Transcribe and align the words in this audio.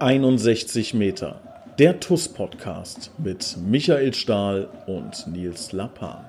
61 0.00 0.94
Meter. 0.94 1.42
Der 1.78 2.00
TUS 2.00 2.26
Podcast 2.26 3.10
mit 3.18 3.58
Michael 3.62 4.14
Stahl 4.14 4.66
und 4.86 5.26
Nils 5.26 5.72
Lappan. 5.72 6.24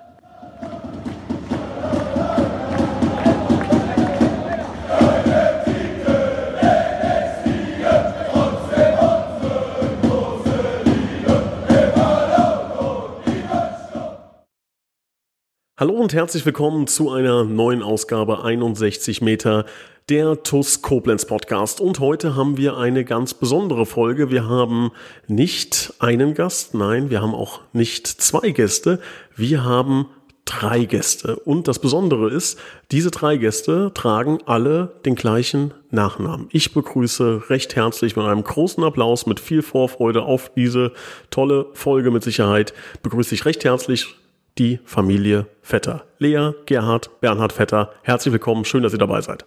Hallo 15.79 15.93
und 15.93 16.13
herzlich 16.13 16.45
willkommen 16.45 16.87
zu 16.87 17.09
einer 17.09 17.45
neuen 17.45 17.81
Ausgabe 17.81 18.43
61 18.43 19.21
Meter 19.21 19.65
der 20.11 20.43
TUS 20.43 20.81
Koblenz 20.81 21.23
Podcast. 21.23 21.79
Und 21.79 22.01
heute 22.01 22.35
haben 22.35 22.57
wir 22.57 22.75
eine 22.75 23.05
ganz 23.05 23.33
besondere 23.33 23.85
Folge. 23.85 24.29
Wir 24.29 24.45
haben 24.45 24.91
nicht 25.29 25.93
einen 25.99 26.33
Gast, 26.33 26.73
nein, 26.73 27.09
wir 27.09 27.21
haben 27.21 27.33
auch 27.33 27.61
nicht 27.71 28.07
zwei 28.07 28.49
Gäste. 28.49 28.99
Wir 29.37 29.63
haben 29.63 30.07
drei 30.43 30.83
Gäste. 30.83 31.37
Und 31.37 31.69
das 31.69 31.79
Besondere 31.79 32.29
ist, 32.29 32.59
diese 32.91 33.09
drei 33.09 33.37
Gäste 33.37 33.91
tragen 33.93 34.39
alle 34.45 34.99
den 35.05 35.15
gleichen 35.15 35.73
Nachnamen. 35.91 36.49
Ich 36.51 36.73
begrüße 36.73 37.43
recht 37.49 37.77
herzlich 37.77 38.17
mit 38.17 38.25
einem 38.25 38.43
großen 38.43 38.83
Applaus, 38.83 39.27
mit 39.27 39.39
viel 39.39 39.61
Vorfreude 39.61 40.23
auf 40.23 40.51
diese 40.53 40.91
tolle 41.29 41.67
Folge 41.71 42.11
mit 42.11 42.23
Sicherheit, 42.23 42.73
begrüße 43.01 43.33
ich 43.33 43.45
recht 43.45 43.63
herzlich 43.63 44.13
die 44.57 44.81
Familie 44.83 45.47
Vetter. 45.61 46.03
Lea, 46.17 46.51
Gerhard, 46.65 47.21
Bernhard 47.21 47.53
Vetter, 47.53 47.93
herzlich 48.01 48.33
willkommen, 48.33 48.65
schön, 48.65 48.83
dass 48.83 48.91
ihr 48.91 48.99
dabei 48.99 49.21
seid. 49.21 49.45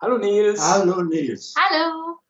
Hallo 0.00 0.18
Nils. 0.18 0.60
Hallo 0.60 1.02
Nils. 1.04 1.54
Hallo. 1.56 2.23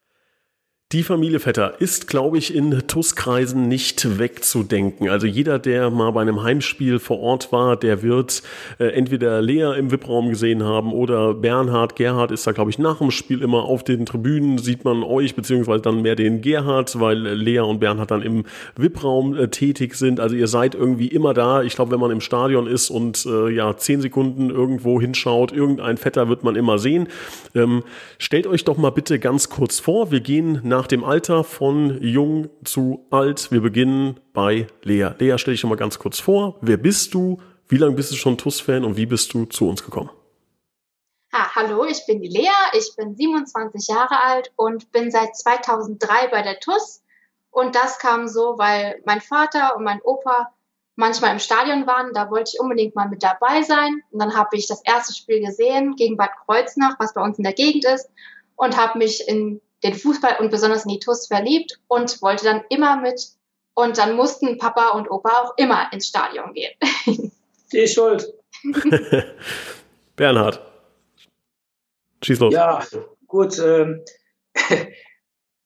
Die 0.94 1.02
Familie 1.02 1.40
Vetter 1.40 1.80
ist, 1.80 2.06
glaube 2.06 2.38
ich, 2.38 2.54
in 2.54 2.70
TUS-Kreisen 2.86 3.66
nicht 3.66 4.16
wegzudenken. 4.20 5.08
Also 5.08 5.26
jeder, 5.26 5.58
der 5.58 5.90
mal 5.90 6.12
bei 6.12 6.20
einem 6.20 6.44
Heimspiel 6.44 7.00
vor 7.00 7.18
Ort 7.18 7.50
war, 7.50 7.76
der 7.76 8.04
wird 8.04 8.44
äh, 8.78 8.92
entweder 8.92 9.42
Lea 9.42 9.76
im 9.76 9.90
VIP-Raum 9.90 10.28
gesehen 10.28 10.62
haben 10.62 10.92
oder 10.92 11.34
Bernhard. 11.34 11.96
Gerhard 11.96 12.30
ist 12.30 12.46
da, 12.46 12.52
glaube 12.52 12.70
ich, 12.70 12.78
nach 12.78 12.98
dem 12.98 13.10
Spiel 13.10 13.42
immer 13.42 13.64
auf 13.64 13.82
den 13.82 14.06
Tribünen, 14.06 14.58
sieht 14.58 14.84
man 14.84 15.02
euch, 15.02 15.34
beziehungsweise 15.34 15.82
dann 15.82 16.00
mehr 16.02 16.14
den 16.14 16.42
Gerhard, 16.42 17.00
weil 17.00 17.18
Lea 17.18 17.58
und 17.58 17.80
Bernhard 17.80 18.12
dann 18.12 18.22
im 18.22 18.44
VIP-Raum 18.76 19.36
äh, 19.36 19.48
tätig 19.48 19.96
sind. 19.96 20.20
Also 20.20 20.36
ihr 20.36 20.46
seid 20.46 20.76
irgendwie 20.76 21.08
immer 21.08 21.34
da. 21.34 21.64
Ich 21.64 21.74
glaube, 21.74 21.90
wenn 21.90 21.98
man 21.98 22.12
im 22.12 22.20
Stadion 22.20 22.68
ist 22.68 22.90
und 22.90 23.26
äh, 23.26 23.50
ja 23.50 23.76
zehn 23.76 24.00
Sekunden 24.00 24.48
irgendwo 24.48 25.00
hinschaut, 25.00 25.50
irgendein 25.50 25.96
Vetter 25.96 26.28
wird 26.28 26.44
man 26.44 26.54
immer 26.54 26.78
sehen. 26.78 27.08
Ähm, 27.56 27.82
stellt 28.18 28.46
euch 28.46 28.62
doch 28.62 28.76
mal 28.76 28.90
bitte 28.90 29.18
ganz 29.18 29.48
kurz 29.48 29.80
vor. 29.80 30.12
Wir 30.12 30.20
gehen 30.20 30.60
nach 30.62 30.83
nach 30.84 30.88
dem 30.88 31.02
Alter 31.02 31.44
von 31.44 31.98
jung 32.02 32.50
zu 32.62 33.06
alt. 33.10 33.50
Wir 33.50 33.62
beginnen 33.62 34.20
bei 34.34 34.66
Lea. 34.82 35.12
Lea, 35.18 35.38
stell 35.38 35.54
dich 35.54 35.60
schon 35.62 35.70
mal 35.70 35.76
ganz 35.76 35.98
kurz 35.98 36.20
vor. 36.20 36.58
Wer 36.60 36.76
bist 36.76 37.14
du? 37.14 37.40
Wie 37.68 37.78
lange 37.78 37.94
bist 37.94 38.12
du 38.12 38.16
schon 38.16 38.36
TUS-Fan 38.36 38.84
und 38.84 38.98
wie 38.98 39.06
bist 39.06 39.32
du 39.32 39.46
zu 39.46 39.66
uns 39.66 39.82
gekommen? 39.82 40.10
Ah, 41.32 41.54
hallo, 41.54 41.86
ich 41.86 42.04
bin 42.06 42.20
die 42.20 42.28
Lea, 42.28 42.50
ich 42.74 42.94
bin 42.98 43.16
27 43.16 43.88
Jahre 43.88 44.22
alt 44.24 44.52
und 44.56 44.92
bin 44.92 45.10
seit 45.10 45.34
2003 45.34 46.28
bei 46.28 46.42
der 46.42 46.60
TUS. 46.60 47.02
Und 47.50 47.74
das 47.74 47.98
kam 47.98 48.28
so, 48.28 48.58
weil 48.58 49.00
mein 49.06 49.22
Vater 49.22 49.76
und 49.78 49.84
mein 49.84 50.02
Opa 50.02 50.52
manchmal 50.96 51.32
im 51.32 51.38
Stadion 51.38 51.86
waren. 51.86 52.12
Da 52.12 52.30
wollte 52.30 52.50
ich 52.52 52.60
unbedingt 52.60 52.94
mal 52.94 53.08
mit 53.08 53.22
dabei 53.22 53.62
sein. 53.62 54.02
Und 54.10 54.20
dann 54.20 54.36
habe 54.36 54.54
ich 54.58 54.66
das 54.66 54.82
erste 54.84 55.14
Spiel 55.14 55.40
gesehen 55.40 55.96
gegen 55.96 56.18
Bad 56.18 56.32
Kreuznach, 56.44 56.96
was 56.98 57.14
bei 57.14 57.22
uns 57.22 57.38
in 57.38 57.44
der 57.44 57.54
Gegend 57.54 57.86
ist, 57.86 58.10
und 58.56 58.76
habe 58.76 58.98
mich 58.98 59.26
in 59.26 59.62
den 59.84 59.94
Fußball 59.94 60.36
und 60.40 60.50
besonders 60.50 60.84
in 60.84 60.92
die 60.92 60.98
TUS 60.98 61.26
verliebt 61.26 61.78
und 61.88 62.20
wollte 62.22 62.44
dann 62.44 62.62
immer 62.70 63.00
mit. 63.00 63.28
Und 63.74 63.98
dann 63.98 64.16
mussten 64.16 64.56
Papa 64.58 64.90
und 64.90 65.10
Opa 65.10 65.30
auch 65.42 65.54
immer 65.56 65.92
ins 65.92 66.08
Stadion 66.08 66.54
gehen. 66.54 66.72
Die 67.72 67.78
ist 67.78 67.94
schuld. 67.94 68.32
Bernhard. 70.16 70.60
Schieß 72.22 72.38
los. 72.38 72.54
Ja, 72.54 72.82
gut. 73.26 73.58
Ähm, 73.58 74.02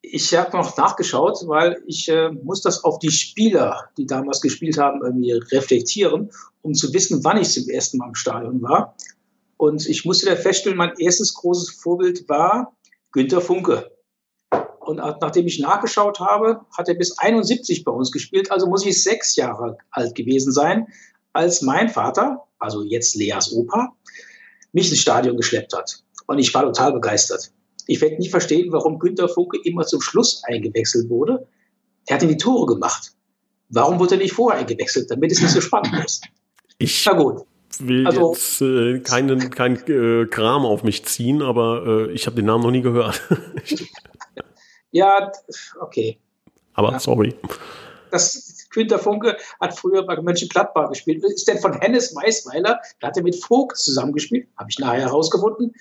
ich 0.00 0.34
habe 0.34 0.56
noch 0.56 0.76
nachgeschaut, 0.76 1.46
weil 1.46 1.82
ich 1.86 2.08
äh, 2.08 2.30
muss 2.30 2.62
das 2.62 2.82
auf 2.82 2.98
die 2.98 3.10
Spieler, 3.10 3.90
die 3.98 4.06
damals 4.06 4.40
gespielt 4.40 4.78
haben, 4.78 5.02
irgendwie 5.02 5.32
reflektieren, 5.32 6.30
um 6.62 6.72
zu 6.72 6.92
wissen, 6.94 7.22
wann 7.24 7.36
ich 7.36 7.50
zum 7.50 7.68
ersten 7.68 7.98
Mal 7.98 8.08
im 8.08 8.14
Stadion 8.14 8.62
war. 8.62 8.96
Und 9.58 9.86
ich 9.86 10.06
musste 10.06 10.26
da 10.26 10.36
feststellen, 10.36 10.78
mein 10.78 10.94
erstes 10.98 11.34
großes 11.34 11.70
Vorbild 11.70 12.28
war 12.28 12.74
Günter 13.12 13.40
Funke. 13.40 13.90
Und 14.88 14.96
nachdem 14.96 15.46
ich 15.46 15.58
nachgeschaut 15.58 16.18
habe, 16.18 16.62
hat 16.74 16.88
er 16.88 16.94
bis 16.94 17.18
71 17.18 17.84
bei 17.84 17.92
uns 17.92 18.10
gespielt. 18.10 18.50
Also 18.50 18.66
muss 18.66 18.86
ich 18.86 19.02
sechs 19.02 19.36
Jahre 19.36 19.76
alt 19.90 20.14
gewesen 20.14 20.50
sein, 20.50 20.86
als 21.34 21.60
mein 21.60 21.90
Vater, 21.90 22.44
also 22.58 22.82
jetzt 22.82 23.14
Leas 23.14 23.52
Opa, 23.52 23.94
mich 24.72 24.88
ins 24.88 25.00
Stadion 25.00 25.36
geschleppt 25.36 25.76
hat. 25.76 26.02
Und 26.26 26.38
ich 26.38 26.54
war 26.54 26.62
total 26.62 26.94
begeistert. 26.94 27.52
Ich 27.86 28.00
werde 28.00 28.16
nie 28.16 28.30
verstehen, 28.30 28.72
warum 28.72 28.98
Günter 28.98 29.28
Funke 29.28 29.58
immer 29.62 29.84
zum 29.84 30.00
Schluss 30.00 30.42
eingewechselt 30.46 31.10
wurde. 31.10 31.46
Er 32.06 32.14
hat 32.14 32.22
in 32.22 32.30
die 32.30 32.38
Tore 32.38 32.64
gemacht. 32.64 33.12
Warum 33.68 34.00
wurde 34.00 34.14
er 34.14 34.22
nicht 34.22 34.32
vorher 34.32 34.58
eingewechselt, 34.58 35.10
damit 35.10 35.32
es 35.32 35.42
nicht 35.42 35.52
so 35.52 35.60
spannend 35.60 36.02
ist? 36.02 36.24
Ich 36.78 37.04
Na 37.04 37.12
gut. 37.12 37.42
will 37.80 38.06
also, 38.06 38.32
jetzt 38.32 38.62
äh, 38.62 39.00
keinen 39.00 39.50
kein, 39.50 39.76
äh, 39.86 40.24
Kram 40.24 40.64
auf 40.64 40.82
mich 40.82 41.04
ziehen, 41.04 41.42
aber 41.42 42.08
äh, 42.08 42.12
ich 42.12 42.24
habe 42.24 42.36
den 42.36 42.46
Namen 42.46 42.64
noch 42.64 42.70
nie 42.70 42.80
gehört. 42.80 43.20
Ja, 44.90 45.30
okay. 45.80 46.18
Aber 46.74 46.92
ja. 46.92 46.98
sorry. 46.98 47.34
Das 48.10 48.66
Günter 48.70 48.98
Funke 48.98 49.36
hat 49.60 49.78
früher 49.78 50.04
bei 50.04 50.20
Mönchengladbach 50.20 50.88
gespielt. 50.90 51.22
Ist 51.24 51.48
denn 51.48 51.58
von 51.58 51.72
Hennes 51.74 52.14
Weißweiler, 52.14 52.80
da 53.00 53.06
hat 53.06 53.16
er 53.16 53.22
mit 53.22 53.36
Vogt 53.36 53.76
zusammengespielt, 53.76 54.48
habe 54.56 54.70
ich 54.70 54.78
nachher 54.78 55.00
herausgefunden, 55.00 55.74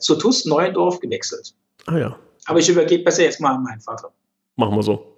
zu 0.00 0.16
TUS 0.16 0.44
Neuendorf 0.46 1.00
gewechselt. 1.00 1.54
Ah 1.86 1.98
ja. 1.98 2.18
Aber 2.46 2.58
ich 2.58 2.68
übergebe 2.68 3.04
besser 3.04 3.24
jetzt 3.24 3.40
mal 3.40 3.54
an 3.54 3.62
meinen 3.62 3.80
Vater. 3.80 4.12
Machen 4.56 4.76
wir 4.76 4.82
so. 4.82 5.16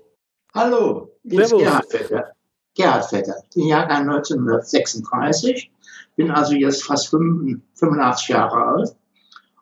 Hallo, 0.55 1.12
hier 1.22 1.43
ist 1.43 1.50
Gerhard 1.50 1.91
Vetter. 1.91 2.32
Gerhard 2.75 3.06
Vetter, 3.06 3.43
bin 3.55 3.66
Jahrgang 3.66 4.09
1936, 4.09 5.70
bin 6.16 6.31
also 6.31 6.55
jetzt 6.55 6.84
fast 6.84 7.09
85 7.09 8.28
Jahre 8.28 8.56
alt 8.56 8.97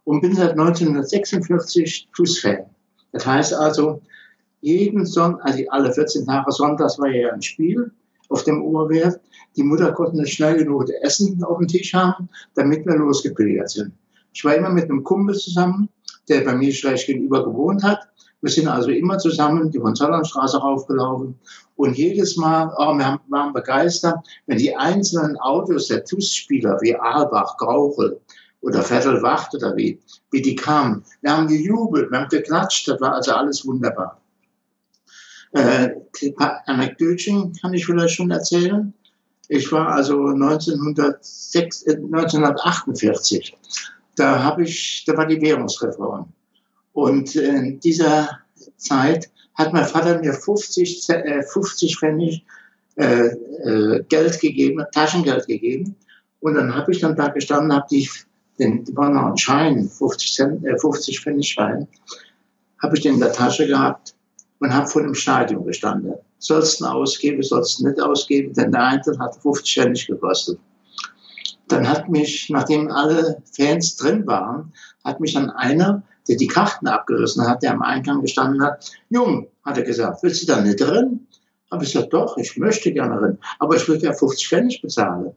und 0.05 0.21
bin 0.21 0.35
seit 0.35 0.53
1946 0.53 2.09
TUS-Fan. 2.15 2.71
Das 3.16 3.27
heißt 3.27 3.54
also, 3.54 4.03
jeden 4.60 5.06
Sonntag, 5.06 5.47
also 5.47 5.65
alle 5.71 5.93
14 5.93 6.27
Tage 6.27 6.53
Sonntags 6.53 6.99
war 6.99 7.09
ja 7.09 7.32
ein 7.32 7.41
Spiel 7.41 7.91
auf 8.28 8.44
dem 8.44 8.62
Oberwert. 8.62 9.21
Die 9.56 9.62
Mutter 9.62 9.93
konnte 9.93 10.19
nicht 10.19 10.34
schnell 10.34 10.59
genug 10.59 10.91
Essen 11.00 11.43
auf 11.43 11.59
dem 11.59 11.66
Tisch 11.66 11.94
haben, 11.94 12.28
damit 12.54 12.84
wir 12.84 12.94
losgepilgert 12.97 13.71
sind. 13.71 13.93
Ich 14.34 14.44
war 14.44 14.54
immer 14.54 14.69
mit 14.69 14.84
einem 14.84 15.03
Kumpel 15.03 15.34
zusammen, 15.34 15.88
der 16.28 16.43
bei 16.43 16.54
mir 16.54 16.72
schlecht 16.75 17.06
gegenüber 17.06 17.43
gewohnt 17.43 17.82
hat. 17.82 18.00
Wir 18.43 18.50
sind 18.50 18.69
also 18.69 18.91
immer 18.91 19.16
zusammen 19.16 19.71
die 19.71 19.78
Hohenzollernstraße 19.78 20.59
raufgelaufen. 20.59 21.38
Und 21.77 21.97
jedes 21.97 22.37
Mal, 22.37 22.71
oh, 22.77 22.93
wir 22.98 23.19
waren 23.28 23.53
begeistert, 23.54 24.19
wenn 24.47 24.59
die 24.59 24.77
einzelnen 24.77 25.38
Autos 25.38 25.88
der 25.88 26.04
TUS-Spieler 26.04 26.78
wie 26.83 26.94
Aalbach, 26.94 27.56
Grauchel, 27.56 28.21
oder 28.66 28.82
Viertelwacht 28.82 29.54
oder 29.54 29.77
wie, 29.77 30.00
wie 30.32 30.43
die 30.43 30.56
kamen. 30.56 31.04
Wir 31.22 31.31
haben 31.31 31.47
gejubelt, 31.47 32.10
wir 32.10 32.19
haben 32.19 32.28
geklatscht, 32.28 32.88
das 32.88 33.00
war 33.00 33.15
also 33.15 33.32
alles 33.32 33.65
wunderbar. 33.65 34.21
Äh, 35.53 35.91
Anekdötchen 36.66 37.53
kann 37.53 37.75
ich 37.75 37.87
vielleicht 37.87 38.16
schon 38.16 38.32
erzählen. 38.32 38.93
Ich 39.49 39.71
war 39.71 39.91
also 39.91 40.27
1906, 40.27 41.82
äh, 41.82 41.93
1948, 41.93 43.56
da 44.16 44.43
habe 44.43 44.65
ich, 44.65 45.04
da 45.06 45.16
war 45.16 45.27
die 45.27 45.41
Währungsreform. 45.41 46.33
Und 46.93 47.37
in 47.37 47.78
dieser 47.78 48.41
Zeit 48.78 49.31
hat 49.54 49.72
mein 49.72 49.86
Vater 49.86 50.19
mir 50.19 50.33
50, 50.33 51.09
äh, 51.10 51.42
50 51.45 51.98
Pfennig 51.98 52.45
äh, 52.97 53.27
äh, 53.27 54.03
Geld 54.09 54.41
gegeben, 54.41 54.84
Taschengeld 54.92 55.47
gegeben. 55.47 55.95
Und 56.41 56.54
dann 56.54 56.74
habe 56.74 56.91
ich 56.91 56.98
dann 56.98 57.15
da 57.15 57.28
gestanden, 57.28 57.72
habe 57.72 57.86
die 57.89 58.09
den 58.59 58.85
ein 58.97 59.37
Schein, 59.37 59.89
50, 59.89 60.35
Cent, 60.35 60.65
äh, 60.65 60.79
50 60.79 61.21
Pfennig 61.21 61.49
Schein, 61.49 61.87
habe 62.83 62.97
ich 62.97 63.03
den 63.03 63.15
in 63.15 63.21
der 63.21 63.33
Tasche 63.33 63.67
gehabt 63.67 64.15
und 64.61 64.73
habe 64.73 64.87
vor 64.87 65.03
dem 65.03 65.15
Stadion 65.15 65.65
gestanden. 65.65 66.15
Sollst 66.39 66.81
du 66.81 66.87
ausgeben, 66.87 67.43
sollst 67.43 67.81
du 67.81 67.89
nicht 67.89 68.01
ausgeben, 68.01 68.53
denn 68.55 68.73
der 68.73 68.83
Eintritt 68.83 69.19
hat 69.19 69.37
50 69.37 69.75
Pfennig 69.75 70.07
gekostet. 70.07 70.59
Dann 71.69 71.89
hat 71.89 72.09
mich, 72.09 72.49
nachdem 72.51 72.91
alle 72.91 73.43
Fans 73.57 73.97
drin 73.97 74.27
waren, 74.27 74.73
hat 75.05 75.21
mich 75.21 75.35
dann 75.35 75.51
einer, 75.51 76.03
der 76.29 76.37
die 76.37 76.47
Karten 76.47 76.87
abgerissen 76.87 77.47
hat, 77.47 77.63
der 77.63 77.73
am 77.73 77.83
Eingang 77.83 78.21
gestanden 78.21 78.63
hat, 78.63 78.91
Jung, 79.11 79.49
hat 79.65 79.77
er 79.77 79.83
gesagt, 79.83 80.23
willst 80.23 80.43
du 80.43 80.47
da 80.47 80.61
nicht 80.61 80.81
drin? 80.81 81.27
Habe 81.71 81.85
ich 81.85 81.93
gesagt, 81.93 82.13
doch, 82.13 82.37
ich 82.37 82.57
möchte 82.57 82.93
gerne 82.93 83.19
drin, 83.19 83.39
aber 83.59 83.77
ich 83.77 83.89
will 83.89 84.01
ja 84.01 84.13
50 84.13 84.49
Pfennig 84.49 84.81
bezahlen. 84.81 85.33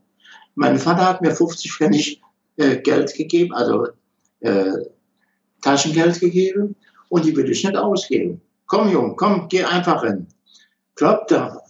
Mein 0.56 0.78
Vater 0.78 1.06
hat 1.06 1.22
mir 1.22 1.32
50 1.32 1.72
Pfennig 1.74 2.22
Geld 2.60 3.14
gegeben, 3.16 3.54
also 3.54 3.88
äh, 4.42 4.74
Taschengeld 5.62 6.20
gegeben 6.20 6.76
und 7.10 7.26
die 7.26 7.36
will 7.36 7.50
ich 7.50 7.64
nicht 7.64 7.76
ausgeben. 7.76 8.42
komm 8.68 8.90
Jung, 8.92 9.16
komm, 9.16 9.48
geh 9.48 9.64
einfach 9.64 10.04
hin. 10.04 10.28
Glaubt 10.96 11.32
er, 11.32 11.62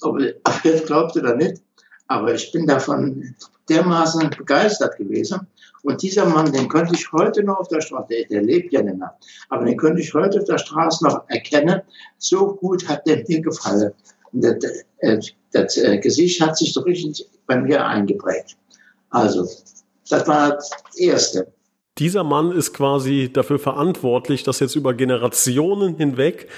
ob 0.00 0.20
er 0.20 0.80
glaubt 0.80 1.16
oder 1.16 1.36
nicht, 1.36 1.62
aber 2.08 2.34
ich 2.34 2.50
bin 2.52 2.66
davon 2.66 3.34
dermaßen 3.68 4.30
begeistert 4.30 4.96
gewesen. 4.96 5.46
Und 5.82 6.02
dieser 6.02 6.24
Mann, 6.24 6.50
den 6.50 6.68
könnte 6.68 6.94
ich 6.94 7.12
heute 7.12 7.42
noch 7.42 7.58
auf 7.58 7.68
der 7.68 7.82
Straße, 7.82 8.08
der, 8.08 8.24
der, 8.24 8.42
lebt 8.42 8.72
ja 8.72 8.82
nicht 8.82 8.96
mehr, 8.96 9.14
aber 9.50 9.66
den 9.66 9.76
könnte 9.76 10.00
ich 10.00 10.14
heute 10.14 10.38
auf 10.38 10.46
der 10.46 10.56
Straße 10.58 11.04
noch 11.04 11.28
erkennen. 11.28 11.82
So 12.16 12.54
gut 12.54 12.88
hat 12.88 13.06
der 13.06 13.22
mir 13.28 13.42
gefallen. 13.42 13.92
Und 14.32 14.42
das, 14.42 14.56
das, 15.00 15.32
das 15.52 15.76
äh, 15.76 15.98
Gesicht 15.98 16.40
hat 16.40 16.56
sich 16.56 16.72
so 16.72 16.80
richtig 16.80 17.28
bei 17.46 17.60
mir 17.60 17.84
eingeprägt. 17.84 18.56
Also, 19.10 19.46
das 20.08 20.26
war 20.26 20.50
das 20.52 20.70
Erste 20.96 21.52
dieser 21.98 22.24
Mann 22.24 22.50
ist 22.50 22.72
quasi 22.72 23.30
dafür 23.32 23.60
verantwortlich, 23.60 24.42
dass 24.42 24.58
jetzt 24.58 24.74
über 24.74 24.94
Generationen 24.94 25.96
hinweg 25.96 26.48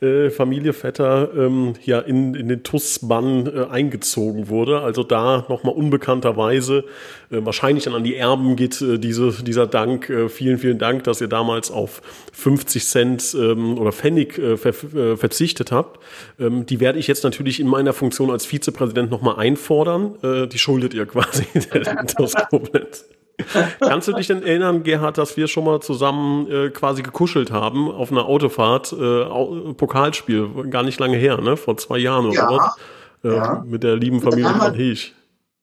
äh, 0.00 0.30
Familie 0.30 0.72
Vetter 0.72 1.30
ähm, 1.36 1.72
ja 1.84 1.98
in, 1.98 2.34
in 2.34 2.46
den 2.46 2.62
TUS-Bann 2.62 3.46
äh, 3.46 3.66
eingezogen 3.70 4.48
wurde. 4.48 4.82
Also 4.82 5.02
da 5.02 5.46
nochmal 5.48 5.74
unbekannterweise, 5.74 6.84
äh, 7.30 7.38
wahrscheinlich 7.44 7.84
dann 7.84 7.94
an 7.94 8.04
die 8.04 8.14
Erben 8.14 8.54
geht 8.54 8.80
äh, 8.82 8.98
diese, 8.98 9.32
dieser 9.42 9.66
Dank. 9.66 10.10
Äh, 10.10 10.28
vielen, 10.28 10.58
vielen 10.58 10.78
Dank, 10.78 11.02
dass 11.04 11.20
ihr 11.20 11.28
damals 11.28 11.72
auf 11.72 12.00
50 12.32 12.86
Cent 12.86 13.36
ähm, 13.36 13.76
oder 13.78 13.90
Pfennig 13.90 14.38
äh, 14.38 14.56
ver, 14.56 14.74
äh, 14.94 15.16
verzichtet 15.16 15.72
habt. 15.72 15.98
Ähm, 16.38 16.66
die 16.66 16.78
werde 16.78 17.00
ich 17.00 17.08
jetzt 17.08 17.24
natürlich 17.24 17.58
in 17.58 17.66
meiner 17.66 17.94
Funktion 17.94 18.30
als 18.30 18.46
Vizepräsident 18.46 19.10
nochmal 19.10 19.40
einfordern. 19.40 20.14
Äh, 20.22 20.46
die 20.46 20.58
schuldet 20.58 20.94
ihr 20.94 21.06
quasi 21.06 21.46
der 21.72 22.06
TUS 22.06 22.34
Koblenz. 22.48 23.06
Kannst 23.80 24.08
du 24.08 24.12
dich 24.12 24.26
denn 24.28 24.42
erinnern, 24.42 24.82
Gerhard, 24.82 25.18
dass 25.18 25.36
wir 25.36 25.48
schon 25.48 25.64
mal 25.64 25.80
zusammen 25.80 26.50
äh, 26.50 26.70
quasi 26.70 27.02
gekuschelt 27.02 27.50
haben 27.50 27.90
auf 27.90 28.12
einer 28.12 28.26
Autofahrt, 28.26 28.92
äh, 28.92 29.74
Pokalspiel, 29.74 30.68
gar 30.70 30.82
nicht 30.82 31.00
lange 31.00 31.16
her, 31.16 31.40
ne? 31.40 31.56
Vor 31.56 31.76
zwei 31.76 31.98
Jahren 31.98 32.26
oder 32.26 32.34
ja, 32.34 32.74
so, 33.22 33.28
äh, 33.28 33.36
ja. 33.36 33.64
mit 33.66 33.82
der 33.82 33.96
lieben 33.96 34.20
Familie 34.20 34.54
von 34.54 34.74
Hech. 34.74 35.14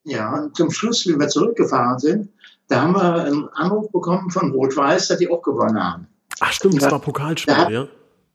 Ja, 0.03 0.33
und 0.33 0.55
zum 0.55 0.71
Schluss, 0.71 1.05
wie 1.07 1.17
wir 1.17 1.27
zurückgefahren 1.27 1.99
sind, 1.99 2.29
da 2.67 2.81
haben 2.81 2.93
wir 2.93 3.25
einen 3.25 3.49
Anruf 3.49 3.91
bekommen 3.91 4.29
von 4.31 4.51
Rot-Weiß, 4.51 5.09
dass 5.09 5.17
die 5.17 5.29
auch 5.29 5.41
gewonnen 5.41 5.81
haben. 5.81 6.07
Ach 6.39 6.51
stimmt, 6.51 6.81
das 6.81 6.91
war 6.91 6.99
Pokalspiel, 6.99 7.53
da, 7.53 7.69
ja. 7.69 7.87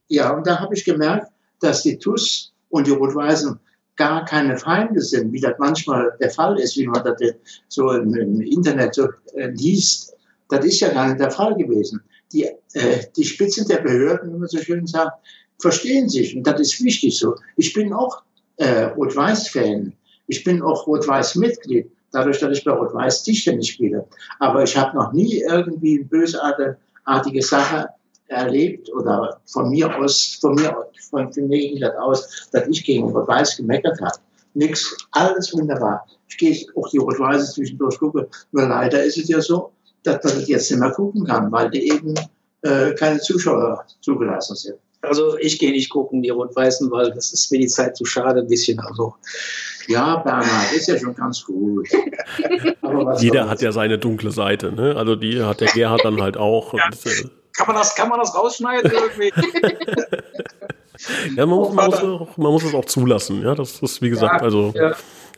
Ja, 0.08 0.30
und 0.30 0.46
da 0.46 0.60
habe 0.60 0.74
ich 0.74 0.84
gemerkt, 0.84 1.32
dass 1.60 1.82
die 1.82 1.98
TUS 1.98 2.52
und 2.68 2.86
die 2.86 2.92
Rot-Weißen 2.92 3.58
gar 3.96 4.24
keine 4.24 4.56
Feinde 4.58 5.00
sind, 5.00 5.32
wie 5.32 5.40
das 5.40 5.54
manchmal 5.58 6.16
der 6.20 6.30
Fall 6.30 6.58
ist, 6.58 6.76
wie 6.76 6.86
man 6.86 7.02
das 7.02 7.20
so 7.68 7.90
im, 7.92 8.40
Internet 8.40 8.94
so 8.94 9.08
äh, 9.34 9.48
liest. 9.48 10.14
Das 10.48 10.64
ist 10.64 10.80
ja 10.80 10.88
gar 10.92 11.08
nicht 11.08 11.20
der 11.20 11.30
Fall 11.30 11.54
gewesen. 11.56 12.02
Die, 12.32 12.44
äh, 12.44 13.04
die 13.16 13.24
Spitzen 13.24 13.66
der 13.66 13.78
Behörden, 13.78 14.34
wie 14.34 14.38
man 14.38 14.48
so 14.48 14.58
schön 14.58 14.86
sagt, 14.86 15.18
verstehen 15.58 16.08
sich 16.08 16.36
und 16.36 16.46
das 16.46 16.60
ist 16.60 16.84
wichtig 16.84 17.18
so. 17.18 17.34
Ich 17.56 17.72
bin 17.72 17.92
auch 17.92 18.22
äh, 18.56 18.84
Rot-Weiß-Fan. 18.84 19.92
Ich 20.26 20.44
bin 20.44 20.62
auch 20.62 20.86
Rot-Weiß-Mitglied, 20.86 21.90
dadurch, 22.12 22.40
dass 22.40 22.56
ich 22.56 22.64
bei 22.64 22.72
Rot-Weiß 22.72 23.22
Tischtennis 23.22 23.68
spiele. 23.68 24.06
Aber 24.38 24.62
ich 24.62 24.76
habe 24.76 24.96
noch 24.96 25.12
nie 25.12 25.42
irgendwie 25.42 25.98
eine 25.98 26.04
bösartige 26.04 27.42
Sache 27.42 27.88
erlebt 28.28 28.92
oder 28.92 29.40
von 29.46 29.70
mir 29.70 29.94
aus, 29.96 30.38
von 30.40 30.54
mir, 30.54 30.76
von, 31.10 31.32
von 31.32 31.48
mir 31.48 31.58
ging 31.58 31.80
das 31.80 31.94
aus, 31.96 32.48
dass 32.52 32.66
ich 32.68 32.84
gegen 32.84 33.04
Rot-Weiß 33.04 33.56
gemeckert 33.56 34.00
habe. 34.00 34.18
Nix, 34.54 34.96
alles 35.12 35.52
wunderbar. 35.52 36.06
Ich 36.28 36.38
gehe 36.38 36.66
auch 36.74 36.88
die 36.88 36.98
Rot-Weiße 36.98 37.52
zwischendurch 37.54 37.98
gucke. 37.98 38.28
Nur 38.52 38.68
leider 38.68 39.04
ist 39.04 39.18
es 39.18 39.28
ja 39.28 39.40
so, 39.40 39.72
dass 40.02 40.24
man 40.24 40.34
das 40.34 40.48
jetzt 40.48 40.70
nicht 40.70 40.80
mehr 40.80 40.90
gucken 40.90 41.24
kann, 41.24 41.52
weil 41.52 41.70
die 41.70 41.90
eben 41.90 42.14
äh, 42.62 42.92
keine 42.94 43.20
Zuschauer 43.20 43.84
zugelassen 44.00 44.56
sind. 44.56 44.76
Also 45.02 45.38
ich 45.38 45.58
gehe 45.58 45.70
nicht 45.70 45.90
gucken, 45.90 46.22
die 46.22 46.30
Rot-Weißen, 46.30 46.90
weil 46.90 47.12
das 47.12 47.32
ist 47.32 47.52
mir 47.52 47.58
die 47.58 47.66
Zeit 47.68 47.96
zu 47.96 48.04
schade 48.04 48.40
ein 48.40 48.48
bisschen. 48.48 48.80
Also 48.80 49.14
ja, 49.88 50.16
Bernhard, 50.16 50.72
ist 50.72 50.88
ja 50.88 50.98
schon 50.98 51.14
ganz 51.14 51.44
gut. 51.44 51.88
Jeder 53.20 53.48
hat 53.48 53.62
ja 53.62 53.70
seine 53.70 53.98
dunkle 53.98 54.32
Seite, 54.32 54.72
ne? 54.72 54.96
Also 54.96 55.14
die 55.14 55.42
hat 55.42 55.60
der 55.60 55.68
Gerhard 55.68 56.04
dann 56.04 56.20
halt 56.20 56.36
auch. 56.36 56.74
Ja. 56.74 56.86
Und, 56.86 57.06
äh, 57.06 57.28
kann 57.56 57.66
man 57.66 57.76
das, 57.76 57.94
kann 57.94 58.08
man 58.08 58.18
das 58.18 58.34
rausschneiden 58.34 58.90
irgendwie? 58.90 59.32
ja, 61.36 61.46
man 61.46 61.58
muss, 61.58 61.72
man, 61.72 61.86
muss 61.86 62.02
auch, 62.02 62.36
man 62.36 62.52
muss 62.52 62.64
es 62.64 62.74
auch 62.74 62.84
zulassen. 62.84 63.42
Ja, 63.42 63.54
das 63.54 63.80
ist, 63.80 64.02
wie 64.02 64.10
gesagt, 64.10 64.40
ja, 64.40 64.44
also 64.44 64.72
ja. 64.74 64.94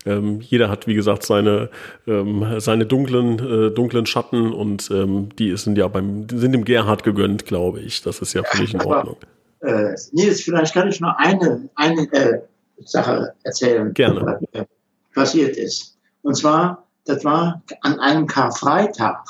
ähm, 0.06 0.41
jeder 0.41 0.69
hat, 0.69 0.87
wie 0.87 0.94
gesagt, 0.94 1.25
seine, 1.25 1.70
ähm, 2.06 2.59
seine 2.59 2.87
dunklen, 2.87 3.38
äh, 3.38 3.70
dunklen 3.70 4.06
Schatten 4.06 4.53
und 4.53 4.91
ähm, 4.91 5.31
die 5.38 5.56
sind 5.56 5.79
ja 5.79 5.88
beim, 5.88 6.26
sind 6.29 6.53
dem 6.53 6.65
Gerhard 6.65 7.05
gegönnt, 7.05 7.47
glaube 7.47 7.81
ich. 7.81 8.03
Das 8.03 8.21
ist 8.21 8.32
ja 8.35 8.43
völlig 8.44 8.75
in 8.75 8.82
Ordnung. 8.82 9.17
Aber, 9.61 9.91
äh, 9.91 9.97
Nils, 10.12 10.43
vielleicht 10.43 10.75
kann 10.75 10.88
ich 10.88 11.00
noch 11.00 11.17
eine, 11.19 11.69
eine 11.75 12.12
äh, 12.12 12.41
Sache 12.85 13.35
erzählen, 13.43 13.93
Gerne. 13.94 14.41
was 14.53 14.67
passiert 15.14 15.56
ist. 15.56 15.97
Und 16.23 16.37
zwar, 16.37 16.85
das 17.05 17.25
war 17.25 17.62
an 17.82 17.99
einem 18.00 18.26
Karfreitag 18.26 19.25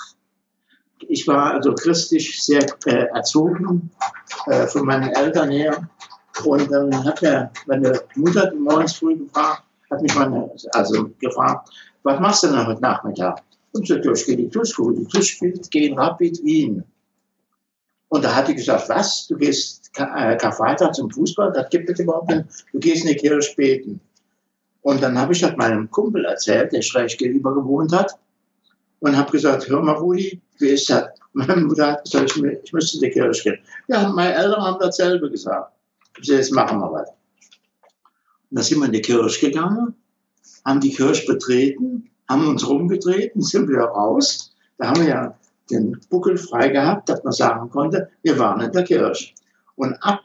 ich 1.09 1.27
war 1.27 1.55
also 1.55 1.75
christlich 1.75 2.43
sehr 2.43 2.65
äh, 2.87 3.07
erzogen 3.15 3.91
äh, 4.47 4.67
von 4.67 4.87
meinen 4.87 5.11
Eltern 5.11 5.51
her. 5.51 5.89
Und 6.45 6.71
dann 6.71 7.05
hat 7.05 7.23
er, 7.23 7.51
meine 7.67 8.01
Mutter 8.15 8.53
morgens 8.55 8.95
früh 8.95 9.17
gefragt, 9.17 9.63
hat 9.91 10.03
mich 10.03 10.15
meine, 10.15 10.51
also 10.73 11.11
gefragt, 11.19 11.71
was 12.03 12.21
machst 12.21 12.43
du 12.43 12.49
denn 12.49 12.67
heute 12.67 12.81
Nachmittag? 12.81 13.43
Und 13.73 13.87
so, 13.87 13.95
ich 13.97 14.27
gehe 14.27 14.37
die 14.37 14.49
TUS, 14.49 14.75
die 14.77 15.07
TUS 15.07 15.27
spielt 15.27 15.71
gegen 15.71 15.99
Rapid 15.99 16.43
Wien. 16.43 16.85
Und 18.09 18.25
da 18.25 18.35
hat 18.35 18.49
die 18.49 18.55
gesagt, 18.55 18.89
was? 18.89 19.27
Du 19.27 19.37
gehst 19.37 19.91
äh, 19.97 20.37
Karfreitag 20.37 20.95
zum 20.95 21.11
Fußball? 21.11 21.53
Das 21.53 21.69
gibt 21.69 21.91
es 21.91 21.99
überhaupt 21.99 22.31
nicht. 22.31 22.45
Du 22.73 22.79
gehst 22.79 23.03
in 23.03 23.09
die 23.09 23.17
Kirche 23.17 23.55
beten. 23.55 24.01
Und 24.83 25.03
dann 25.03 25.19
habe 25.19 25.33
ich 25.33 25.41
das 25.41 25.57
meinem 25.57 25.91
Kumpel 25.91 26.25
erzählt, 26.25 26.73
der 26.73 26.83
schräg 26.83 27.19
gegenüber 27.19 27.55
gewohnt 27.55 27.93
hat 27.93 28.19
und 29.01 29.17
habe 29.17 29.31
gesagt, 29.31 29.69
hör 29.69 29.83
mal, 29.83 29.97
Rudi, 29.97 30.41
wie 30.59 30.69
ist 30.69 30.91
das? 30.91 31.05
Meine 31.33 31.63
Mutter 31.63 31.93
hat 31.93 32.05
gesagt, 32.05 32.37
ich, 32.37 32.43
ich 32.65 32.73
müsste 32.73 32.97
in 32.97 33.03
die 33.03 33.11
Kirche 33.11 33.51
gehen. 33.51 33.59
Ja, 33.87 34.09
meine 34.09 34.35
Eltern 34.35 34.63
haben 34.63 34.79
dasselbe 34.81 35.31
gesagt. 35.31 35.73
Ich 36.17 36.23
gesagt, 36.23 36.39
jetzt 36.41 36.53
machen 36.53 36.81
wir 36.81 36.93
was. 36.93 37.09
Und 37.09 38.57
dann 38.57 38.65
sind 38.65 38.79
wir 38.81 38.87
in 38.87 38.93
die 38.93 39.03
Kirche 39.03 39.51
gegangen, 39.51 39.95
haben 40.65 40.81
die 40.81 40.93
Kirche 40.93 41.27
betreten, 41.27 42.11
haben 42.29 42.49
uns 42.49 42.69
rumgedreht 42.69 43.35
und 43.35 43.43
sind 43.43 43.69
wieder 43.69 43.85
raus. 43.85 44.55
Da 44.79 44.89
haben 44.89 45.01
wir 45.01 45.09
ja 45.09 45.39
den 45.71 46.01
Buckel 46.09 46.37
frei 46.37 46.69
gehabt, 46.71 47.09
dass 47.09 47.23
man 47.23 47.33
sagen 47.33 47.71
konnte, 47.71 48.11
wir 48.23 48.39
waren 48.39 48.61
in 48.61 48.73
der 48.73 48.85
Kirche. 48.85 49.35
Und 49.77 49.95
ab 50.03 50.23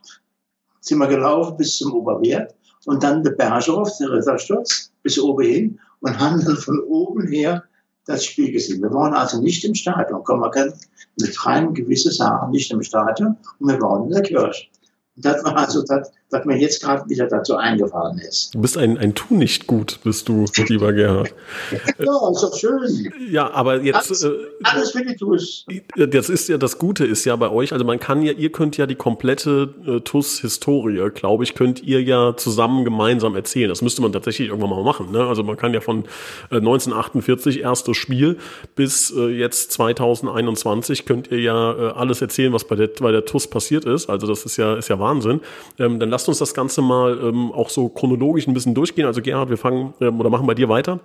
sind 0.80 0.98
wir 0.98 1.08
gelaufen 1.08 1.58
bis 1.58 1.78
zum 1.78 1.94
Oberwert 1.94 2.56
und 2.86 3.04
dann 3.04 3.24
der 3.24 3.32
Bergerhof, 3.32 3.90
der 4.00 4.12
Rittersturz, 4.12 4.92
bis 5.04 5.20
oben 5.20 5.46
hin 5.46 5.80
und 6.02 6.20
haben 6.20 6.44
dann 6.44 6.58
von 6.58 6.80
oben 6.82 7.28
her 7.28 7.64
das 8.06 8.26
Spiel 8.26 8.52
gesehen. 8.52 8.82
Wir 8.82 8.92
waren 8.92 9.14
also 9.14 9.42
nicht 9.42 9.64
im 9.64 9.76
Stadion. 9.76 10.24
Komm, 10.24 10.42
man 10.42 10.52
kann 10.52 10.74
mit 11.20 11.46
rein 11.46 11.74
gewisse 11.74 12.12
Sachen 12.12 12.52
nicht 12.52 12.72
im 12.72 12.82
Stadion 12.84 13.38
und 13.60 13.68
wir 13.68 13.80
waren 13.82 14.06
in 14.06 14.10
der 14.12 14.22
Kirche. 14.22 14.68
Das 15.16 15.44
war 15.44 15.56
also 15.58 15.84
das, 15.84 16.12
was 16.34 16.46
mir 16.46 16.58
jetzt 16.58 16.82
gerade 16.82 17.08
wieder 17.10 17.28
dazu 17.28 17.56
eingefallen 17.56 18.20
ist. 18.20 18.54
Du 18.56 18.62
bist 18.62 18.78
ein, 18.78 18.98
ein 18.98 19.14
Tu 19.14 19.36
nicht 19.36 19.68
gut, 19.68 20.00
bist 20.04 20.28
du, 20.28 20.46
lieber 20.68 20.92
Gerhard. 20.94 21.34
ja, 21.72 22.30
ist 22.32 22.44
doch 22.44 22.58
schön. 22.58 23.14
Ja, 23.30 23.52
aber 23.52 23.82
jetzt. 23.82 23.96
Alles, 23.96 24.24
äh, 24.24 24.32
alles 24.64 24.92
für 24.92 25.06
die 25.06 25.16
TUS. 25.16 25.66
Das 25.96 26.30
ist 26.30 26.50
ja 26.50 26.58
das 26.58 26.78
Gute 26.78 27.06
ist 27.06 27.26
ja 27.26 27.36
bei 27.36 27.50
euch, 27.50 27.74
also 27.74 27.86
man 27.86 28.00
kann 28.00 28.22
ja, 28.22 28.32
ihr 28.32 28.52
könnt 28.52 28.78
ja 28.78 28.86
die 28.86 28.96
komplette 28.96 29.74
äh, 29.86 30.00
TUS-Historie, 30.00 31.10
glaube 31.14 31.44
ich, 31.44 31.56
könnt 31.56 31.84
ihr 31.84 32.02
ja 32.02 32.36
zusammen 32.36 32.84
gemeinsam 32.84 33.36
erzählen. 33.36 33.70
Das 33.70 33.82
müsste 33.82 34.02
man 34.02 34.12
tatsächlich 34.12 34.50
irgendwann 34.50 34.70
mal 34.70 34.84
machen. 34.84 35.12
Ne? 35.12 35.26
Also 35.26 35.44
man 35.44 35.58
kann 35.58 35.74
ja 35.74 35.82
von 35.82 36.06
äh, 36.52 36.58
1948 36.58 37.62
erstes 37.62 37.98
Spiel 37.98 38.38
bis 38.76 39.12
äh, 39.12 39.28
jetzt 39.28 39.72
2021 39.74 41.06
könnt 41.06 41.32
ihr 41.32 41.40
ja 41.40 41.74
äh, 41.74 41.92
alles 41.92 42.22
erzählen, 42.22 42.54
was 42.54 42.66
bei 42.66 42.76
der, 42.76 42.90
bei 43.00 43.12
der 43.12 43.26
TUS 43.26 43.48
passiert 43.48 43.86
ist. 43.86 44.10
Also 44.10 44.26
das 44.26 44.46
ist 44.46 44.58
ja, 44.58 44.76
ist 44.76 44.88
ja 44.90 45.00
Wahnsinn. 45.00 45.42
Ähm, 45.80 46.00
dann 46.00 46.10
lasst 46.10 46.23
uns 46.28 46.40
das 46.40 46.54
Ganze 46.54 46.82
mal 46.82 47.20
ähm, 47.22 47.52
auch 47.52 47.70
so 47.70 47.90
chronologisch 47.90 48.48
ein 48.48 48.54
bisschen 48.54 48.74
durchgehen. 48.74 49.06
Also 49.06 49.22
Gerhard, 49.22 49.50
wir 49.50 49.58
fangen 49.58 49.94
ähm, 50.02 50.20
oder 50.20 50.30
machen 50.30 50.48
bei 50.48 50.54
dir 50.54 50.70
weiter. 50.70 51.00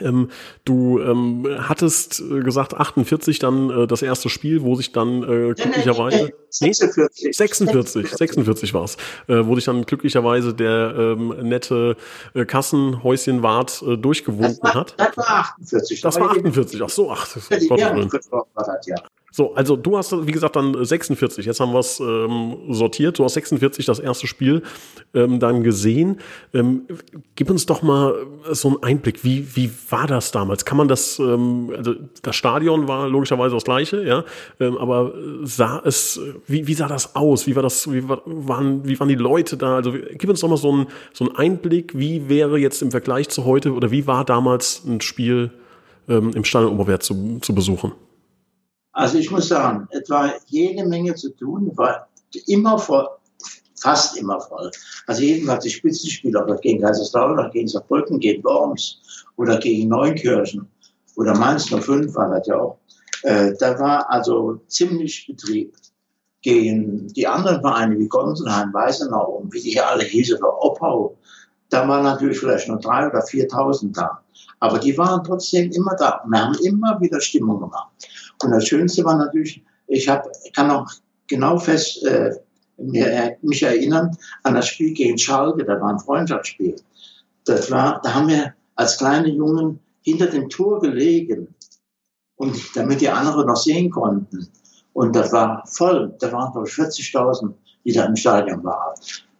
Ähm, 0.00 0.30
du 0.64 0.98
ähm, 0.98 1.46
hattest 1.60 2.20
äh, 2.20 2.40
gesagt 2.40 2.74
48 2.74 3.38
dann 3.38 3.70
äh, 3.70 3.86
das 3.86 4.02
erste 4.02 4.28
Spiel, 4.28 4.62
wo 4.62 4.74
sich 4.74 4.90
dann 4.90 5.22
äh, 5.22 5.54
glücklicherweise 5.54 6.32
46 6.50 7.36
46 7.36 8.10
46 8.10 8.74
war 8.74 8.84
es, 8.84 8.96
äh, 9.28 9.46
wo 9.46 9.54
sich 9.54 9.64
dann 9.64 9.84
glücklicherweise 9.86 10.52
der 10.52 10.94
ähm, 10.98 11.28
nette 11.42 11.96
äh, 12.34 12.44
Kassenhäuschenwart 12.44 13.84
äh, 13.86 13.96
durchgewunken 13.96 14.58
das 14.62 14.74
hat. 14.74 14.94
Das 14.98 15.16
war 15.16 15.28
48. 15.28 16.00
Das 16.00 16.18
war 16.18 16.30
48. 16.30 16.82
Ach 16.82 16.88
so, 16.90 17.10
ach, 17.12 17.28
ja, 17.76 17.94
war 17.94 18.46
das, 18.56 18.86
ja. 18.86 18.96
So, 19.36 19.52
also 19.56 19.74
du 19.74 19.96
hast, 19.98 20.12
wie 20.28 20.30
gesagt, 20.30 20.54
dann 20.54 20.84
46. 20.84 21.44
Jetzt 21.44 21.58
haben 21.58 21.72
wir 21.72 21.80
es 21.80 21.98
ähm, 21.98 22.56
sortiert. 22.68 23.18
Du 23.18 23.24
hast 23.24 23.34
46 23.34 23.84
das 23.84 23.98
erste 23.98 24.28
Spiel 24.28 24.62
ähm, 25.12 25.40
dann 25.40 25.64
gesehen. 25.64 26.20
Ähm, 26.52 26.82
gib 27.34 27.50
uns 27.50 27.66
doch 27.66 27.82
mal 27.82 28.14
so 28.52 28.68
einen 28.68 28.82
Einblick. 28.84 29.24
Wie, 29.24 29.44
wie 29.56 29.72
war 29.90 30.06
das 30.06 30.30
damals? 30.30 30.64
Kann 30.64 30.78
man 30.78 30.86
das, 30.86 31.18
ähm, 31.18 31.72
also 31.76 31.94
das 32.22 32.36
Stadion 32.36 32.86
war 32.86 33.08
logischerweise 33.08 33.56
das 33.56 33.64
gleiche, 33.64 34.04
ja, 34.04 34.24
ähm, 34.60 34.78
aber 34.78 35.12
sah 35.42 35.82
es, 35.84 36.20
wie, 36.46 36.68
wie 36.68 36.74
sah 36.74 36.86
das 36.86 37.16
aus? 37.16 37.48
Wie 37.48 37.56
war 37.56 37.64
das, 37.64 37.92
wie, 37.92 38.08
war, 38.08 38.22
waren, 38.24 38.86
wie 38.86 39.00
waren 39.00 39.08
die 39.08 39.16
Leute 39.16 39.56
da? 39.56 39.74
Also 39.74 39.94
gib 40.12 40.30
uns 40.30 40.42
doch 40.42 40.48
mal 40.48 40.58
so 40.58 40.70
einen, 40.70 40.86
so 41.12 41.26
einen 41.26 41.34
Einblick. 41.34 41.98
Wie 41.98 42.28
wäre 42.28 42.56
jetzt 42.58 42.82
im 42.82 42.92
Vergleich 42.92 43.30
zu 43.30 43.44
heute 43.44 43.72
oder 43.72 43.90
wie 43.90 44.06
war 44.06 44.24
damals 44.24 44.84
ein 44.86 45.00
Spiel 45.00 45.50
ähm, 46.08 46.30
im 46.36 46.44
Stadion 46.44 46.72
Oberwert 46.72 47.02
zu, 47.02 47.40
zu 47.40 47.52
besuchen? 47.52 47.90
Also 48.94 49.18
ich 49.18 49.30
muss 49.30 49.48
sagen, 49.48 49.88
es 49.90 50.08
war 50.08 50.32
jede 50.46 50.86
Menge 50.86 51.14
zu 51.16 51.30
tun, 51.30 51.72
war 51.76 52.08
immer 52.46 52.78
voll, 52.78 53.08
fast 53.80 54.16
immer 54.16 54.40
voll. 54.40 54.70
Also 55.08 55.22
jedenfalls 55.22 55.64
die 55.64 55.70
Spitzenspieler, 55.70 56.48
ob 56.48 56.60
gegen 56.60 56.80
Kaiserslautern, 56.80 57.50
gegen 57.50 57.68
Saarbrücken, 57.68 58.20
gegen 58.20 58.42
Worms 58.44 59.26
oder 59.36 59.58
gegen 59.58 59.88
Neunkirchen 59.88 60.68
oder 61.16 61.36
Mainz 61.36 61.66
05 61.66 62.14
war 62.14 62.30
das 62.30 62.46
ja 62.46 62.56
auch. 62.56 62.78
Äh, 63.22 63.54
da 63.58 63.78
war 63.80 64.08
also 64.10 64.60
ziemlich 64.68 65.26
Betrieb. 65.26 65.74
Gegen 66.42 67.08
die 67.08 67.26
anderen 67.26 67.62
Vereine 67.62 67.98
wie 67.98 68.06
Gonsenheim, 68.06 68.72
Weißenau 68.74 69.38
und 69.38 69.52
wie 69.54 69.62
die 69.62 69.70
hier 69.70 69.88
alle 69.88 70.04
hießen, 70.04 70.36
oder 70.36 70.62
Oppau, 70.62 71.16
da 71.70 71.88
waren 71.88 72.04
natürlich 72.04 72.38
vielleicht 72.38 72.68
nur 72.68 72.78
drei 72.78 73.06
oder 73.08 73.20
4.000 73.20 73.94
da. 73.94 74.20
Aber 74.60 74.78
die 74.78 74.96
waren 74.98 75.24
trotzdem 75.24 75.70
immer 75.72 75.96
da. 75.96 76.22
Wir 76.28 76.40
haben 76.42 76.54
immer 76.62 77.00
wieder 77.00 77.18
Stimmung 77.20 77.60
gemacht. 77.60 77.88
Und 78.44 78.50
das 78.50 78.66
Schönste 78.66 79.04
war 79.04 79.16
natürlich, 79.16 79.62
ich 79.86 80.08
hab, 80.08 80.26
kann 80.54 80.70
auch 80.70 80.90
genau 81.26 81.58
fest 81.58 82.04
äh, 82.04 82.32
mir, 82.76 83.06
äh, 83.06 83.36
mich 83.42 83.62
erinnern 83.62 84.16
an 84.42 84.54
das 84.54 84.68
Spiel 84.68 84.92
gegen 84.92 85.18
Schalke, 85.18 85.64
da 85.64 85.80
war 85.80 85.90
ein 85.90 85.98
Freundschaftsspiel. 85.98 86.76
Das 87.44 87.70
war, 87.70 88.00
da 88.02 88.14
haben 88.14 88.28
wir 88.28 88.54
als 88.74 88.98
kleine 88.98 89.28
Jungen 89.28 89.80
hinter 90.02 90.26
dem 90.26 90.48
Tor 90.48 90.80
gelegen, 90.80 91.54
und 92.36 92.76
damit 92.76 93.00
die 93.00 93.08
anderen 93.08 93.46
noch 93.46 93.56
sehen 93.56 93.90
konnten. 93.90 94.48
Und 94.92 95.16
das 95.16 95.32
war 95.32 95.64
voll, 95.66 96.14
da 96.20 96.32
waren 96.32 96.52
ich 96.64 96.72
40.000, 96.72 97.52
die 97.84 97.92
da 97.92 98.04
im 98.04 98.16
Stadion 98.16 98.62
waren. 98.64 98.94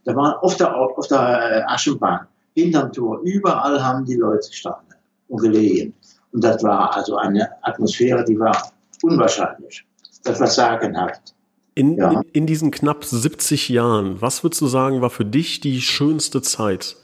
Da 0.05 0.15
waren 0.15 0.35
auf 0.41 0.57
der, 0.57 0.75
auf 0.77 1.07
der 1.09 1.19
äh, 1.19 1.63
Aschenbahn, 1.67 2.27
hinterm 2.55 2.93
Tor, 2.93 3.21
überall 3.23 3.83
haben 3.83 4.05
die 4.05 4.17
Leute 4.17 4.49
gestanden 4.49 4.95
und 5.29 5.41
gelegen. 5.41 5.95
Und 6.33 6.43
das 6.43 6.63
war 6.63 6.95
also 6.95 7.17
eine 7.17 7.49
Atmosphäre, 7.63 8.25
die 8.25 8.39
war 8.39 8.73
unwahrscheinlich. 9.03 9.85
Das 10.23 10.41
war 10.41 10.47
sagenhaft. 10.47 11.35
In, 11.75 11.97
ja. 11.97 12.11
in, 12.11 12.23
in, 12.33 12.47
diesen 12.47 12.71
knapp 12.71 13.05
70 13.05 13.69
Jahren, 13.69 14.21
was 14.21 14.45
würdest 14.45 14.61
du 14.61 14.67
sagen, 14.69 15.01
war 15.01 15.11
für 15.11 15.25
dich 15.25 15.61
die 15.61 15.81
schönste 15.81 16.41
Zeit 16.41 16.97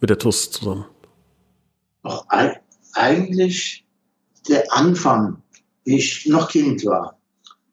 mit 0.00 0.10
der 0.10 0.18
TUS 0.18 0.50
zusammen? 0.50 0.86
Auch 2.02 2.26
eigentlich 2.94 3.84
der 4.48 4.72
Anfang, 4.72 5.42
wie 5.84 5.98
ich 5.98 6.26
noch 6.26 6.48
Kind 6.48 6.84
war. 6.86 7.18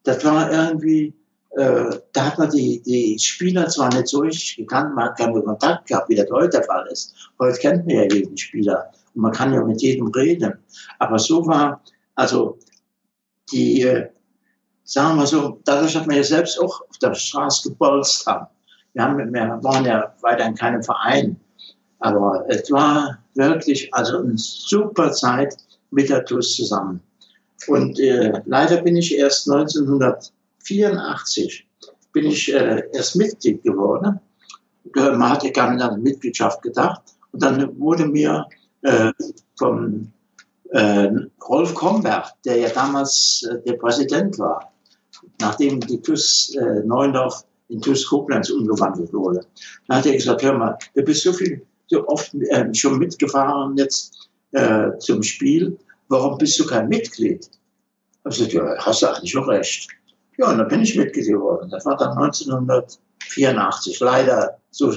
Das 0.02 0.24
war 0.24 0.52
irgendwie, 0.52 1.14
äh, 1.56 1.96
da 2.12 2.26
hat 2.26 2.38
man 2.38 2.50
die, 2.50 2.82
die 2.82 3.18
Spieler 3.18 3.68
zwar 3.68 3.92
nicht 3.94 4.08
so 4.08 4.20
richtig 4.20 4.56
gekannt, 4.56 4.94
man 4.94 5.06
hat 5.06 5.18
keinen 5.18 5.42
Kontakt 5.42 5.88
gehabt, 5.88 6.08
wie 6.10 6.14
das 6.14 6.30
heute 6.30 6.58
der 6.58 6.64
Fall 6.64 6.86
ist. 6.92 7.14
Heute 7.40 7.58
kennt 7.58 7.86
man 7.86 7.96
ja 7.96 8.02
jeden 8.02 8.36
Spieler 8.36 8.92
und 9.14 9.22
man 9.22 9.32
kann 9.32 9.52
ja 9.52 9.64
mit 9.64 9.80
jedem 9.80 10.08
reden. 10.08 10.54
Aber 10.98 11.18
so 11.18 11.46
war, 11.46 11.82
also 12.14 12.58
die, 13.52 13.82
äh, 13.82 14.08
sagen 14.84 15.18
wir 15.18 15.26
so, 15.26 15.60
dadurch, 15.64 15.94
dass 15.94 16.08
wir 16.08 16.16
ja 16.16 16.22
selbst 16.22 16.60
auch 16.60 16.80
auf 16.88 16.98
der 16.98 17.14
Straße 17.14 17.74
haben. 17.80 18.46
Wir, 18.92 19.02
haben, 19.02 19.32
wir 19.32 19.58
waren 19.62 19.84
ja 19.84 20.14
weiter 20.22 20.46
in 20.46 20.54
keinem 20.54 20.82
Verein. 20.82 21.38
Aber 21.98 22.44
es 22.48 22.70
war 22.70 23.18
wirklich 23.34 23.92
also 23.94 24.18
eine 24.18 24.36
super 24.36 25.12
Zeit 25.12 25.56
mit 25.90 26.08
der 26.08 26.24
TUS 26.24 26.54
zusammen. 26.56 27.00
Und 27.68 27.98
äh, 27.98 28.42
leider 28.44 28.82
bin 28.82 28.96
ich 28.96 29.16
erst 29.16 29.50
1984 29.50 31.66
bin 32.16 32.30
ich 32.30 32.50
äh, 32.50 32.82
erst 32.94 33.14
Mitglied 33.16 33.62
geworden. 33.62 34.18
Man 34.94 35.28
hatte 35.28 35.52
gar 35.52 35.70
nicht 35.70 35.82
an 35.82 35.90
eine 35.90 36.02
Mitgliedschaft 36.02 36.62
gedacht. 36.62 37.02
Und 37.30 37.42
dann 37.42 37.78
wurde 37.78 38.06
mir 38.06 38.46
äh, 38.80 39.12
vom 39.58 40.10
äh, 40.70 41.08
Rolf 41.48 41.74
Komberg, 41.74 42.26
der 42.44 42.58
ja 42.58 42.68
damals 42.68 43.46
äh, 43.50 43.58
der 43.66 43.74
Präsident 43.74 44.38
war, 44.38 44.72
nachdem 45.40 45.80
die 45.80 46.00
TUS 46.00 46.54
äh, 46.54 46.82
Neuendorf 46.84 47.44
in 47.68 47.80
TUS 47.80 48.06
Koblenz 48.06 48.50
umgewandelt 48.50 49.12
wurde. 49.12 49.44
Dann 49.88 49.98
hat 49.98 50.06
er 50.06 50.14
gesagt, 50.14 50.42
hör 50.42 50.54
mal, 50.54 50.78
du 50.94 51.02
bist 51.02 51.22
so 51.22 51.32
viel, 51.32 51.64
so 51.88 52.06
oft 52.08 52.34
äh, 52.34 52.72
schon 52.74 52.98
mitgefahren 52.98 53.76
jetzt 53.76 54.28
äh, 54.52 54.96
zum 54.98 55.22
Spiel, 55.22 55.76
warum 56.08 56.38
bist 56.38 56.58
du 56.58 56.66
kein 56.66 56.88
Mitglied? 56.88 57.48
Ich 58.28 58.36
gesagt, 58.36 58.52
ja, 58.52 58.76
hast 58.78 59.02
du 59.02 59.06
eigentlich 59.06 59.30
schon 59.30 59.48
recht. 59.48 59.88
Ja, 60.38 60.50
und 60.50 60.58
dann 60.58 60.68
bin 60.68 60.82
ich 60.82 60.96
Mitglied 60.96 61.26
geworden. 61.26 61.70
Das 61.70 61.84
war 61.86 61.96
dann 61.96 62.16
1984. 62.18 64.00
Leider 64.00 64.58
so, 64.70 64.94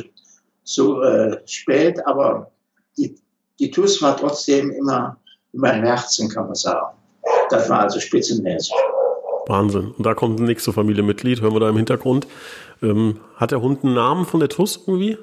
so 0.64 1.02
äh, 1.02 1.40
spät, 1.46 2.06
aber 2.06 2.52
die, 2.98 3.16
die 3.60 3.72
TUS 3.72 4.02
war 4.02 4.18
trotzdem 4.18 4.72
immer 4.72 5.19
in 5.54 5.60
meinem 5.60 5.84
Herzen, 5.84 6.30
kann 6.30 6.46
man 6.46 6.56
sagen. 6.56 6.96
Das 7.50 7.70
war 7.70 7.82
also 7.82 8.00
spitzenmäßig. 8.00 8.74
Wahnsinn. 9.48 9.92
Und 9.98 10.06
da 10.06 10.14
kommt 10.14 10.40
ein 10.40 10.46
nächste 10.46 10.72
Familienmitglied, 10.72 11.42
hören 11.42 11.54
wir 11.54 11.60
da 11.60 11.70
im 11.70 11.78
Hintergrund. 11.78 12.28
Ähm, 12.82 13.20
hat 13.36 13.52
der 13.52 13.62
Hund 13.62 13.84
einen 13.84 13.96
Namen 13.96 14.26
von 14.26 14.40
der 14.40 14.50
TUS 14.50 14.80
irgendwie? 14.86 15.18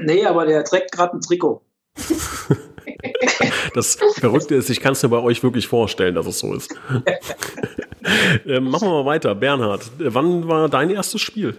Nee, 0.00 0.24
aber 0.24 0.46
der 0.46 0.64
trägt 0.64 0.92
gerade 0.92 1.14
ein 1.14 1.20
Trikot. 1.20 1.60
das 3.74 3.98
Verrückte 4.14 4.54
ist, 4.54 4.70
ich 4.70 4.80
kann 4.80 4.92
es 4.92 5.02
mir 5.02 5.08
bei 5.08 5.18
euch 5.18 5.42
wirklich 5.42 5.66
vorstellen, 5.66 6.14
dass 6.14 6.26
es 6.26 6.38
so 6.38 6.54
ist. 6.54 6.72
ähm, 8.46 8.70
machen 8.70 8.88
wir 8.88 9.02
mal 9.02 9.06
weiter. 9.06 9.34
Bernhard, 9.34 9.90
wann 9.98 10.46
war 10.46 10.68
dein 10.68 10.90
erstes 10.90 11.20
Spiel? 11.20 11.56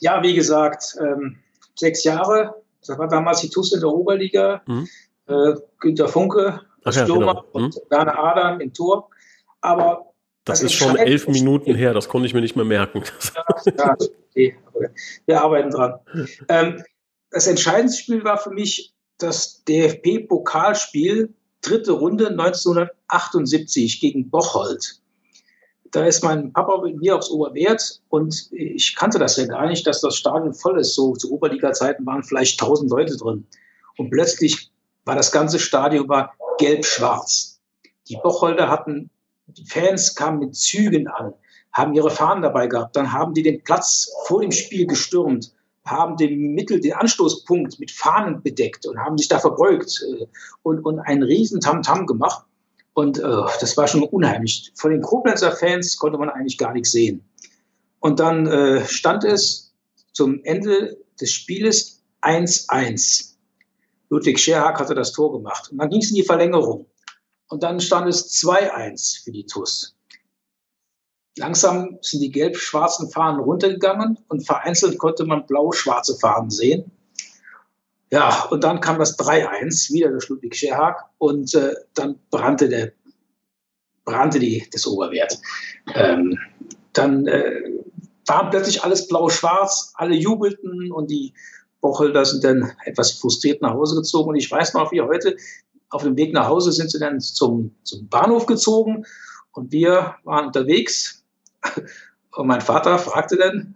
Ja, 0.00 0.22
wie 0.22 0.34
gesagt, 0.34 0.96
ähm, 1.00 1.38
sechs 1.74 2.04
Jahre. 2.04 2.54
Das 2.86 2.98
war 2.98 3.08
damals 3.08 3.40
die 3.40 3.50
TUS 3.50 3.72
in 3.72 3.80
der 3.80 3.90
Oberliga. 3.90 4.62
Mhm. 4.66 4.88
Äh, 5.26 5.54
Günter 5.80 6.08
Funke 6.08 6.60
Ach 6.84 6.94
ja, 6.94 7.04
Stürmer 7.04 7.34
genau. 7.34 7.46
und 7.52 7.74
hm? 7.74 7.82
Werner 7.90 8.18
Adam 8.18 8.60
im 8.60 8.72
Tor. 8.72 9.10
Aber 9.60 10.10
das, 10.44 10.60
das 10.60 10.72
ist 10.72 10.78
schon 10.78 10.96
elf 10.96 11.28
Minuten 11.28 11.74
her, 11.74 11.92
das 11.92 12.08
konnte 12.08 12.26
ich 12.26 12.34
mir 12.34 12.40
nicht 12.40 12.56
mehr 12.56 12.64
merken. 12.64 13.04
Ja, 13.76 13.84
ja 13.84 13.96
okay. 14.30 14.56
Wir 15.26 15.42
arbeiten 15.42 15.70
dran. 15.70 15.98
Ähm, 16.48 16.82
das 17.30 17.46
entscheidendste 17.46 18.02
Spiel 18.02 18.24
war 18.24 18.38
für 18.38 18.50
mich 18.50 18.94
das 19.18 19.62
DFB-Pokalspiel, 19.64 21.34
dritte 21.60 21.92
Runde 21.92 22.28
1978 22.28 24.00
gegen 24.00 24.30
Bocholt. 24.30 25.00
Da 25.92 26.06
ist 26.06 26.22
mein 26.24 26.52
Papa 26.52 26.80
mit 26.82 26.96
mir 26.96 27.16
aufs 27.16 27.30
Oberwert 27.30 28.00
und 28.08 28.48
ich 28.52 28.94
kannte 28.94 29.18
das 29.18 29.36
ja 29.36 29.46
gar 29.46 29.66
nicht, 29.66 29.86
dass 29.86 30.00
das 30.00 30.16
Stadion 30.16 30.54
voll 30.54 30.80
ist. 30.80 30.94
So 30.94 31.14
zu 31.14 31.32
Oberliga-Zeiten 31.32 32.06
waren 32.06 32.22
vielleicht 32.22 32.60
1000 32.60 32.90
Leute 32.90 33.16
drin. 33.16 33.46
Und 33.98 34.10
plötzlich 34.10 34.69
war 35.04 35.16
das 35.16 35.32
ganze 35.32 35.58
Stadion 35.58 36.08
war 36.08 36.34
gelb-schwarz. 36.58 37.60
Die 38.08 38.16
Bocholder 38.22 38.68
hatten, 38.68 39.10
die 39.46 39.64
Fans 39.64 40.14
kamen 40.14 40.40
mit 40.40 40.56
Zügen 40.56 41.08
an, 41.08 41.32
haben 41.72 41.94
ihre 41.94 42.10
Fahnen 42.10 42.42
dabei 42.42 42.66
gehabt, 42.66 42.96
dann 42.96 43.12
haben 43.12 43.34
die 43.34 43.42
den 43.42 43.62
Platz 43.62 44.10
vor 44.26 44.40
dem 44.40 44.52
Spiel 44.52 44.86
gestürmt, 44.86 45.52
haben 45.84 46.16
den 46.16 46.54
Mittel, 46.54 46.80
den 46.80 46.92
Anstoßpunkt 46.92 47.80
mit 47.80 47.90
Fahnen 47.90 48.42
bedeckt 48.42 48.86
und 48.86 48.98
haben 48.98 49.16
sich 49.16 49.28
da 49.28 49.38
verbeugt 49.38 50.02
äh, 50.06 50.26
und, 50.62 50.84
und 50.84 51.00
einen 51.00 51.22
riesen 51.22 51.60
Tamtam 51.60 52.00
-Tam 52.00 52.06
gemacht. 52.06 52.44
Und 52.92 53.18
äh, 53.18 53.22
das 53.60 53.76
war 53.76 53.86
schon 53.86 54.02
unheimlich. 54.02 54.72
Von 54.74 54.90
den 54.90 55.00
Koblenzer 55.00 55.52
Fans 55.52 55.96
konnte 55.96 56.18
man 56.18 56.28
eigentlich 56.28 56.58
gar 56.58 56.72
nichts 56.72 56.92
sehen. 56.92 57.24
Und 58.00 58.18
dann 58.20 58.46
äh, 58.46 58.84
stand 58.86 59.24
es 59.24 59.72
zum 60.12 60.42
Ende 60.44 60.98
des 61.20 61.32
Spieles 61.32 62.02
1-1. 62.22 63.29
Ludwig 64.10 64.38
Scherhag 64.38 64.78
hatte 64.78 64.94
das 64.94 65.12
Tor 65.12 65.32
gemacht. 65.32 65.70
Und 65.70 65.78
dann 65.78 65.88
ging 65.88 66.00
es 66.00 66.10
in 66.10 66.16
die 66.16 66.24
Verlängerung. 66.24 66.86
Und 67.48 67.62
dann 67.62 67.80
stand 67.80 68.08
es 68.08 68.32
2-1 68.44 69.24
für 69.24 69.32
die 69.32 69.46
TUS. 69.46 69.96
Langsam 71.38 71.98
sind 72.02 72.20
die 72.20 72.30
gelb-schwarzen 72.30 73.10
Fahnen 73.10 73.40
runtergegangen 73.40 74.18
und 74.28 74.44
vereinzelt 74.44 74.98
konnte 74.98 75.24
man 75.24 75.46
blau-schwarze 75.46 76.16
Fahnen 76.16 76.50
sehen. 76.50 76.90
Ja, 78.10 78.46
und 78.50 78.64
dann 78.64 78.80
kam 78.80 78.98
das 78.98 79.16
3-1, 79.18 79.92
wieder 79.92 80.10
durch 80.10 80.28
Ludwig 80.28 80.56
Scherhag 80.56 81.04
und 81.18 81.54
äh, 81.54 81.74
dann 81.94 82.18
brannte, 82.30 82.68
der, 82.68 82.92
brannte 84.04 84.40
die, 84.40 84.68
das 84.72 84.86
Oberwert. 84.86 85.38
Ähm, 85.94 86.36
dann 86.92 87.28
äh, 87.28 87.62
war 88.26 88.50
plötzlich 88.50 88.82
alles 88.82 89.06
blau-schwarz, 89.06 89.92
alle 89.94 90.16
jubelten 90.16 90.90
und 90.90 91.10
die 91.10 91.32
Bochelder 91.80 92.24
sind 92.24 92.44
dann 92.44 92.72
etwas 92.84 93.12
frustriert 93.12 93.62
nach 93.62 93.74
Hause 93.74 93.96
gezogen. 93.96 94.30
Und 94.30 94.36
ich 94.36 94.50
weiß 94.50 94.74
noch, 94.74 94.92
wie 94.92 95.00
heute 95.00 95.36
auf 95.90 96.02
dem 96.02 96.16
Weg 96.16 96.32
nach 96.32 96.48
Hause 96.48 96.72
sind 96.72 96.90
sie 96.90 96.98
dann 96.98 97.20
zum, 97.20 97.74
zum 97.82 98.08
Bahnhof 98.08 98.46
gezogen 98.46 99.04
Und 99.52 99.72
wir 99.72 100.14
waren 100.24 100.46
unterwegs 100.46 101.24
und 102.36 102.46
mein 102.46 102.60
Vater 102.60 102.98
fragte 102.98 103.36
dann 103.36 103.74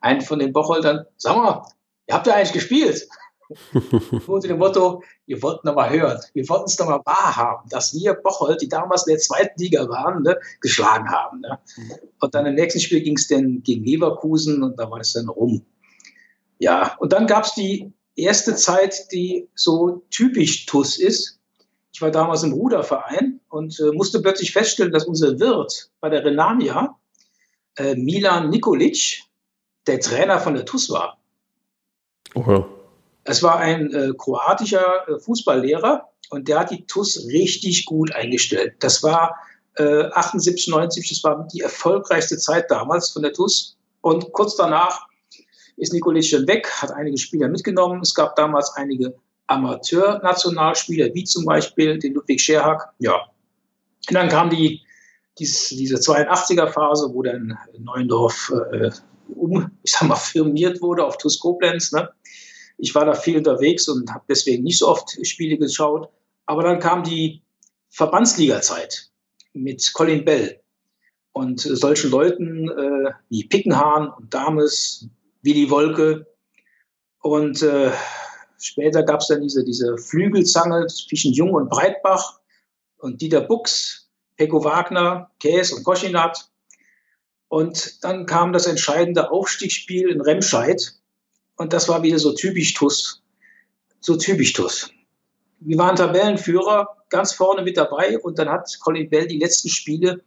einen 0.00 0.20
von 0.20 0.38
den 0.38 0.52
Bocholdern, 0.52 1.06
sag 1.16 1.36
mal, 1.36 1.64
ihr 2.08 2.14
habt 2.14 2.26
ja 2.26 2.34
eigentlich 2.34 2.52
gespielt? 2.52 3.08
Unter 4.26 4.48
dem 4.48 4.58
Motto, 4.58 5.02
wir 5.26 5.42
wollten 5.42 5.66
noch 5.66 5.74
mal 5.74 5.90
hören, 5.90 6.18
wir 6.32 6.48
wollten 6.48 6.64
es 6.64 6.78
noch 6.78 6.86
mal 6.86 7.02
wahrhaben, 7.04 7.68
dass 7.68 7.92
wir 7.94 8.14
Bocholt, 8.14 8.62
die 8.62 8.68
damals 8.68 9.06
in 9.06 9.12
der 9.12 9.20
zweiten 9.20 9.60
Liga 9.60 9.86
waren, 9.88 10.22
ne, 10.22 10.38
geschlagen 10.60 11.10
haben. 11.10 11.40
Ne? 11.40 11.58
Und 12.20 12.34
dann 12.34 12.46
im 12.46 12.54
nächsten 12.54 12.80
Spiel 12.80 13.02
ging 13.02 13.16
es 13.16 13.28
dann 13.28 13.62
gegen 13.62 13.84
Leverkusen 13.84 14.62
und 14.62 14.78
da 14.78 14.90
war 14.90 15.00
es 15.00 15.12
dann 15.12 15.28
rum. 15.28 15.64
Ja, 16.62 16.94
und 17.00 17.12
dann 17.12 17.26
gab 17.26 17.42
es 17.42 17.54
die 17.54 17.92
erste 18.14 18.54
Zeit, 18.54 19.10
die 19.10 19.48
so 19.56 20.04
typisch 20.10 20.64
TUS 20.66 20.96
ist. 20.96 21.40
Ich 21.92 22.00
war 22.00 22.12
damals 22.12 22.44
im 22.44 22.52
Ruderverein 22.52 23.40
und 23.48 23.80
äh, 23.80 23.90
musste 23.90 24.22
plötzlich 24.22 24.52
feststellen, 24.52 24.92
dass 24.92 25.04
unser 25.04 25.40
Wirt 25.40 25.90
bei 25.98 26.08
der 26.08 26.24
Renania, 26.24 26.96
äh, 27.78 27.96
Milan 27.96 28.50
Nikolic, 28.50 29.24
der 29.88 29.98
Trainer 29.98 30.38
von 30.38 30.54
der 30.54 30.64
TUS 30.64 30.88
war. 30.88 31.18
Oh. 32.36 32.64
Es 33.24 33.42
war 33.42 33.56
ein 33.56 33.92
äh, 33.92 34.12
kroatischer 34.16 35.08
äh, 35.08 35.18
Fußballlehrer 35.18 36.10
und 36.30 36.46
der 36.46 36.60
hat 36.60 36.70
die 36.70 36.86
TUS 36.86 37.26
richtig 37.26 37.86
gut 37.86 38.14
eingestellt. 38.14 38.76
Das 38.78 39.02
war 39.02 39.34
äh, 39.78 40.04
78, 40.12 40.68
90, 40.68 41.08
das 41.08 41.24
war 41.24 41.48
die 41.52 41.62
erfolgreichste 41.62 42.38
Zeit 42.38 42.70
damals 42.70 43.10
von 43.10 43.22
der 43.22 43.32
TUS. 43.32 43.76
Und 44.00 44.30
kurz 44.30 44.54
danach 44.54 45.08
ist 45.76 46.28
schon 46.28 46.46
weg, 46.46 46.68
hat 46.70 46.92
einige 46.92 47.18
Spieler 47.18 47.48
mitgenommen. 47.48 48.00
Es 48.02 48.14
gab 48.14 48.36
damals 48.36 48.72
einige 48.76 49.14
Amateur-Nationalspieler, 49.46 51.14
wie 51.14 51.24
zum 51.24 51.44
Beispiel 51.44 51.98
den 51.98 52.14
Ludwig 52.14 52.40
Scherhack. 52.40 52.92
Ja. 52.98 53.14
Und 54.08 54.14
dann 54.14 54.28
kam 54.28 54.50
die, 54.50 54.80
dies, 55.38 55.68
diese 55.68 55.96
82er-Phase, 55.96 57.10
wo 57.12 57.22
dann 57.22 57.58
Neuendorf 57.78 58.52
äh, 58.72 58.90
um, 59.28 59.70
ich 59.82 59.92
sag 59.92 60.08
mal, 60.08 60.16
firmiert 60.16 60.80
wurde 60.80 61.04
auf 61.04 61.18
TuS 61.18 61.38
Koblenz. 61.38 61.92
Ne? 61.92 62.08
Ich 62.78 62.94
war 62.94 63.04
da 63.04 63.14
viel 63.14 63.36
unterwegs 63.36 63.88
und 63.88 64.12
habe 64.12 64.24
deswegen 64.28 64.64
nicht 64.64 64.78
so 64.78 64.88
oft 64.88 65.26
Spiele 65.26 65.58
geschaut. 65.58 66.08
Aber 66.46 66.62
dann 66.62 66.80
kam 66.80 67.02
die 67.02 67.42
Verbandsliga-Zeit 67.90 69.10
mit 69.52 69.92
Colin 69.92 70.24
Bell 70.24 70.60
und 71.32 71.60
solchen 71.60 72.10
Leuten 72.10 72.68
äh, 72.68 73.12
wie 73.28 73.44
Pickenhahn 73.44 74.08
und 74.08 74.32
Dames, 74.32 75.08
Willi 75.42 75.68
Wolke. 75.70 76.26
Und 77.20 77.62
äh, 77.62 77.92
später 78.58 79.02
gab 79.02 79.20
es 79.20 79.28
dann 79.28 79.42
diese, 79.42 79.64
diese 79.64 79.96
Flügelzange 79.98 80.86
zwischen 80.86 81.32
Jung 81.32 81.52
und 81.52 81.68
Breitbach 81.68 82.40
und 82.98 83.20
Dieter 83.20 83.42
Buchs, 83.42 84.08
Peko 84.36 84.64
Wagner, 84.64 85.30
Käs 85.40 85.72
und 85.72 85.84
Koschinat. 85.84 86.48
Und 87.48 88.02
dann 88.02 88.26
kam 88.26 88.52
das 88.52 88.66
entscheidende 88.66 89.30
Aufstiegsspiel 89.30 90.08
in 90.08 90.20
Remscheid. 90.20 90.94
Und 91.56 91.72
das 91.72 91.88
war 91.88 92.02
wieder 92.02 92.18
so 92.18 92.32
typisch 92.32 92.74
TUS. 92.74 93.22
So 94.00 94.16
typisch 94.16 94.52
TUS. 94.54 94.90
Wir 95.60 95.78
waren 95.78 95.94
Tabellenführer, 95.94 96.88
ganz 97.08 97.34
vorne 97.34 97.62
mit 97.62 97.76
dabei. 97.76 98.18
Und 98.18 98.38
dann 98.38 98.48
hat 98.48 98.78
Colin 98.80 99.10
Bell 99.10 99.28
die 99.28 99.38
letzten 99.38 99.68
Spiele 99.68 100.22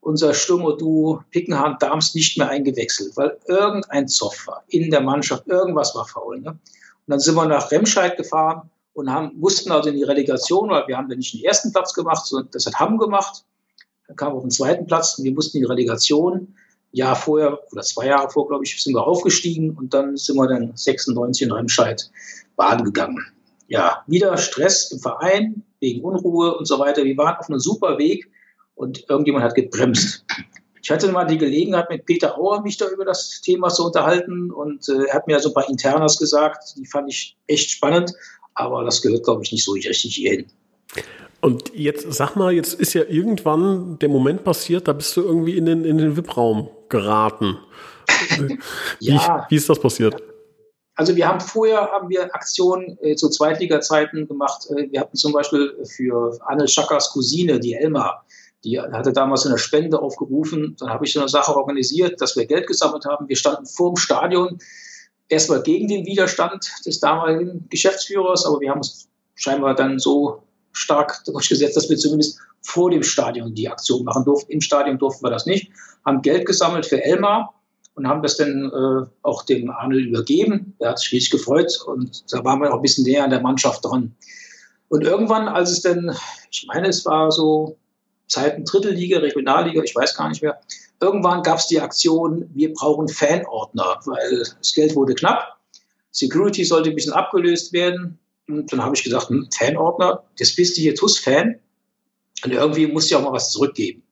unser 0.00 0.34
Stürmer-Duo 0.34 1.22
Pickenhahn-Darms 1.30 2.14
nicht 2.14 2.38
mehr 2.38 2.48
eingewechselt, 2.48 3.16
weil 3.16 3.38
irgendein 3.46 4.08
Zoff 4.08 4.46
war 4.46 4.64
in 4.68 4.90
der 4.90 5.00
Mannschaft, 5.00 5.46
irgendwas 5.46 5.94
war 5.94 6.06
faul. 6.06 6.40
Ne? 6.40 6.50
Und 6.50 6.58
dann 7.06 7.20
sind 7.20 7.34
wir 7.34 7.46
nach 7.46 7.70
Remscheid 7.70 8.16
gefahren 8.16 8.70
und 8.94 9.10
haben, 9.10 9.32
mussten 9.38 9.70
also 9.70 9.90
in 9.90 9.96
die 9.96 10.04
Relegation, 10.04 10.70
weil 10.70 10.86
wir 10.88 10.96
haben 10.96 11.08
dann 11.08 11.18
nicht 11.18 11.34
den 11.34 11.44
ersten 11.44 11.72
Platz 11.72 11.92
gemacht, 11.94 12.26
sondern 12.26 12.50
das 12.52 12.66
hat 12.66 12.78
Hamm 12.78 12.98
gemacht. 12.98 13.44
Dann 14.06 14.16
kam 14.16 14.32
auf 14.32 14.42
den 14.42 14.50
zweiten 14.50 14.86
Platz 14.86 15.18
und 15.18 15.24
wir 15.24 15.32
mussten 15.32 15.58
in 15.58 15.64
die 15.64 15.68
Relegation. 15.68 16.54
Jahr 16.92 17.16
vorher 17.16 17.60
oder 17.70 17.82
zwei 17.82 18.06
Jahre 18.06 18.30
vor, 18.30 18.48
glaube 18.48 18.64
ich, 18.64 18.82
sind 18.82 18.94
wir 18.94 19.06
aufgestiegen 19.06 19.76
und 19.76 19.92
dann 19.92 20.16
sind 20.16 20.36
wir 20.36 20.48
dann 20.48 20.72
96 20.74 21.46
in 21.46 21.52
Remscheid 21.52 22.10
baden 22.56 22.84
gegangen. 22.84 23.24
Ja, 23.68 24.02
wieder 24.06 24.38
Stress 24.38 24.90
im 24.90 24.98
Verein 24.98 25.62
wegen 25.80 26.02
Unruhe 26.02 26.56
und 26.56 26.66
so 26.66 26.78
weiter. 26.78 27.04
Wir 27.04 27.16
waren 27.18 27.36
auf 27.36 27.48
einem 27.50 27.60
super 27.60 27.98
Weg 27.98 28.30
und 28.78 29.04
irgendjemand 29.08 29.44
hat 29.44 29.54
gebremst. 29.54 30.24
Ich 30.82 30.90
hatte 30.90 31.10
mal 31.12 31.24
die 31.24 31.36
Gelegenheit, 31.36 31.90
mit 31.90 32.06
Peter 32.06 32.38
Auer 32.38 32.62
mich 32.62 32.78
da 32.78 32.88
über 32.88 33.04
das 33.04 33.42
Thema 33.42 33.68
zu 33.68 33.84
unterhalten 33.84 34.50
und 34.50 34.88
äh, 34.88 35.04
er 35.08 35.14
hat 35.14 35.26
mir 35.26 35.38
so 35.40 35.50
ein 35.50 35.54
paar 35.54 35.68
Internas 35.68 36.18
gesagt, 36.18 36.74
die 36.76 36.86
fand 36.86 37.10
ich 37.10 37.36
echt 37.46 37.70
spannend, 37.70 38.14
aber 38.54 38.84
das 38.84 39.02
gehört, 39.02 39.24
glaube 39.24 39.42
ich, 39.42 39.52
nicht 39.52 39.64
so 39.64 39.72
richtig 39.72 40.14
hierhin. 40.14 40.46
Und 41.40 41.72
jetzt 41.74 42.10
sag 42.12 42.36
mal, 42.36 42.52
jetzt 42.52 42.74
ist 42.74 42.94
ja 42.94 43.02
irgendwann 43.04 43.98
der 43.98 44.08
Moment 44.08 44.44
passiert, 44.44 44.88
da 44.88 44.92
bist 44.92 45.16
du 45.16 45.22
irgendwie 45.22 45.56
in 45.56 45.66
den, 45.66 45.84
in 45.84 45.98
den 45.98 46.16
VIP-Raum 46.16 46.70
geraten. 46.88 47.58
ja. 49.00 49.46
Wie, 49.48 49.52
wie 49.52 49.56
ist 49.56 49.68
das 49.68 49.78
passiert? 49.78 50.22
Also 50.98 51.14
wir 51.14 51.28
haben 51.28 51.38
vorher 51.38 51.92
haben 51.92 52.08
wir 52.08 52.34
Aktionen 52.34 52.98
äh, 53.02 53.14
zu 53.14 53.28
Zweitliga-Zeiten 53.28 54.26
gemacht. 54.26 54.66
Äh, 54.70 54.90
wir 54.90 55.00
hatten 55.00 55.16
zum 55.16 55.32
Beispiel 55.32 55.76
für 55.96 56.36
Anne 56.46 56.66
Schackers 56.66 57.12
Cousine, 57.12 57.60
die 57.60 57.74
Elmar, 57.74 58.24
die 58.64 58.80
hatte 58.80 59.12
damals 59.12 59.46
eine 59.46 59.58
Spende 59.58 60.00
aufgerufen. 60.00 60.76
Dann 60.78 60.90
habe 60.90 61.04
ich 61.04 61.12
so 61.12 61.20
eine 61.20 61.28
Sache 61.28 61.54
organisiert, 61.54 62.20
dass 62.20 62.36
wir 62.36 62.46
Geld 62.46 62.66
gesammelt 62.66 63.04
haben. 63.04 63.28
Wir 63.28 63.36
standen 63.36 63.66
vor 63.66 63.92
dem 63.92 63.96
Stadion, 63.96 64.58
erstmal 65.28 65.62
gegen 65.62 65.88
den 65.88 66.06
Widerstand 66.06 66.68
des 66.84 67.00
damaligen 67.00 67.68
Geschäftsführers, 67.68 68.44
aber 68.44 68.60
wir 68.60 68.70
haben 68.70 68.78
uns 68.78 69.08
scheinbar 69.34 69.74
dann 69.74 69.98
so 69.98 70.42
stark 70.72 71.24
durchgesetzt, 71.24 71.76
dass 71.76 71.88
wir 71.88 71.96
zumindest 71.96 72.40
vor 72.62 72.90
dem 72.90 73.02
Stadion 73.02 73.54
die 73.54 73.68
Aktion 73.68 74.04
machen 74.04 74.24
durften. 74.24 74.52
Im 74.52 74.60
Stadion 74.60 74.98
durften 74.98 75.24
wir 75.24 75.30
das 75.30 75.46
nicht. 75.46 75.70
Haben 76.04 76.22
Geld 76.22 76.46
gesammelt 76.46 76.86
für 76.86 77.02
Elmar 77.02 77.54
und 77.94 78.08
haben 78.08 78.22
das 78.22 78.36
dann 78.36 78.70
äh, 78.72 79.06
auch 79.22 79.44
dem 79.44 79.70
Arnel 79.70 80.06
übergeben. 80.06 80.74
Er 80.78 80.90
hat 80.90 80.98
sich 80.98 81.12
richtig 81.12 81.30
gefreut 81.30 81.78
und 81.86 82.32
da 82.32 82.44
waren 82.44 82.60
wir 82.60 82.72
auch 82.72 82.76
ein 82.76 82.82
bisschen 82.82 83.04
näher 83.04 83.24
an 83.24 83.30
der 83.30 83.40
Mannschaft 83.40 83.84
dran. 83.84 84.14
Und 84.88 85.04
irgendwann, 85.04 85.48
als 85.48 85.70
es 85.70 85.82
dann, 85.82 86.14
ich 86.50 86.66
meine, 86.72 86.88
es 86.88 87.04
war 87.04 87.30
so 87.30 87.76
Zeiten 88.28 88.64
Drittelliga, 88.64 89.18
Regionalliga, 89.18 89.82
ich 89.82 89.94
weiß 89.94 90.14
gar 90.14 90.28
nicht 90.28 90.42
mehr, 90.42 90.60
irgendwann 91.00 91.42
gab 91.42 91.58
es 91.58 91.66
die 91.66 91.80
Aktion, 91.80 92.48
wir 92.54 92.72
brauchen 92.72 93.08
Fanordner, 93.08 94.00
weil 94.04 94.44
das 94.58 94.74
Geld 94.74 94.94
wurde 94.94 95.14
knapp. 95.14 95.58
Security 96.10 96.64
sollte 96.64 96.90
ein 96.90 96.94
bisschen 96.94 97.12
abgelöst 97.12 97.72
werden. 97.72 98.18
Und 98.48 98.72
dann 98.72 98.82
habe 98.82 98.96
ich 98.96 99.04
gesagt, 99.04 99.28
hm, 99.28 99.48
Fanordner, 99.56 100.24
das 100.38 100.54
bist 100.54 100.76
du 100.76 100.80
hier 100.80 100.94
TUS-Fan. 100.94 101.58
Und 102.44 102.52
irgendwie 102.52 102.86
musst 102.86 103.10
du 103.10 103.14
ja 103.14 103.20
auch 103.20 103.24
mal 103.24 103.32
was 103.32 103.50
zurückgeben. 103.50 104.02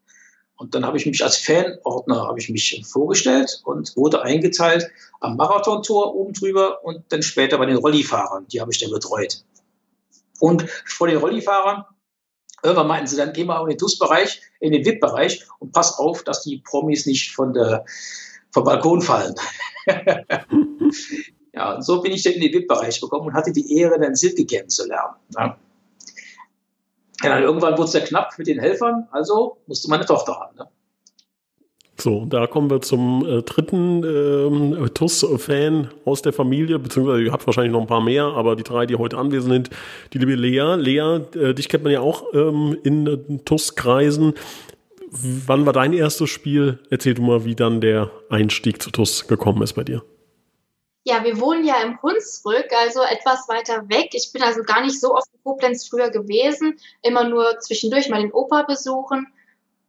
Und 0.56 0.74
dann 0.74 0.86
habe 0.86 0.96
ich 0.96 1.06
mich 1.06 1.22
als 1.22 1.36
Fanordner 1.36 2.26
habe 2.26 2.38
ich 2.38 2.48
mich 2.48 2.82
vorgestellt 2.90 3.60
und 3.64 3.94
wurde 3.96 4.22
eingeteilt 4.22 4.88
am 5.20 5.36
Marathontor 5.36 6.14
oben 6.14 6.32
drüber 6.32 6.82
und 6.82 7.04
dann 7.10 7.22
später 7.22 7.58
bei 7.58 7.66
den 7.66 7.76
Rollifahrern. 7.76 8.46
Die 8.48 8.60
habe 8.60 8.72
ich 8.72 8.78
dann 8.78 8.90
betreut. 8.90 9.44
Und 10.40 10.68
vor 10.86 11.08
den 11.08 11.18
Rollifahrern, 11.18 11.84
irgendwann 12.62 12.88
meinten 12.88 13.06
sie 13.06 13.16
dann, 13.16 13.32
geh 13.32 13.44
mal 13.44 13.60
in 13.62 13.68
den 13.68 13.78
TUS-Bereich, 13.78 14.40
in 14.60 14.72
den 14.72 14.84
VIP-Bereich 14.84 15.46
und 15.58 15.72
pass 15.72 15.98
auf, 15.98 16.24
dass 16.24 16.42
die 16.42 16.58
Promis 16.58 17.06
nicht 17.06 17.34
von 17.34 17.52
der, 17.52 17.84
vom 18.50 18.64
Balkon 18.64 19.02
fallen. 19.02 19.34
Ja, 21.56 21.74
und 21.74 21.82
so 21.82 22.02
bin 22.02 22.12
ich 22.12 22.22
dann 22.22 22.34
in 22.34 22.42
den 22.42 22.52
VIP-Bereich 22.52 23.00
gekommen 23.00 23.28
und 23.28 23.32
hatte 23.32 23.50
die 23.50 23.78
Ehre, 23.78 23.98
dann 23.98 24.14
Silke 24.14 24.44
kennenzulernen. 24.44 25.14
Ja. 25.34 25.58
Ja, 27.22 27.30
dann 27.30 27.42
irgendwann 27.42 27.78
wurde 27.78 27.84
es 27.84 27.94
ja 27.94 28.00
knapp 28.00 28.36
mit 28.36 28.46
den 28.46 28.60
Helfern, 28.60 29.08
also 29.10 29.56
musste 29.66 29.88
meine 29.88 30.04
Tochter 30.04 30.38
haben. 30.38 30.54
Ne? 30.58 30.68
So, 31.98 32.26
da 32.26 32.46
kommen 32.46 32.70
wir 32.70 32.82
zum 32.82 33.26
äh, 33.26 33.42
dritten 33.42 34.04
ähm, 34.04 34.90
TUS-Fan 34.92 35.88
aus 36.04 36.20
der 36.20 36.34
Familie, 36.34 36.78
beziehungsweise 36.78 37.22
ihr 37.22 37.32
habt 37.32 37.46
wahrscheinlich 37.46 37.72
noch 37.72 37.80
ein 37.80 37.86
paar 37.86 38.02
mehr, 38.02 38.24
aber 38.24 38.54
die 38.54 38.64
drei, 38.64 38.84
die 38.84 38.96
heute 38.96 39.16
anwesend 39.16 39.52
sind, 39.52 39.70
die 40.12 40.18
liebe 40.18 40.34
Lea. 40.34 40.74
Lea, 40.76 41.20
äh, 41.34 41.54
dich 41.54 41.70
kennt 41.70 41.84
man 41.84 41.92
ja 41.92 42.00
auch 42.00 42.34
ähm, 42.34 42.76
in 42.84 43.06
äh, 43.06 43.38
TUS-Kreisen. 43.44 44.34
Wann 45.10 45.64
war 45.64 45.72
dein 45.72 45.94
erstes 45.94 46.28
Spiel? 46.28 46.80
Erzähl 46.90 47.14
du 47.14 47.22
mal, 47.22 47.46
wie 47.46 47.54
dann 47.54 47.80
der 47.80 48.10
Einstieg 48.28 48.82
zu 48.82 48.90
TUS 48.90 49.26
gekommen 49.26 49.62
ist 49.62 49.72
bei 49.72 49.84
dir. 49.84 50.02
Ja, 51.04 51.24
wir 51.24 51.40
wohnen 51.40 51.64
ja 51.64 51.76
im 51.82 52.02
Hunsrück, 52.02 52.66
also 52.82 53.00
etwas 53.00 53.48
weiter 53.48 53.88
weg. 53.88 54.10
Ich 54.12 54.32
bin 54.32 54.42
also 54.42 54.62
gar 54.64 54.84
nicht 54.84 55.00
so 55.00 55.14
oft 55.14 55.28
in 55.32 55.40
Koblenz 55.44 55.88
früher 55.88 56.10
gewesen, 56.10 56.78
immer 57.02 57.24
nur 57.24 57.60
zwischendurch 57.60 58.10
mal 58.10 58.20
den 58.20 58.32
Opa 58.32 58.64
besuchen. 58.64 59.28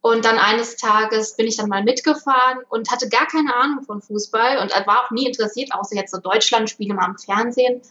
Und 0.01 0.25
dann 0.25 0.37
eines 0.37 0.77
Tages 0.77 1.35
bin 1.35 1.47
ich 1.47 1.57
dann 1.57 1.69
mal 1.69 1.83
mitgefahren 1.83 2.59
und 2.69 2.91
hatte 2.91 3.09
gar 3.09 3.27
keine 3.27 3.55
Ahnung 3.55 3.83
von 3.83 4.01
Fußball 4.01 4.59
und 4.59 4.71
war 4.87 5.05
auch 5.05 5.11
nie 5.11 5.27
interessiert, 5.27 5.73
außer 5.73 5.95
jetzt 5.95 6.11
so 6.11 6.19
Deutschlandspiele 6.19 6.93
mal 6.93 7.07
im 7.07 7.17
Fernsehen. 7.17 7.81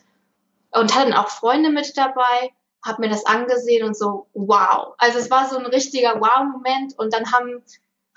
Und 0.70 0.94
hatte 0.94 1.10
dann 1.10 1.18
auch 1.18 1.28
Freunde 1.28 1.70
mit 1.70 1.96
dabei, 1.96 2.52
habe 2.84 3.02
mir 3.02 3.08
das 3.08 3.26
angesehen 3.26 3.84
und 3.84 3.96
so, 3.96 4.28
wow. 4.34 4.94
Also 4.98 5.18
es 5.18 5.30
war 5.30 5.48
so 5.48 5.58
ein 5.58 5.66
richtiger 5.66 6.20
Wow-Moment. 6.20 6.98
Und 6.98 7.12
dann 7.12 7.32
haben 7.32 7.62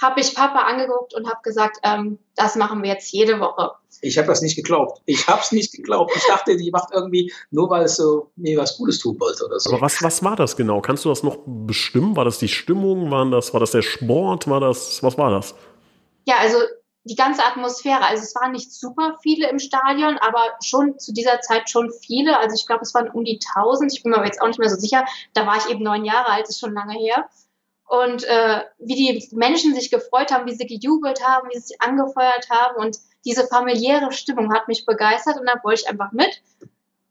habe 0.02 0.22
ich 0.22 0.34
Papa 0.34 0.60
angeguckt 0.60 1.14
und 1.14 1.28
habe 1.28 1.40
gesagt, 1.44 1.78
ähm, 1.84 2.20
das 2.36 2.56
machen 2.56 2.82
wir 2.84 2.90
jetzt 2.90 3.12
jede 3.12 3.40
Woche. 3.40 3.72
Ich 4.02 4.18
habe 4.18 4.28
das 4.28 4.42
nicht 4.42 4.56
geglaubt. 4.56 5.02
Ich 5.06 5.28
habe 5.28 5.42
es 5.42 5.52
nicht 5.52 5.74
geglaubt. 5.74 6.14
Ich 6.16 6.26
dachte, 6.26 6.56
die 6.56 6.72
macht 6.72 6.90
irgendwie 6.94 7.34
nur, 7.52 7.70
weil 7.70 7.84
es 7.84 7.98
so 7.98 8.32
mir 8.38 8.58
was 8.58 8.78
Gutes 8.78 9.00
tun 9.00 9.20
wollte 9.20 9.46
oder 9.46 9.60
so. 9.60 9.72
Aber 9.72 9.82
was, 9.82 10.02
was 10.02 10.24
war 10.24 10.38
das 10.38 10.56
genau? 10.56 10.80
Kannst 10.80 11.04
du 11.04 11.10
das 11.10 11.22
noch 11.22 11.40
bestimmen? 11.46 12.16
War 12.16 12.24
das 12.24 12.40
die 12.40 12.48
Stimmung? 12.48 13.12
War 13.12 13.30
das, 13.30 13.54
war 13.54 13.60
das 13.60 13.72
der 13.72 13.82
Sport? 13.82 14.50
War 14.50 14.62
das, 14.62 15.04
was 15.04 15.18
war 15.18 15.32
das? 15.32 15.54
Ja, 16.26 16.36
also 16.40 16.58
die 17.04 17.16
ganze 17.16 17.44
Atmosphäre. 17.44 18.06
Also 18.06 18.24
es 18.24 18.34
waren 18.36 18.54
nicht 18.54 18.72
super 18.72 19.18
viele 19.22 19.50
im 19.50 19.60
Stadion, 19.60 20.18
aber 20.20 20.44
schon 20.64 20.98
zu 20.98 21.12
dieser 21.12 21.42
Zeit 21.42 21.70
schon 21.70 21.92
viele. 21.92 22.38
Also 22.40 22.56
ich 22.56 22.66
glaube, 22.66 22.84
es 22.84 22.94
waren 22.94 23.10
um 23.10 23.26
die 23.26 23.40
1000. 23.56 23.92
Ich 23.92 24.04
bin 24.04 24.12
mir 24.12 24.18
aber 24.18 24.28
jetzt 24.28 24.42
auch 24.42 24.48
nicht 24.48 24.60
mehr 24.60 24.70
so 24.70 24.78
sicher. 24.78 25.06
Da 25.34 25.46
war 25.46 25.58
ich 25.58 25.70
eben 25.70 25.84
neun 25.84 26.06
Jahre 26.06 26.30
alt, 26.30 26.48
ist 26.48 26.60
schon 26.60 26.74
lange 26.74 26.94
her 26.94 27.28
und 27.90 28.24
äh, 28.24 28.62
wie 28.78 28.94
die 28.94 29.36
Menschen 29.36 29.74
sich 29.74 29.90
gefreut 29.90 30.32
haben, 30.32 30.46
wie 30.46 30.54
sie 30.54 30.68
gejubelt 30.68 31.26
haben, 31.26 31.50
wie 31.50 31.58
sie 31.58 31.70
sich 31.70 31.82
angefeuert 31.82 32.48
haben 32.52 32.78
und 32.78 32.98
diese 33.26 33.48
familiäre 33.48 34.12
Stimmung 34.12 34.54
hat 34.54 34.68
mich 34.68 34.86
begeistert 34.86 35.40
und 35.40 35.48
da 35.48 35.56
wollte 35.64 35.82
ich 35.82 35.90
einfach 35.90 36.12
mit. 36.12 36.42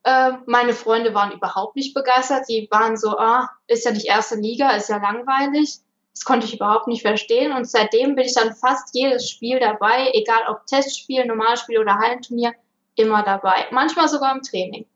Äh, 0.05 0.33
meine 0.47 0.73
Freunde 0.75 1.15
waren 1.15 1.33
überhaupt 1.33 1.75
nicht 1.75 1.95
begeistert, 1.95 2.49
die 2.49 2.69
waren 2.71 2.97
so, 2.97 3.19
ah, 3.19 3.51
ist 3.67 3.85
ja 3.85 3.91
nicht 3.91 4.07
erste 4.07 4.37
Liga, 4.37 4.71
ist 4.71 4.89
ja 4.89 4.99
langweilig. 4.99 5.81
Das 6.15 6.25
konnte 6.25 6.47
ich 6.47 6.55
überhaupt 6.55 6.87
nicht 6.87 7.03
verstehen 7.03 7.53
und 7.53 7.69
seitdem 7.69 8.15
bin 8.15 8.25
ich 8.25 8.35
dann 8.35 8.55
fast 8.55 8.95
jedes 8.95 9.29
Spiel 9.29 9.59
dabei, 9.59 10.11
egal 10.15 10.43
ob 10.49 10.65
Testspiel, 10.67 11.27
Normalspiel 11.27 11.79
oder 11.79 11.99
Hallenturnier, 11.99 12.55
immer 12.95 13.25
dabei. 13.25 13.67
Manchmal 13.73 14.09
sogar 14.09 14.33
im 14.35 14.43
Training. 14.43 14.87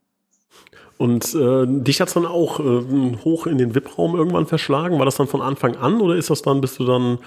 Und 1.03 1.35
äh, 1.35 1.65
dich 1.67 2.01
hat 2.01 2.07
es 2.07 2.15
dann 2.15 2.27
auch 2.27 2.61
äh, 2.61 3.17
hoch 3.25 3.49
in 3.49 3.59
den 3.59 3.75
VIP-Raum 3.75 4.15
irgendwann 4.15 4.47
verschlagen. 4.47 5.01
War 5.01 5.05
das 5.05 5.17
dann 5.17 5.27
von 5.27 5.43
Anfang 5.43 5.75
an 5.75 6.01
oder 6.01 6.15
ist 6.15 6.31
das 6.31 6.43
dann, 6.43 6.61
bist 6.61 6.79
du 6.79 6.85
dann, 6.85 7.19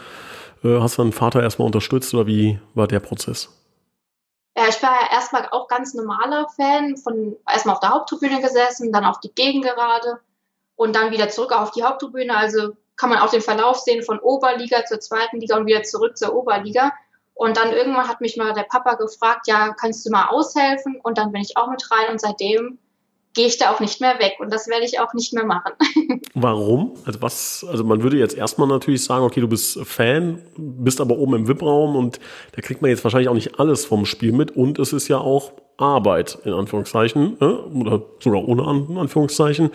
äh, 0.63 0.79
hast 0.79 0.97
du 0.97 1.01
deinen 1.01 1.11
Vater 1.11 1.43
erstmal 1.43 1.65
unterstützt 1.65 2.13
oder 2.13 2.25
wie 2.25 2.57
war 2.73 2.88
der 2.88 3.01
Prozess? 3.01 3.49
Ja, 4.57 4.69
ich 4.69 4.81
war 4.81 4.91
ja 4.91 5.11
erstmal 5.11 5.49
auch 5.51 5.67
ganz 5.67 5.93
normaler 5.93 6.47
Fan, 6.55 6.95
von 6.95 7.35
erstmal 7.51 7.75
auf 7.75 7.81
der 7.81 7.89
Haupttribüne 7.89 8.39
gesessen, 8.39 8.93
dann 8.93 9.03
auf 9.03 9.19
die 9.19 9.35
Gegengerade 9.35 10.21
und 10.77 10.95
dann 10.95 11.11
wieder 11.11 11.27
zurück 11.27 11.51
auf 11.51 11.71
die 11.71 11.83
Haupttribüne. 11.83 12.33
Also 12.33 12.77
kann 12.95 13.09
man 13.09 13.19
auch 13.19 13.29
den 13.29 13.41
Verlauf 13.41 13.79
sehen 13.79 14.03
von 14.03 14.19
Oberliga 14.19 14.85
zur 14.85 15.01
zweiten 15.01 15.41
Liga 15.41 15.57
und 15.57 15.65
wieder 15.65 15.83
zurück 15.83 16.17
zur 16.17 16.33
Oberliga. 16.33 16.93
Und 17.33 17.57
dann 17.57 17.73
irgendwann 17.73 18.07
hat 18.07 18.21
mich 18.21 18.38
mal 18.38 18.53
der 18.53 18.63
Papa 18.63 18.93
gefragt, 18.93 19.47
ja, 19.47 19.73
kannst 19.73 20.05
du 20.05 20.11
mal 20.11 20.27
aushelfen? 20.27 21.01
Und 21.03 21.17
dann 21.17 21.33
bin 21.33 21.41
ich 21.41 21.57
auch 21.57 21.67
mit 21.67 21.91
rein 21.91 22.11
und 22.11 22.21
seitdem 22.21 22.79
gehe 23.36 23.48
ich 23.48 23.58
da 23.58 23.71
auch 23.71 23.80
nicht 23.80 24.02
mehr 24.02 24.17
weg 24.19 24.38
und 24.39 24.52
das 24.52 24.67
werde 24.67 24.86
ich 24.86 25.00
auch 25.00 25.13
nicht 25.13 25.34
mehr 25.34 25.45
machen. 25.45 25.74
Warum? 26.34 26.93
Also 27.06 27.21
was, 27.21 27.65
also 27.69 27.84
man 27.84 28.02
würde 28.02 28.17
jetzt 28.17 28.36
erstmal 28.36 28.67
natürlich 28.67 29.04
sagen, 29.04 29.24
okay, 29.26 29.41
du 29.41 29.48
bist 29.48 29.80
Fan, 29.86 30.41
bist 30.58 31.02
aber 31.02 31.17
oben 31.17 31.36
im 31.36 31.48
VIP-Raum 31.48 31.95
und 31.95 32.19
da 32.54 32.62
kriegt 32.62 32.82
man 32.82 32.89
jetzt 32.89 33.04
wahrscheinlich 33.04 33.30
auch 33.30 33.34
nicht 33.34 33.60
alles 33.60 33.86
vom 33.86 34.06
Spiel 34.06 34.32
mit 34.32 34.52
und 34.52 34.80
es 34.80 34.93
ist 34.93 35.08
ja 35.10 35.17
auch 35.17 35.52
Arbeit, 35.78 36.39
in 36.45 36.54
Anführungszeichen, 36.54 37.38
äh, 37.41 37.45
oder 37.45 38.02
sogar 38.19 38.48
ohne 38.48 38.65
Anführungszeichen. 38.65 39.71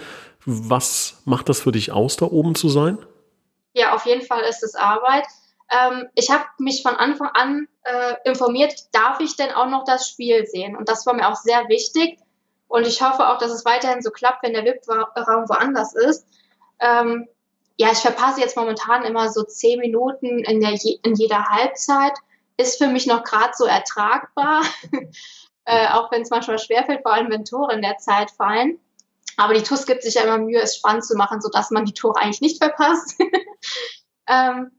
Was 0.46 1.20
macht 1.26 1.50
das 1.50 1.60
für 1.60 1.72
dich 1.72 1.92
aus, 1.92 2.16
da 2.16 2.26
oben 2.26 2.54
zu 2.54 2.70
sein? 2.70 2.96
Ja, 3.74 3.94
auf 3.94 4.06
jeden 4.06 4.22
Fall 4.22 4.40
ist 4.48 4.62
es 4.62 4.74
Arbeit. 4.74 5.26
Ähm, 5.70 6.08
ich 6.14 6.30
habe 6.30 6.44
mich 6.58 6.82
von 6.82 6.96
Anfang 6.96 7.28
an 7.34 7.68
äh, 7.84 8.14
informiert, 8.24 8.72
darf 8.92 9.20
ich 9.20 9.36
denn 9.36 9.52
auch 9.52 9.68
noch 9.68 9.84
das 9.84 10.08
Spiel 10.08 10.46
sehen? 10.46 10.74
Und 10.74 10.88
das 10.88 11.04
war 11.04 11.12
mir 11.12 11.28
auch 11.28 11.36
sehr 11.36 11.68
wichtig 11.68 12.18
und 12.70 12.86
ich 12.86 13.02
hoffe 13.02 13.28
auch, 13.28 13.38
dass 13.38 13.50
es 13.50 13.64
weiterhin 13.64 14.00
so 14.00 14.10
klappt, 14.10 14.44
wenn 14.44 14.52
der 14.52 14.64
VIP-Raum 14.64 15.48
woanders 15.48 15.92
ist. 15.92 16.24
Ähm, 16.78 17.26
ja, 17.76 17.90
ich 17.90 17.98
verpasse 17.98 18.40
jetzt 18.40 18.56
momentan 18.56 19.04
immer 19.04 19.28
so 19.28 19.42
zehn 19.42 19.80
Minuten 19.80 20.38
in, 20.38 20.60
der 20.60 20.78
in 21.02 21.14
jeder 21.14 21.46
Halbzeit. 21.46 22.12
Ist 22.56 22.78
für 22.78 22.86
mich 22.86 23.06
noch 23.06 23.24
gerade 23.24 23.52
so 23.56 23.64
ertragbar, 23.64 24.62
äh, 25.64 25.88
auch 25.88 26.12
wenn 26.12 26.22
es 26.22 26.30
manchmal 26.30 26.60
schwerfällt, 26.60 27.02
vor 27.02 27.12
allem 27.12 27.28
wenn 27.30 27.44
Tore 27.44 27.74
in 27.74 27.82
der 27.82 27.96
Zeit 27.98 28.30
fallen. 28.30 28.78
Aber 29.36 29.54
die 29.54 29.64
TUS 29.64 29.84
gibt 29.84 30.04
sich 30.04 30.14
ja 30.14 30.22
immer 30.22 30.38
Mühe, 30.38 30.60
es 30.60 30.76
spannend 30.76 31.04
zu 31.04 31.16
machen, 31.16 31.40
sodass 31.40 31.72
man 31.72 31.86
die 31.86 31.94
Tore 31.94 32.20
eigentlich 32.20 32.40
nicht 32.40 32.62
verpasst. 32.62 33.16
ähm, 34.28 34.70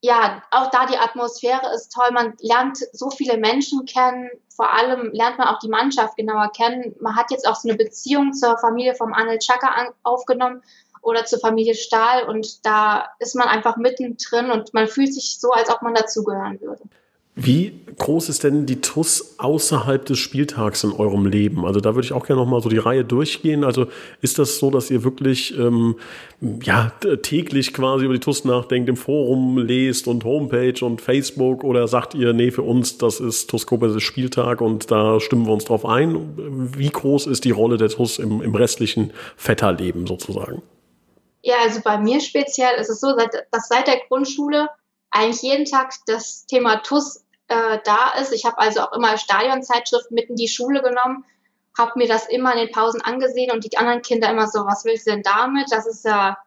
ja, 0.00 0.42
auch 0.50 0.70
da 0.70 0.86
die 0.86 0.96
Atmosphäre 0.96 1.74
ist 1.74 1.92
toll. 1.92 2.10
Man 2.12 2.34
lernt 2.40 2.78
so 2.92 3.10
viele 3.10 3.36
Menschen 3.36 3.84
kennen. 3.84 4.30
Vor 4.54 4.72
allem 4.72 5.10
lernt 5.12 5.38
man 5.38 5.48
auch 5.48 5.58
die 5.58 5.68
Mannschaft 5.68 6.16
genauer 6.16 6.50
kennen. 6.52 6.94
Man 7.00 7.16
hat 7.16 7.30
jetzt 7.30 7.48
auch 7.48 7.56
so 7.56 7.68
eine 7.68 7.76
Beziehung 7.76 8.32
zur 8.32 8.58
Familie 8.58 8.94
vom 8.94 9.12
Anel 9.12 9.38
Chaka 9.38 9.92
aufgenommen 10.04 10.62
oder 11.02 11.24
zur 11.24 11.40
Familie 11.40 11.74
Stahl 11.74 12.28
und 12.28 12.64
da 12.66 13.08
ist 13.18 13.34
man 13.34 13.48
einfach 13.48 13.76
mittendrin 13.76 14.50
und 14.50 14.74
man 14.74 14.88
fühlt 14.88 15.14
sich 15.14 15.38
so, 15.40 15.50
als 15.50 15.70
ob 15.70 15.82
man 15.82 15.94
dazugehören 15.94 16.60
würde. 16.60 16.82
Wie 17.40 17.72
groß 17.98 18.30
ist 18.30 18.42
denn 18.42 18.66
die 18.66 18.80
TUS 18.80 19.36
außerhalb 19.38 20.04
des 20.04 20.18
Spieltags 20.18 20.82
in 20.82 20.90
eurem 20.90 21.24
Leben? 21.24 21.64
Also 21.64 21.78
da 21.78 21.94
würde 21.94 22.04
ich 22.04 22.12
auch 22.12 22.26
gerne 22.26 22.42
nochmal 22.42 22.60
so 22.60 22.68
die 22.68 22.78
Reihe 22.78 23.04
durchgehen. 23.04 23.62
Also 23.62 23.86
ist 24.20 24.40
das 24.40 24.58
so, 24.58 24.72
dass 24.72 24.90
ihr 24.90 25.04
wirklich 25.04 25.56
ähm, 25.56 25.94
ja, 26.40 26.90
täglich 27.22 27.72
quasi 27.72 28.06
über 28.06 28.14
die 28.14 28.20
TUS 28.20 28.44
nachdenkt, 28.44 28.88
im 28.88 28.96
Forum 28.96 29.56
lest 29.58 30.08
und 30.08 30.24
Homepage 30.24 30.84
und 30.84 31.00
Facebook 31.00 31.62
oder 31.62 31.86
sagt 31.86 32.16
ihr, 32.16 32.32
nee, 32.32 32.50
für 32.50 32.62
uns, 32.62 32.98
das 32.98 33.20
ist 33.20 33.48
TUS 33.48 33.68
Koblenz 33.68 34.02
Spieltag 34.02 34.60
und 34.60 34.90
da 34.90 35.20
stimmen 35.20 35.46
wir 35.46 35.52
uns 35.52 35.64
drauf 35.64 35.86
ein? 35.86 36.72
Wie 36.76 36.90
groß 36.90 37.28
ist 37.28 37.44
die 37.44 37.52
Rolle 37.52 37.76
der 37.76 37.88
TUS 37.88 38.18
im, 38.18 38.42
im 38.42 38.56
restlichen 38.56 39.12
Vetterleben 39.36 40.08
sozusagen? 40.08 40.60
Ja, 41.42 41.54
also 41.62 41.80
bei 41.84 41.98
mir 41.98 42.20
speziell 42.20 42.80
ist 42.80 42.90
es 42.90 42.98
so, 43.00 43.14
dass 43.52 43.68
seit 43.68 43.86
der 43.86 44.00
Grundschule 44.08 44.68
eigentlich 45.12 45.42
jeden 45.42 45.64
Tag 45.66 45.92
das 46.06 46.46
Thema 46.46 46.82
TUS 46.82 47.24
äh, 47.48 47.78
da 47.84 48.12
ist. 48.20 48.32
Ich 48.32 48.44
habe 48.44 48.58
also 48.58 48.82
auch 48.82 48.92
immer 48.92 49.16
Stadionzeitschriften 49.18 50.14
mit 50.14 50.30
in 50.30 50.36
die 50.36 50.48
Schule 50.48 50.82
genommen, 50.82 51.24
habe 51.76 51.92
mir 51.96 52.08
das 52.08 52.28
immer 52.28 52.52
in 52.52 52.66
den 52.66 52.72
Pausen 52.72 53.00
angesehen 53.00 53.50
und 53.50 53.64
die 53.64 53.76
anderen 53.78 54.02
Kinder 54.02 54.30
immer 54.30 54.48
so, 54.48 54.66
was 54.66 54.84
willst 54.84 55.06
du 55.06 55.12
denn 55.12 55.22
damit? 55.22 55.70
Das 55.70 55.86
ist 55.86 56.04
ja 56.04 56.38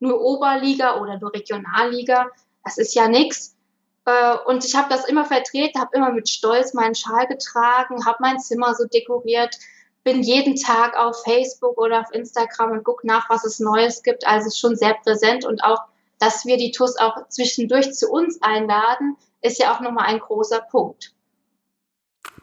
nur 0.00 0.20
Oberliga 0.20 1.00
oder 1.00 1.18
nur 1.18 1.32
Regionalliga. 1.32 2.30
Das 2.64 2.78
ist 2.78 2.94
ja 2.94 3.08
nix. 3.08 3.56
Äh, 4.04 4.36
und 4.46 4.64
ich 4.64 4.74
habe 4.74 4.88
das 4.88 5.06
immer 5.06 5.24
vertreten, 5.24 5.80
habe 5.80 5.96
immer 5.96 6.12
mit 6.12 6.28
Stolz 6.28 6.72
meinen 6.72 6.94
Schal 6.94 7.26
getragen, 7.26 8.06
habe 8.06 8.18
mein 8.20 8.38
Zimmer 8.38 8.74
so 8.74 8.86
dekoriert, 8.86 9.56
bin 10.04 10.22
jeden 10.22 10.56
Tag 10.56 10.96
auf 10.96 11.22
Facebook 11.24 11.76
oder 11.76 12.00
auf 12.00 12.12
Instagram 12.12 12.70
und 12.70 12.84
gucke 12.84 13.06
nach, 13.06 13.28
was 13.28 13.44
es 13.44 13.58
Neues 13.58 14.02
gibt. 14.02 14.26
Also 14.26 14.50
schon 14.56 14.76
sehr 14.76 14.94
präsent 14.94 15.44
und 15.44 15.62
auch, 15.64 15.82
dass 16.18 16.46
wir 16.46 16.56
die 16.56 16.70
TUS 16.70 16.96
auch 16.96 17.28
zwischendurch 17.28 17.92
zu 17.92 18.08
uns 18.08 18.40
einladen, 18.40 19.16
ist 19.42 19.58
ja 19.58 19.74
auch 19.74 19.80
nochmal 19.80 20.06
ein 20.06 20.18
großer 20.18 20.60
Punkt. 20.70 21.14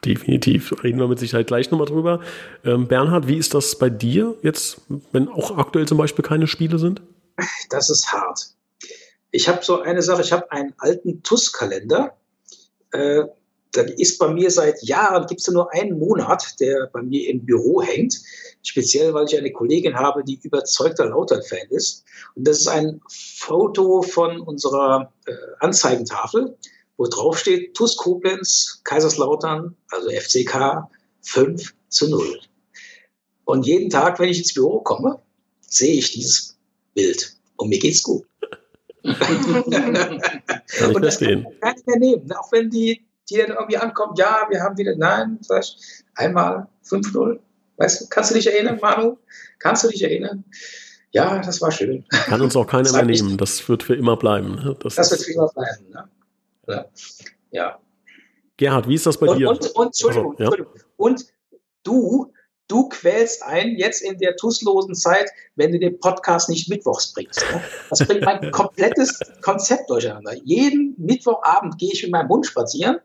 Definitiv. 0.03 0.83
Reden 0.83 0.99
wir 0.99 1.07
mit 1.07 1.19
Sicherheit 1.19 1.47
gleich 1.47 1.71
nochmal 1.71 1.87
drüber. 1.87 2.21
Ähm, 2.63 2.87
Bernhard, 2.87 3.27
wie 3.27 3.37
ist 3.37 3.53
das 3.53 3.77
bei 3.77 3.89
dir 3.89 4.35
jetzt, 4.41 4.81
wenn 5.11 5.27
auch 5.29 5.57
aktuell 5.57 5.87
zum 5.87 5.97
Beispiel 5.97 6.23
keine 6.23 6.47
Spiele 6.47 6.79
sind? 6.79 7.01
Das 7.69 7.89
ist 7.89 8.11
hart. 8.11 8.49
Ich 9.31 9.49
habe 9.49 9.63
so 9.63 9.81
eine 9.81 10.01
Sache, 10.01 10.21
ich 10.21 10.31
habe 10.31 10.51
einen 10.51 10.73
alten 10.77 11.23
TUS-Kalender. 11.23 12.15
Äh, 12.91 13.23
da 13.71 13.81
ist 13.81 14.17
bei 14.19 14.29
mir 14.29 14.49
seit 14.51 14.81
Jahren, 14.83 15.27
gibt 15.27 15.41
es 15.41 15.47
nur 15.47 15.73
einen 15.73 15.99
Monat, 15.99 16.59
der 16.61 16.87
bei 16.93 17.01
mir 17.01 17.29
im 17.29 17.45
Büro 17.45 17.81
hängt. 17.81 18.21
Speziell, 18.63 19.13
weil 19.13 19.25
ich 19.25 19.37
eine 19.37 19.51
Kollegin 19.51 19.95
habe, 19.95 20.23
die 20.23 20.39
überzeugter 20.41 21.07
Lautern-Fan 21.07 21.67
ist. 21.71 22.05
Und 22.35 22.47
das 22.47 22.59
ist 22.59 22.67
ein 22.67 23.01
Foto 23.09 24.01
von 24.01 24.39
unserer 24.39 25.11
äh, 25.25 25.33
Anzeigentafel 25.59 26.55
wo 26.97 27.07
drauf 27.07 27.37
steht, 27.37 27.75
TuS 27.75 27.97
Koblenz, 27.97 28.81
Kaiserslautern, 28.83 29.75
also 29.91 30.09
FCK 30.09 30.87
5 31.21 31.73
zu 31.89 32.09
0. 32.09 32.39
Und 33.45 33.65
jeden 33.65 33.89
Tag, 33.89 34.19
wenn 34.19 34.29
ich 34.29 34.39
ins 34.39 34.53
Büro 34.53 34.79
komme, 34.79 35.19
sehe 35.61 35.95
ich 35.95 36.11
dieses 36.11 36.57
Bild 36.93 37.35
und 37.57 37.69
mir 37.69 37.79
geht's 37.79 38.03
gut. 38.03 38.25
Kann 39.03 40.91
ich 40.91 40.97
das 40.99 41.19
kann 41.19 41.43
ich 41.77 41.99
nehmen. 41.99 42.31
Auch 42.33 42.51
wenn 42.51 42.71
die, 42.71 43.05
die 43.29 43.37
dann 43.37 43.51
irgendwie 43.51 43.77
ankommen, 43.77 44.13
ja, 44.17 44.47
wir 44.49 44.61
haben 44.61 44.77
wieder, 44.77 44.95
nein, 44.95 45.39
ich, 45.41 46.03
einmal 46.15 46.67
5-0. 46.89 47.39
Weißt 47.77 48.01
du, 48.01 48.05
kannst 48.09 48.31
du 48.31 48.35
dich 48.35 48.47
erinnern, 48.47 48.79
Manu? 48.81 49.17
Kannst 49.59 49.83
du 49.83 49.89
dich 49.89 50.01
erinnern? 50.01 50.43
Ja, 51.11 51.39
das 51.39 51.61
war 51.61 51.71
schön. 51.71 52.03
Kann 52.09 52.41
uns 52.41 52.55
auch 52.55 52.67
keiner 52.67 52.91
mehr 52.91 53.05
nehmen. 53.05 53.37
Das 53.37 53.69
wird 53.69 53.83
für 53.83 53.95
immer 53.95 54.17
bleiben. 54.17 54.55
Ne? 54.55 54.75
Das, 54.81 54.95
das 54.95 55.11
wird 55.11 55.21
für 55.21 55.33
immer 55.33 55.49
bleiben. 55.49 55.89
Ne? 55.91 56.09
Ja. 57.51 57.79
Gerhard, 58.57 58.87
wie 58.87 58.95
ist 58.95 59.05
das 59.05 59.17
bei 59.17 59.27
und, 59.27 59.37
dir? 59.37 59.49
Und, 59.49 59.75
und, 59.75 59.85
Entschuldigung, 59.87 60.31
also, 60.31 60.43
ja. 60.43 60.49
Entschuldigung. 60.49 60.81
und 60.97 61.25
du, 61.83 62.33
du 62.67 62.89
quälst 62.89 63.43
ein 63.43 63.75
jetzt 63.77 64.01
in 64.01 64.17
der 64.17 64.35
tusslosen 64.35 64.95
Zeit, 64.95 65.29
wenn 65.55 65.71
du 65.71 65.79
den 65.79 65.99
Podcast 65.99 66.49
nicht 66.49 66.69
mittwochs 66.69 67.13
bringst. 67.13 67.45
Ne? 67.51 67.61
Das 67.89 67.99
bringt 67.99 68.23
mein 68.23 68.51
komplettes 68.51 69.19
Konzept 69.41 69.89
durcheinander. 69.89 70.33
Jeden 70.43 70.95
Mittwochabend 70.97 71.77
gehe 71.77 71.91
ich 71.91 72.03
mit 72.03 72.11
meinem 72.11 72.29
Hund 72.29 72.45
spazieren 72.45 72.99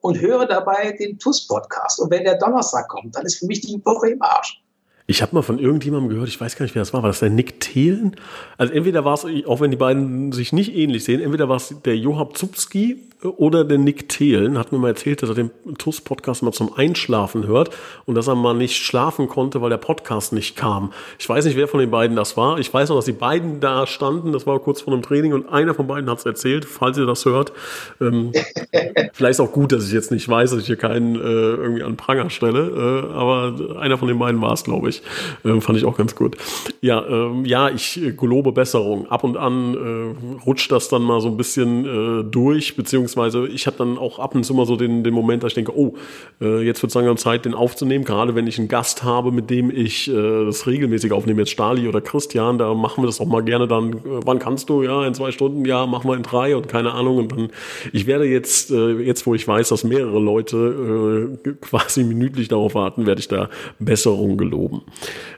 und 0.00 0.20
höre 0.20 0.46
dabei 0.46 0.92
den 0.92 1.18
TUS-Podcast. 1.18 2.00
Und 2.00 2.10
wenn 2.10 2.24
der 2.24 2.38
Donnerstag 2.38 2.88
kommt, 2.88 3.16
dann 3.16 3.24
ist 3.24 3.38
für 3.38 3.46
mich 3.46 3.60
die 3.60 3.80
Woche 3.84 4.10
im 4.10 4.22
Arsch. 4.22 4.62
Ich 5.08 5.22
habe 5.22 5.34
mal 5.36 5.42
von 5.42 5.58
irgendjemandem 5.58 6.10
gehört, 6.10 6.28
ich 6.28 6.40
weiß 6.40 6.56
gar 6.56 6.64
nicht, 6.64 6.74
wer 6.74 6.82
das 6.82 6.92
war, 6.92 7.02
war 7.02 7.10
das 7.10 7.20
der 7.20 7.30
Nick 7.30 7.60
Thelen? 7.60 8.16
Also 8.58 8.72
entweder 8.72 9.04
war 9.04 9.14
es, 9.14 9.24
auch 9.46 9.60
wenn 9.60 9.70
die 9.70 9.76
beiden 9.76 10.32
sich 10.32 10.52
nicht 10.52 10.74
ähnlich 10.74 11.04
sehen, 11.04 11.20
entweder 11.20 11.48
war 11.48 11.56
es 11.56 11.74
der 11.84 11.96
Johab 11.96 12.36
Zupski 12.36 12.96
oder 13.22 13.64
der 13.64 13.78
Nick 13.78 14.08
Thelen, 14.08 14.58
hat 14.58 14.72
mir 14.72 14.78
mal 14.78 14.88
erzählt, 14.88 15.22
dass 15.22 15.30
er 15.30 15.34
den 15.34 15.50
TUS-Podcast 15.78 16.42
mal 16.42 16.52
zum 16.52 16.74
Einschlafen 16.74 17.46
hört 17.46 17.70
und 18.04 18.14
dass 18.14 18.26
er 18.26 18.34
mal 18.34 18.54
nicht 18.54 18.76
schlafen 18.76 19.28
konnte, 19.28 19.62
weil 19.62 19.70
der 19.70 19.78
Podcast 19.78 20.32
nicht 20.32 20.56
kam. 20.56 20.92
Ich 21.18 21.28
weiß 21.28 21.44
nicht, 21.46 21.56
wer 21.56 21.68
von 21.68 21.80
den 21.80 21.90
beiden 21.90 22.16
das 22.16 22.36
war. 22.36 22.58
Ich 22.58 22.72
weiß 22.72 22.90
noch, 22.90 22.96
dass 22.96 23.06
die 23.06 23.12
beiden 23.12 23.60
da 23.60 23.86
standen, 23.86 24.32
das 24.32 24.46
war 24.46 24.58
kurz 24.58 24.82
vor 24.82 24.92
dem 24.92 25.02
Training 25.02 25.32
und 25.32 25.48
einer 25.48 25.74
von 25.74 25.86
beiden 25.86 26.10
hat 26.10 26.18
es 26.18 26.26
erzählt, 26.26 26.64
falls 26.64 26.98
ihr 26.98 27.06
das 27.06 27.24
hört. 27.24 27.52
Ähm, 28.00 28.32
vielleicht 29.12 29.40
auch 29.40 29.52
gut, 29.52 29.72
dass 29.72 29.86
ich 29.86 29.92
jetzt 29.92 30.10
nicht 30.10 30.28
weiß, 30.28 30.50
dass 30.50 30.60
ich 30.60 30.66
hier 30.66 30.76
keinen 30.76 31.16
äh, 31.16 31.18
irgendwie 31.18 31.82
an 31.82 31.96
Pranger 31.96 32.30
stelle, 32.30 33.08
äh, 33.10 33.14
aber 33.14 33.78
einer 33.78 33.98
von 33.98 34.08
den 34.08 34.18
beiden 34.18 34.40
war 34.40 34.52
es, 34.52 34.64
glaube 34.64 34.90
ich. 34.90 34.95
Äh, 35.44 35.60
fand 35.60 35.78
ich 35.78 35.84
auch 35.84 35.96
ganz 35.96 36.14
gut. 36.14 36.36
Ja, 36.80 37.04
ähm, 37.06 37.44
ja, 37.44 37.70
ich 37.70 38.02
äh, 38.02 38.12
gelobe 38.12 38.52
Besserung. 38.52 39.06
Ab 39.08 39.24
und 39.24 39.36
an 39.36 39.74
äh, 39.74 40.44
rutscht 40.44 40.70
das 40.72 40.88
dann 40.88 41.02
mal 41.02 41.20
so 41.20 41.28
ein 41.28 41.36
bisschen 41.36 41.84
äh, 41.84 42.24
durch, 42.24 42.76
beziehungsweise 42.76 42.96
beziehungsweise 42.96 43.46
ich 43.48 43.66
habe 43.66 43.76
dann 43.76 43.98
auch 43.98 44.18
ab 44.18 44.34
und 44.34 44.44
zu 44.44 44.54
mal 44.54 44.66
so 44.66 44.76
den, 44.76 45.04
den 45.04 45.14
Moment, 45.14 45.42
dass 45.42 45.50
ich 45.50 45.54
denke, 45.54 45.76
oh, 45.76 45.94
äh, 46.40 46.62
jetzt 46.62 46.82
wird 46.82 46.90
es 46.90 46.94
langsam 46.94 47.16
Zeit, 47.16 47.44
den 47.44 47.54
aufzunehmen, 47.54 48.04
gerade 48.04 48.34
wenn 48.34 48.46
ich 48.46 48.58
einen 48.58 48.68
Gast 48.68 49.02
habe, 49.02 49.32
mit 49.32 49.50
dem 49.50 49.70
ich 49.70 50.08
äh, 50.08 50.44
das 50.44 50.66
regelmäßig 50.66 51.12
aufnehme, 51.12 51.42
jetzt 51.42 51.50
Stali 51.50 51.88
oder 51.88 52.00
Christian, 52.00 52.58
da 52.58 52.74
machen 52.74 53.02
wir 53.02 53.06
das 53.06 53.20
auch 53.20 53.26
mal 53.26 53.42
gerne 53.42 53.68
dann, 53.68 53.92
äh, 53.92 53.98
wann 54.24 54.38
kannst 54.38 54.68
du, 54.68 54.82
ja, 54.82 55.06
in 55.06 55.14
zwei 55.14 55.30
Stunden, 55.30 55.64
ja, 55.64 55.86
machen 55.86 56.08
wir 56.08 56.16
in 56.16 56.22
drei 56.22 56.56
und 56.56 56.68
keine 56.68 56.92
Ahnung 56.92 57.18
und 57.18 57.32
dann, 57.32 57.50
ich 57.92 58.06
werde 58.06 58.24
jetzt, 58.24 58.70
äh, 58.70 58.92
jetzt 59.00 59.26
wo 59.26 59.34
ich 59.34 59.46
weiß, 59.46 59.68
dass 59.68 59.84
mehrere 59.84 60.18
Leute 60.18 61.36
äh, 61.44 61.52
quasi 61.60 62.04
minütlich 62.04 62.48
darauf 62.48 62.74
warten, 62.74 63.06
werde 63.06 63.20
ich 63.20 63.28
da 63.28 63.48
Besserung 63.78 64.36
geloben. 64.36 64.82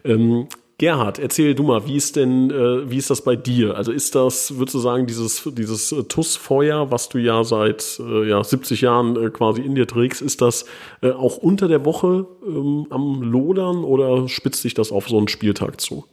Ähm, 0.05 0.49
Gerhard, 0.79 1.19
erzähl 1.19 1.57
du 1.57 1.65
mal, 1.65 1.89
wie 1.89 1.97
ist 1.97 2.15
denn, 2.15 2.53
äh, 2.53 2.89
wie 2.89 2.99
ist 2.99 3.11
das 3.11 3.23
bei 3.23 3.35
dir? 3.35 3.77
Also 3.77 3.91
ist 3.91 4.15
das, 4.15 4.59
würdest 4.59 4.77
du 4.77 4.79
sagen, 4.79 5.09
dieses, 5.09 5.43
dieses 5.53 5.91
äh, 5.91 6.05
TUS-Feuer, 6.05 6.93
was 6.93 7.09
du 7.09 7.19
ja 7.19 7.43
seit 7.43 7.99
äh, 7.99 8.29
ja, 8.29 8.45
70 8.45 8.81
Jahren 8.83 9.17
äh, 9.17 9.31
quasi 9.31 9.61
in 9.61 9.75
dir 9.75 9.89
trägst, 9.89 10.23
ist 10.23 10.41
das 10.41 10.67
äh, 11.03 11.11
auch 11.11 11.37
unter 11.39 11.67
der 11.67 11.85
Woche 11.85 12.29
ähm, 12.47 12.87
am 12.91 13.23
Lodern 13.23 13.83
oder 13.83 14.29
spitzt 14.29 14.63
sich 14.63 14.75
das 14.75 14.93
auf 14.93 15.09
so 15.09 15.19
einen 15.19 15.27
Spieltag 15.27 15.81
zu? 15.81 16.05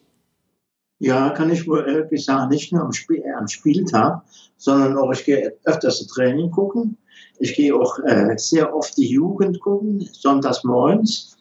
Ja, 0.97 1.29
kann 1.29 1.51
ich 1.51 1.67
wohl 1.67 1.85
ehrlich 1.87 2.25
sagen, 2.25 2.49
nicht 2.49 2.73
nur 2.73 2.81
am, 2.81 2.91
Spiel, 2.91 3.17
äh, 3.17 3.33
am 3.37 3.47
Spieltag, 3.47 4.23
sondern 4.57 4.97
auch, 4.97 5.11
ich 5.11 5.25
gehe 5.25 5.53
öfters 5.65 6.07
Training 6.07 6.49
gucken. 6.49 6.97
Ich 7.37 7.53
gehe 7.53 7.75
auch 7.75 7.99
sehr 8.37 8.73
oft 8.73 8.95
die 8.97 9.09
Jugend 9.09 9.59
gucken, 9.59 10.07
sonntags 10.13 10.63
morgens. 10.63 11.35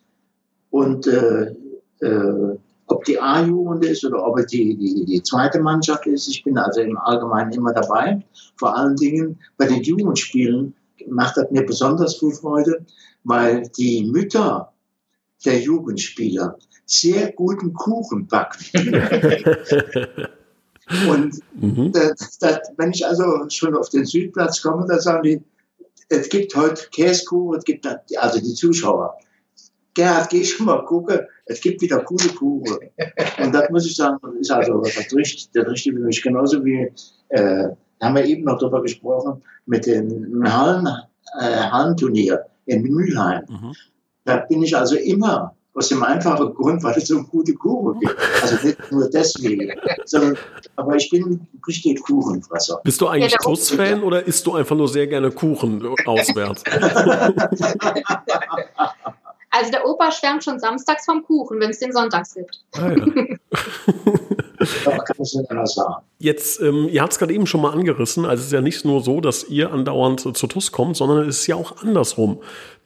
Und 0.70 1.06
äh, 1.06 1.54
ob 2.86 3.04
die 3.04 3.18
A-Jugend 3.18 3.84
ist 3.84 4.04
oder 4.04 4.26
ob 4.26 4.38
es 4.38 4.46
die, 4.46 4.76
die, 4.76 5.04
die 5.04 5.22
zweite 5.22 5.60
Mannschaft 5.60 6.06
ist. 6.06 6.28
Ich 6.28 6.44
bin 6.44 6.58
also 6.58 6.80
im 6.80 6.98
Allgemeinen 6.98 7.52
immer 7.52 7.72
dabei. 7.72 8.20
Vor 8.56 8.76
allen 8.76 8.96
Dingen 8.96 9.38
bei 9.56 9.66
den 9.66 9.82
Jugendspielen 9.82 10.74
macht 11.08 11.36
das 11.36 11.50
mir 11.50 11.64
besonders 11.64 12.16
viel 12.16 12.32
Freude, 12.32 12.84
weil 13.24 13.68
die 13.76 14.04
Mütter 14.04 14.72
der 15.44 15.60
Jugendspieler 15.60 16.58
sehr 16.86 17.32
guten 17.32 17.72
Kuchen 17.72 18.26
backen. 18.26 18.94
Und 21.08 21.40
mhm. 21.54 21.92
das, 21.92 22.38
das, 22.38 22.58
wenn 22.76 22.90
ich 22.90 23.06
also 23.06 23.48
schon 23.48 23.74
auf 23.74 23.88
den 23.88 24.04
Südplatz 24.04 24.60
komme, 24.60 24.86
da 24.86 25.00
sagen 25.00 25.22
die, 25.22 25.40
es 26.10 26.28
gibt 26.28 26.54
heute 26.54 26.88
Käsekuchen, 26.90 27.58
es 27.58 27.64
gibt 27.64 27.86
also 28.18 28.38
die 28.38 28.52
Zuschauer. 28.52 29.16
Gerhard, 29.94 30.28
geh 30.28 30.44
schon 30.44 30.66
mal 30.66 30.84
gucken, 30.84 31.20
es 31.46 31.60
gibt 31.60 31.82
wieder 31.82 32.00
coole 32.00 32.28
Kuchen. 32.28 32.78
Und 33.42 33.54
das 33.54 33.70
muss 33.70 33.86
ich 33.86 33.96
sagen, 33.96 34.18
ist 34.40 34.50
also 34.50 34.80
das 34.80 35.14
richtig, 35.14 35.50
das 35.52 35.66
richtig 35.66 35.94
für 35.94 36.00
mich. 36.00 36.22
Genauso 36.22 36.64
wie, 36.64 36.90
äh, 37.28 37.68
haben 38.00 38.14
wir 38.14 38.24
eben 38.24 38.44
noch 38.44 38.58
darüber 38.58 38.82
gesprochen, 38.82 39.42
mit 39.66 39.86
dem 39.86 40.42
Hallen, 40.46 40.86
äh, 41.38 41.70
Hallenturnier 41.70 42.44
in 42.66 42.82
Mülheim. 42.82 43.44
Mhm. 43.48 43.74
Da 44.24 44.38
bin 44.38 44.62
ich 44.62 44.76
also 44.76 44.96
immer 44.96 45.54
aus 45.74 45.88
dem 45.88 46.02
einfachen 46.02 46.54
Grund, 46.54 46.82
weil 46.84 46.96
es 46.96 47.08
so 47.08 47.22
gute 47.24 47.52
Kuchen 47.54 48.00
gibt. 48.00 48.16
Also 48.42 48.66
nicht 48.66 48.92
nur 48.92 49.10
deswegen, 49.10 49.72
sondern, 50.04 50.36
aber 50.76 50.96
ich 50.96 51.10
bin 51.10 51.46
richtig 51.66 52.00
Kuchenfresser. 52.02 52.80
Bist 52.84 53.00
du 53.00 53.08
eigentlich 53.08 53.32
ja, 53.32 53.38
TUS-Fan 53.38 54.02
oder 54.02 54.24
isst 54.24 54.46
du 54.46 54.54
einfach 54.54 54.76
nur 54.76 54.88
sehr 54.88 55.08
gerne 55.08 55.32
Kuchen 55.32 55.84
auswärts? 56.06 56.62
Also 59.56 59.70
der 59.70 59.86
Opa 59.86 60.10
schwärmt 60.10 60.42
schon 60.42 60.58
samstags 60.58 61.04
vom 61.04 61.22
Kuchen, 61.22 61.60
wenn 61.60 61.70
es 61.70 61.78
den 61.78 61.92
sonntags 61.92 62.34
gibt. 62.34 62.60
Ah, 62.72 62.90
ja. 62.90 63.06
Jetzt, 66.18 66.60
ähm, 66.60 66.88
ihr 66.90 67.02
habt 67.02 67.12
es 67.12 67.18
gerade 67.18 67.34
eben 67.34 67.46
schon 67.46 67.60
mal 67.60 67.72
angerissen, 67.72 68.24
also 68.24 68.40
es 68.40 68.46
ist 68.46 68.52
ja 68.52 68.60
nicht 68.60 68.84
nur 68.84 69.02
so, 69.02 69.20
dass 69.20 69.44
ihr 69.44 69.72
andauernd 69.72 70.20
zur 70.20 70.48
TUS 70.48 70.72
kommt, 70.72 70.96
sondern 70.96 71.28
es 71.28 71.40
ist 71.40 71.46
ja 71.48 71.56
auch 71.56 71.82
andersrum. 71.82 72.38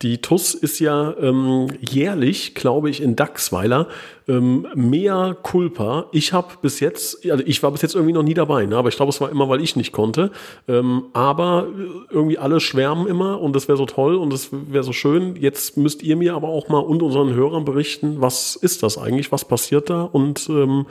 Die 0.02 0.18
TUS 0.18 0.54
ist 0.54 0.80
ja 0.80 1.14
ähm, 1.20 1.68
jährlich, 1.80 2.54
glaube 2.54 2.88
ich, 2.88 3.00
in 3.00 3.16
Dachsweiler 3.16 3.88
ähm, 4.28 4.66
mehr 4.74 5.36
Culpa. 5.42 6.06
Ich 6.12 6.32
habe 6.32 6.54
bis 6.62 6.80
jetzt, 6.80 7.28
also 7.30 7.42
ich 7.46 7.62
war 7.62 7.70
bis 7.72 7.82
jetzt 7.82 7.94
irgendwie 7.94 8.12
noch 8.12 8.22
nie 8.22 8.34
dabei, 8.34 8.66
ne? 8.66 8.76
aber 8.76 8.88
ich 8.88 8.96
glaube, 8.96 9.10
es 9.10 9.20
war 9.20 9.30
immer, 9.30 9.48
weil 9.48 9.60
ich 9.60 9.76
nicht 9.76 9.92
konnte. 9.92 10.30
Ähm, 10.66 11.04
aber 11.12 11.66
irgendwie 12.10 12.38
alle 12.38 12.60
schwärmen 12.60 13.06
immer 13.06 13.40
und 13.40 13.56
das 13.56 13.68
wäre 13.68 13.78
so 13.78 13.86
toll 13.86 14.16
und 14.16 14.32
das 14.32 14.50
wäre 14.52 14.84
so 14.84 14.92
schön. 14.92 15.36
Jetzt 15.36 15.76
müsst 15.76 16.02
ihr 16.02 16.16
mir 16.16 16.34
aber 16.34 16.48
auch 16.48 16.68
mal 16.68 16.78
und 16.78 17.02
unseren 17.02 17.34
Hörern 17.34 17.64
berichten, 17.64 18.16
was 18.20 18.56
ist 18.56 18.82
das 18.82 18.98
eigentlich, 18.98 19.32
was 19.32 19.44
passiert 19.44 19.90
da 19.90 20.02
und 20.02 20.48
ähm, 20.48 20.86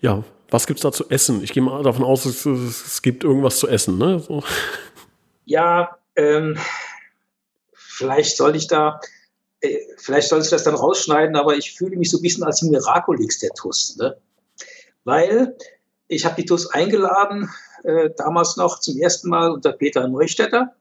ja, 0.00 0.24
was 0.50 0.66
gibt's 0.66 0.82
da 0.82 0.92
zu 0.92 1.08
essen? 1.10 1.42
Ich 1.42 1.52
gehe 1.52 1.62
mal 1.62 1.82
davon 1.82 2.04
aus, 2.04 2.24
es, 2.24 2.46
es, 2.46 3.02
gibt 3.02 3.24
irgendwas 3.24 3.58
zu 3.58 3.68
essen, 3.68 3.98
ne? 3.98 4.18
So. 4.18 4.42
Ja, 5.44 5.98
ähm, 6.16 6.56
vielleicht 7.74 8.36
soll 8.36 8.56
ich 8.56 8.66
da, 8.66 9.00
äh, 9.60 9.78
vielleicht 9.96 10.28
soll 10.28 10.40
ich 10.40 10.48
das 10.48 10.64
dann 10.64 10.74
rausschneiden, 10.74 11.36
aber 11.36 11.56
ich 11.56 11.74
fühle 11.74 11.96
mich 11.96 12.10
so 12.10 12.18
ein 12.18 12.22
bisschen 12.22 12.44
als 12.44 12.62
Miraculix 12.62 13.40
der 13.40 13.50
TUS, 13.50 13.96
ne? 13.96 14.16
Weil 15.04 15.56
ich 16.06 16.24
habe 16.24 16.36
die 16.36 16.46
TUS 16.46 16.70
eingeladen, 16.70 17.50
äh, 17.84 18.10
damals 18.16 18.56
noch 18.56 18.80
zum 18.80 18.96
ersten 18.98 19.28
Mal 19.28 19.50
unter 19.50 19.72
Peter 19.72 20.08
Neustädter, 20.08 20.74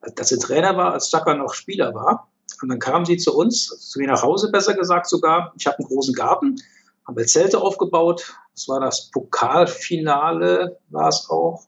als 0.00 0.32
er 0.32 0.38
Trainer 0.38 0.76
war, 0.76 0.92
als 0.92 1.08
Stacker 1.08 1.34
noch 1.34 1.54
Spieler 1.54 1.94
war. 1.94 2.30
Und 2.62 2.68
dann 2.68 2.78
kamen 2.78 3.06
sie 3.06 3.16
zu 3.16 3.34
uns, 3.34 3.68
zu 3.68 3.98
mir 3.98 4.08
nach 4.08 4.22
Hause 4.22 4.50
besser 4.50 4.74
gesagt 4.74 5.08
sogar. 5.08 5.52
Ich 5.56 5.66
habe 5.66 5.78
einen 5.78 5.88
großen 5.88 6.14
Garten 6.14 6.60
haben 7.06 7.16
wir 7.16 7.26
Zelte 7.26 7.60
aufgebaut. 7.60 8.34
Das 8.54 8.68
war 8.68 8.80
das 8.80 9.10
Pokalfinale, 9.10 10.78
war 10.90 11.08
es 11.08 11.28
auch. 11.30 11.66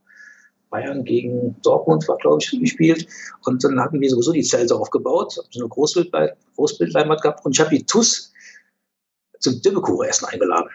Bayern 0.71 1.05
gegen 1.05 1.55
Dortmund 1.63 2.09
war, 2.09 2.17
glaube 2.17 2.39
ich, 2.41 2.51
gespielt. 2.51 3.07
Und 3.45 3.63
dann 3.63 3.79
hatten 3.79 4.01
wir 4.01 4.09
sowieso 4.09 4.33
die 4.33 4.43
Zelte 4.43 4.75
aufgebaut, 4.75 5.33
so 5.33 5.61
eine 5.61 5.69
Großbildleinwand 5.69 7.21
gehabt. 7.21 7.45
Und 7.45 7.53
ich 7.53 7.61
habe 7.61 7.77
die 7.77 7.85
TUS 7.85 8.33
zum 9.39 9.61
Dibbekuchenessen 9.61 10.29
eingeladen. 10.29 10.71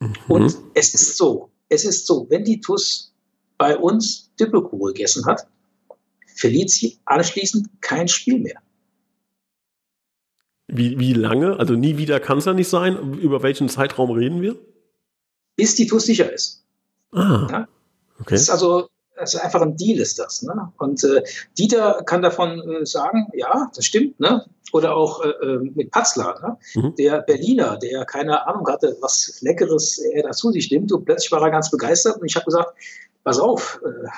Mhm. 0.00 0.14
Und 0.28 0.58
es 0.74 0.94
ist 0.94 1.16
so, 1.16 1.50
es 1.68 1.84
ist 1.84 2.06
so, 2.06 2.26
wenn 2.30 2.44
die 2.44 2.60
TUS 2.60 3.12
bei 3.58 3.76
uns 3.76 4.30
Dippelkuchen 4.36 4.94
gegessen 4.94 5.26
hat, 5.26 5.46
verliert 6.36 6.70
sie 6.70 6.98
anschließend 7.04 7.68
kein 7.80 8.08
Spiel 8.08 8.38
mehr. 8.38 8.60
Wie, 10.74 10.98
wie 10.98 11.12
lange? 11.12 11.58
Also 11.58 11.74
nie 11.74 11.98
wieder 11.98 12.18
kann 12.18 12.38
es 12.38 12.46
ja 12.46 12.54
nicht 12.54 12.68
sein. 12.68 13.14
Über 13.14 13.42
welchen 13.42 13.68
Zeitraum 13.68 14.10
reden 14.10 14.40
wir? 14.40 14.56
Bis 15.54 15.74
die 15.74 15.86
TUS 15.86 16.04
sicher 16.04 16.32
ist. 16.32 16.64
Ah. 17.12 17.46
Ja? 17.50 17.68
Okay. 18.18 18.34
Das 18.34 18.42
ist 18.42 18.50
also 18.50 18.88
das 19.16 19.34
ist 19.34 19.40
einfach 19.40 19.60
ein 19.60 19.76
Deal 19.76 19.98
ist 19.98 20.18
das. 20.18 20.42
Ne? 20.42 20.72
Und 20.78 21.04
äh, 21.04 21.22
Dieter 21.58 22.02
kann 22.06 22.22
davon 22.22 22.60
äh, 22.60 22.86
sagen, 22.86 23.28
ja, 23.34 23.70
das 23.74 23.84
stimmt. 23.84 24.18
Ne? 24.18 24.44
Oder 24.72 24.96
auch 24.96 25.22
äh, 25.22 25.28
äh 25.28 25.58
mit 25.58 25.90
Patzler, 25.90 26.40
ne? 26.40 26.56
Mhm. 26.74 26.94
der 26.96 27.20
Berliner, 27.20 27.76
der 27.76 28.06
keine 28.06 28.46
Ahnung 28.46 28.66
hatte, 28.66 28.96
was 29.00 29.38
Leckeres 29.42 29.98
er 29.98 30.22
dazu 30.22 30.50
sich 30.50 30.70
nimmt. 30.70 30.90
Und 30.90 31.04
plötzlich 31.04 31.30
war 31.30 31.42
er 31.42 31.50
ganz 31.50 31.70
begeistert. 31.70 32.20
Und 32.20 32.26
ich 32.26 32.34
habe 32.34 32.46
gesagt, 32.46 32.74
pass 33.22 33.38
auf, 33.38 33.80
äh, 33.84 34.08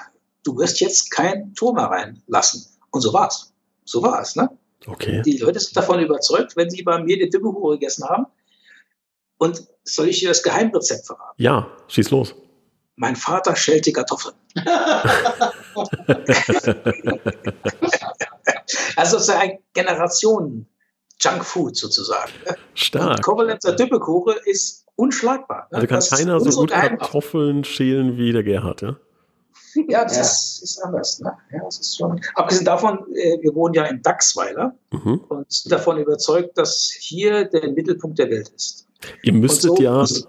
du 0.45 0.57
wirst 0.59 0.81
jetzt 0.81 1.11
kein 1.11 1.53
Tor 1.55 1.75
mehr 1.75 1.87
reinlassen. 1.87 2.65
Und 2.91 3.01
so 3.01 3.13
war's. 3.13 3.53
So 3.85 4.01
war 4.03 4.23
es. 4.23 4.37
Ne? 4.37 4.49
Okay. 4.87 5.23
Die 5.23 5.39
Leute 5.39 5.61
sind 5.61 5.77
davon 5.77 6.01
überzeugt, 6.01 6.57
wenn 6.57 6.71
sie 6.71 6.83
bei 6.83 7.03
mir 7.03 7.19
die 7.19 7.31
Dümmehure 7.31 7.79
gegessen 7.79 8.09
haben. 8.09 8.27
Und 9.39 9.67
soll 9.85 10.09
ich 10.09 10.21
dir 10.21 10.29
das 10.29 10.43
Geheimrezept 10.43 11.07
verraten? 11.07 11.43
Ja, 11.43 11.71
schieß 11.89 12.11
los. 12.11 12.35
Mein 12.97 13.17
Vater 13.17 13.57
schält 13.57 13.87
die 13.87 13.93
Kartoffeln. 13.93 14.35
also 18.97 19.17
es 19.17 19.23
ist 19.25 19.31
eine 19.31 19.59
Generation 19.73 20.67
Junkfood 21.21 21.77
sozusagen. 21.77 22.33
Stark. 22.75 23.17
Und 23.17 23.23
Kovalenzer 23.23 23.75
Düppekuche 23.75 24.37
ist 24.45 24.87
unschlagbar. 24.97 25.67
Also 25.73 25.87
kann 25.87 26.01
keiner 26.01 26.39
so 26.41 26.61
gut 26.61 26.71
Kartoffeln 26.71 27.65
schälen 27.65 28.17
wie 28.17 28.33
der 28.33 28.45
Gerhard, 28.45 28.83
ja? 28.83 28.97
Ja, 29.89 30.05
das 30.05 30.17
ja. 30.17 30.23
Ist, 30.23 30.63
ist, 30.63 30.79
anders. 30.83 31.21
Ne? 31.21 31.33
Ja, 31.53 31.65
das 31.65 31.79
ist 31.79 31.97
schon. 31.97 32.21
Abgesehen 32.35 32.65
davon, 32.65 32.99
äh, 33.15 33.39
wir 33.41 33.55
wohnen 33.55 33.75
ja 33.75 33.85
in 33.85 34.03
Dachsweiler 34.03 34.75
mhm. 34.91 35.21
und 35.29 35.53
sind 35.53 35.73
davon 35.73 35.99
überzeugt, 35.99 36.57
dass 36.57 36.93
hier 36.99 37.45
der 37.45 37.71
Mittelpunkt 37.73 38.19
der 38.19 38.31
Welt 38.31 38.51
ist. 38.51 38.87
Ihr 39.23 39.35
müsstet 39.35 39.77
so 39.77 39.83
ja. 39.83 39.99
Muss, 39.99 40.29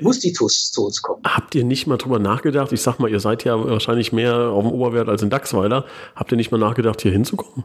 muss 0.00 0.20
die 0.20 0.32
TUS 0.32 0.70
zu 0.72 0.86
uns 0.86 1.02
kommen. 1.02 1.22
Habt 1.24 1.54
ihr 1.54 1.64
nicht 1.64 1.86
mal 1.86 1.98
drüber 1.98 2.18
nachgedacht? 2.18 2.72
Ich 2.72 2.82
sag 2.82 2.98
mal, 2.98 3.10
ihr 3.10 3.20
seid 3.20 3.44
ja 3.44 3.62
wahrscheinlich 3.62 4.12
mehr 4.12 4.34
auf 4.34 4.64
dem 4.64 4.72
Oberwert 4.72 5.08
als 5.08 5.22
in 5.22 5.30
Dachsweiler. 5.30 5.84
Habt 6.14 6.32
ihr 6.32 6.36
nicht 6.36 6.50
mal 6.50 6.58
nachgedacht, 6.58 7.02
hier 7.02 7.12
hinzukommen? 7.12 7.64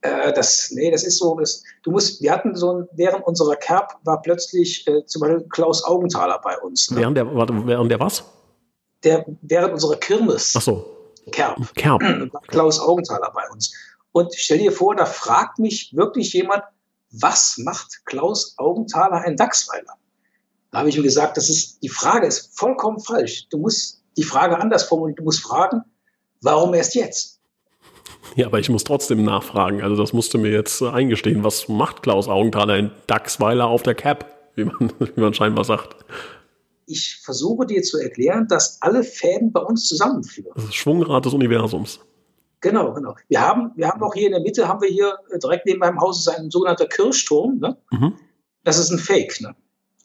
Äh, 0.00 0.32
das, 0.32 0.70
nee, 0.72 0.90
das 0.90 1.04
ist 1.04 1.18
so, 1.18 1.38
das, 1.38 1.62
du 1.82 1.90
musst, 1.90 2.22
wir 2.22 2.32
hatten 2.32 2.54
so 2.54 2.72
ein, 2.72 2.88
während 2.92 3.26
unserer 3.26 3.56
Kerb 3.56 3.94
war 4.04 4.22
plötzlich 4.22 4.86
äh, 4.86 5.04
zum 5.04 5.20
Beispiel 5.20 5.46
Klaus 5.48 5.84
Augenthaler 5.84 6.40
bei 6.42 6.56
uns. 6.58 6.90
Ne? 6.90 6.98
Während 6.98 7.16
der, 7.16 7.26
während 7.34 7.90
der 7.90 8.00
was? 8.00 8.24
Der, 9.06 9.24
während 9.40 9.72
unserer 9.72 9.96
Kirmes. 9.96 10.52
Ach 10.56 10.60
so. 10.60 10.96
Kerb. 11.30 11.74
Kerb. 11.74 12.02
Klaus 12.48 12.78
Augenthaler 12.78 13.32
bei 13.34 13.48
uns. 13.50 13.72
Und 14.12 14.34
stell 14.34 14.58
dir 14.58 14.72
vor, 14.72 14.94
da 14.94 15.06
fragt 15.06 15.58
mich 15.58 15.94
wirklich 15.94 16.32
jemand, 16.32 16.62
was 17.10 17.56
macht 17.58 18.04
Klaus 18.04 18.54
Augenthaler 18.58 19.22
ein 19.22 19.36
Dachsweiler? 19.36 19.94
Da 20.70 20.78
habe 20.78 20.88
ich 20.88 20.96
ihm 20.96 21.02
gesagt, 21.02 21.36
das 21.36 21.48
ist, 21.48 21.82
die 21.82 21.88
Frage 21.88 22.26
ist 22.26 22.58
vollkommen 22.58 23.00
falsch. 23.00 23.48
Du 23.48 23.58
musst 23.58 24.02
die 24.16 24.24
Frage 24.24 24.58
anders 24.58 24.84
formulieren. 24.84 25.16
Du 25.16 25.22
musst 25.22 25.40
fragen, 25.40 25.82
warum 26.42 26.74
erst 26.74 26.94
jetzt? 26.94 27.40
Ja, 28.34 28.46
aber 28.46 28.58
ich 28.58 28.68
muss 28.68 28.84
trotzdem 28.84 29.24
nachfragen. 29.24 29.82
Also 29.82 29.96
das 29.96 30.12
musst 30.12 30.34
du 30.34 30.38
mir 30.38 30.50
jetzt 30.50 30.80
äh, 30.82 30.88
eingestehen. 30.88 31.44
Was 31.44 31.68
macht 31.68 32.02
Klaus 32.02 32.28
Augenthaler 32.28 32.76
in 32.76 32.90
Dachsweiler 33.06 33.66
auf 33.66 33.82
der 33.82 33.94
Cap, 33.94 34.50
wie 34.54 34.64
man, 34.64 34.92
wie 34.98 35.20
man 35.20 35.32
scheinbar 35.32 35.64
sagt? 35.64 35.96
Ich 36.86 37.16
versuche 37.16 37.66
dir 37.66 37.82
zu 37.82 37.98
erklären, 37.98 38.46
dass 38.48 38.80
alle 38.80 39.02
Fäden 39.02 39.52
bei 39.52 39.60
uns 39.60 39.86
zusammenführen. 39.86 40.52
Das 40.54 40.64
ist 40.64 40.74
Schwungrad 40.74 41.24
des 41.24 41.34
Universums. 41.34 42.00
Genau, 42.60 42.92
genau. 42.94 43.14
Wir 43.28 43.40
haben, 43.40 43.72
wir 43.76 43.88
haben 43.88 44.02
auch 44.02 44.14
hier 44.14 44.26
in 44.26 44.32
der 44.32 44.40
Mitte, 44.40 44.66
haben 44.66 44.80
wir 44.80 44.88
hier 44.88 45.18
äh, 45.30 45.38
direkt 45.38 45.66
neben 45.66 45.80
meinem 45.80 46.00
Haus 46.00 46.20
ist 46.20 46.28
ein 46.28 46.50
sogenannter 46.50 46.86
Kirchturm. 46.86 47.58
Ne? 47.58 47.76
Mhm. 47.90 48.14
Das 48.64 48.78
ist 48.78 48.90
ein 48.90 48.98
Fake. 48.98 49.40
Ne? 49.40 49.54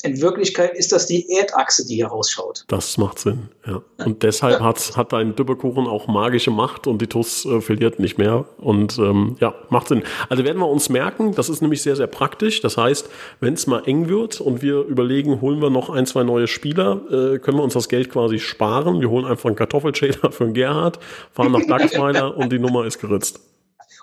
In 0.03 0.21
Wirklichkeit 0.21 0.75
ist 0.75 0.91
das 0.91 1.05
die 1.05 1.29
Erdachse, 1.29 1.85
die 1.85 1.95
hier 1.95 2.07
rausschaut. 2.07 2.65
Das 2.67 2.97
macht 2.97 3.19
Sinn, 3.19 3.49
ja. 3.65 3.81
Und 4.03 4.23
deshalb 4.23 4.59
ja. 4.59 4.65
hat, 4.65 4.97
hat 4.97 5.13
dein 5.13 5.35
Düppekuchen 5.35 5.87
auch 5.87 6.07
magische 6.07 6.51
Macht 6.51 6.87
und 6.87 7.01
die 7.01 7.07
TUS 7.07 7.45
äh, 7.45 7.61
verliert 7.61 7.99
nicht 7.99 8.17
mehr. 8.17 8.45
Und 8.57 8.97
ähm, 8.97 9.37
ja, 9.39 9.53
macht 9.69 9.89
Sinn. 9.89 10.03
Also 10.29 10.43
werden 10.43 10.57
wir 10.57 10.67
uns 10.67 10.89
merken, 10.89 11.33
das 11.35 11.49
ist 11.49 11.61
nämlich 11.61 11.81
sehr, 11.81 11.95
sehr 11.95 12.07
praktisch. 12.07 12.61
Das 12.61 12.77
heißt, 12.77 13.09
wenn 13.39 13.53
es 13.53 13.67
mal 13.67 13.83
eng 13.85 14.09
wird 14.09 14.41
und 14.41 14.61
wir 14.61 14.81
überlegen, 14.81 15.41
holen 15.41 15.61
wir 15.61 15.69
noch 15.69 15.89
ein, 15.89 16.05
zwei 16.05 16.23
neue 16.23 16.47
Spieler, 16.47 17.01
äh, 17.07 17.39
können 17.39 17.57
wir 17.57 17.63
uns 17.63 17.73
das 17.73 17.89
Geld 17.89 18.09
quasi 18.11 18.39
sparen. 18.39 19.01
Wir 19.01 19.09
holen 19.09 19.25
einfach 19.25 19.47
einen 19.47 19.55
Kartoffelschäler 19.55 20.31
für 20.31 20.45
einen 20.45 20.53
Gerhard, 20.53 20.99
fahren 21.31 21.51
nach 21.51 21.65
Dachsweiler 21.65 22.35
und 22.37 22.51
die 22.51 22.59
Nummer 22.59 22.85
ist 22.85 22.99
geritzt. 22.99 23.39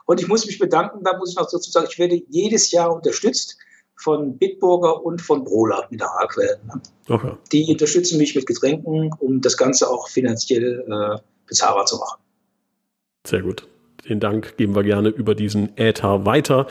Und 0.06 0.20
ich 0.20 0.28
muss 0.28 0.46
mich 0.46 0.58
bedanken, 0.58 1.04
da 1.04 1.16
muss 1.18 1.30
ich 1.30 1.36
noch 1.36 1.50
dazu 1.50 1.70
sagen, 1.70 1.86
ich 1.90 1.98
werde 1.98 2.22
jedes 2.28 2.70
Jahr 2.70 2.94
unterstützt 2.94 3.58
von 3.98 4.38
Bitburger 4.38 5.04
und 5.04 5.20
von 5.20 5.44
Brola 5.44 5.86
Mineralquellen. 5.90 6.60
Okay. 7.08 7.32
Die 7.52 7.66
unterstützen 7.68 8.18
mich 8.18 8.34
mit 8.34 8.46
Getränken, 8.46 9.10
um 9.18 9.40
das 9.40 9.56
Ganze 9.56 9.90
auch 9.90 10.08
finanziell 10.08 10.84
äh, 10.88 11.18
bezahlbar 11.46 11.86
zu 11.86 11.96
machen. 11.96 12.20
Sehr 13.26 13.42
gut. 13.42 13.66
Den 14.08 14.20
Dank 14.20 14.56
geben 14.56 14.74
wir 14.74 14.84
gerne 14.84 15.08
über 15.08 15.34
diesen 15.34 15.76
Äther 15.76 16.24
weiter. 16.24 16.66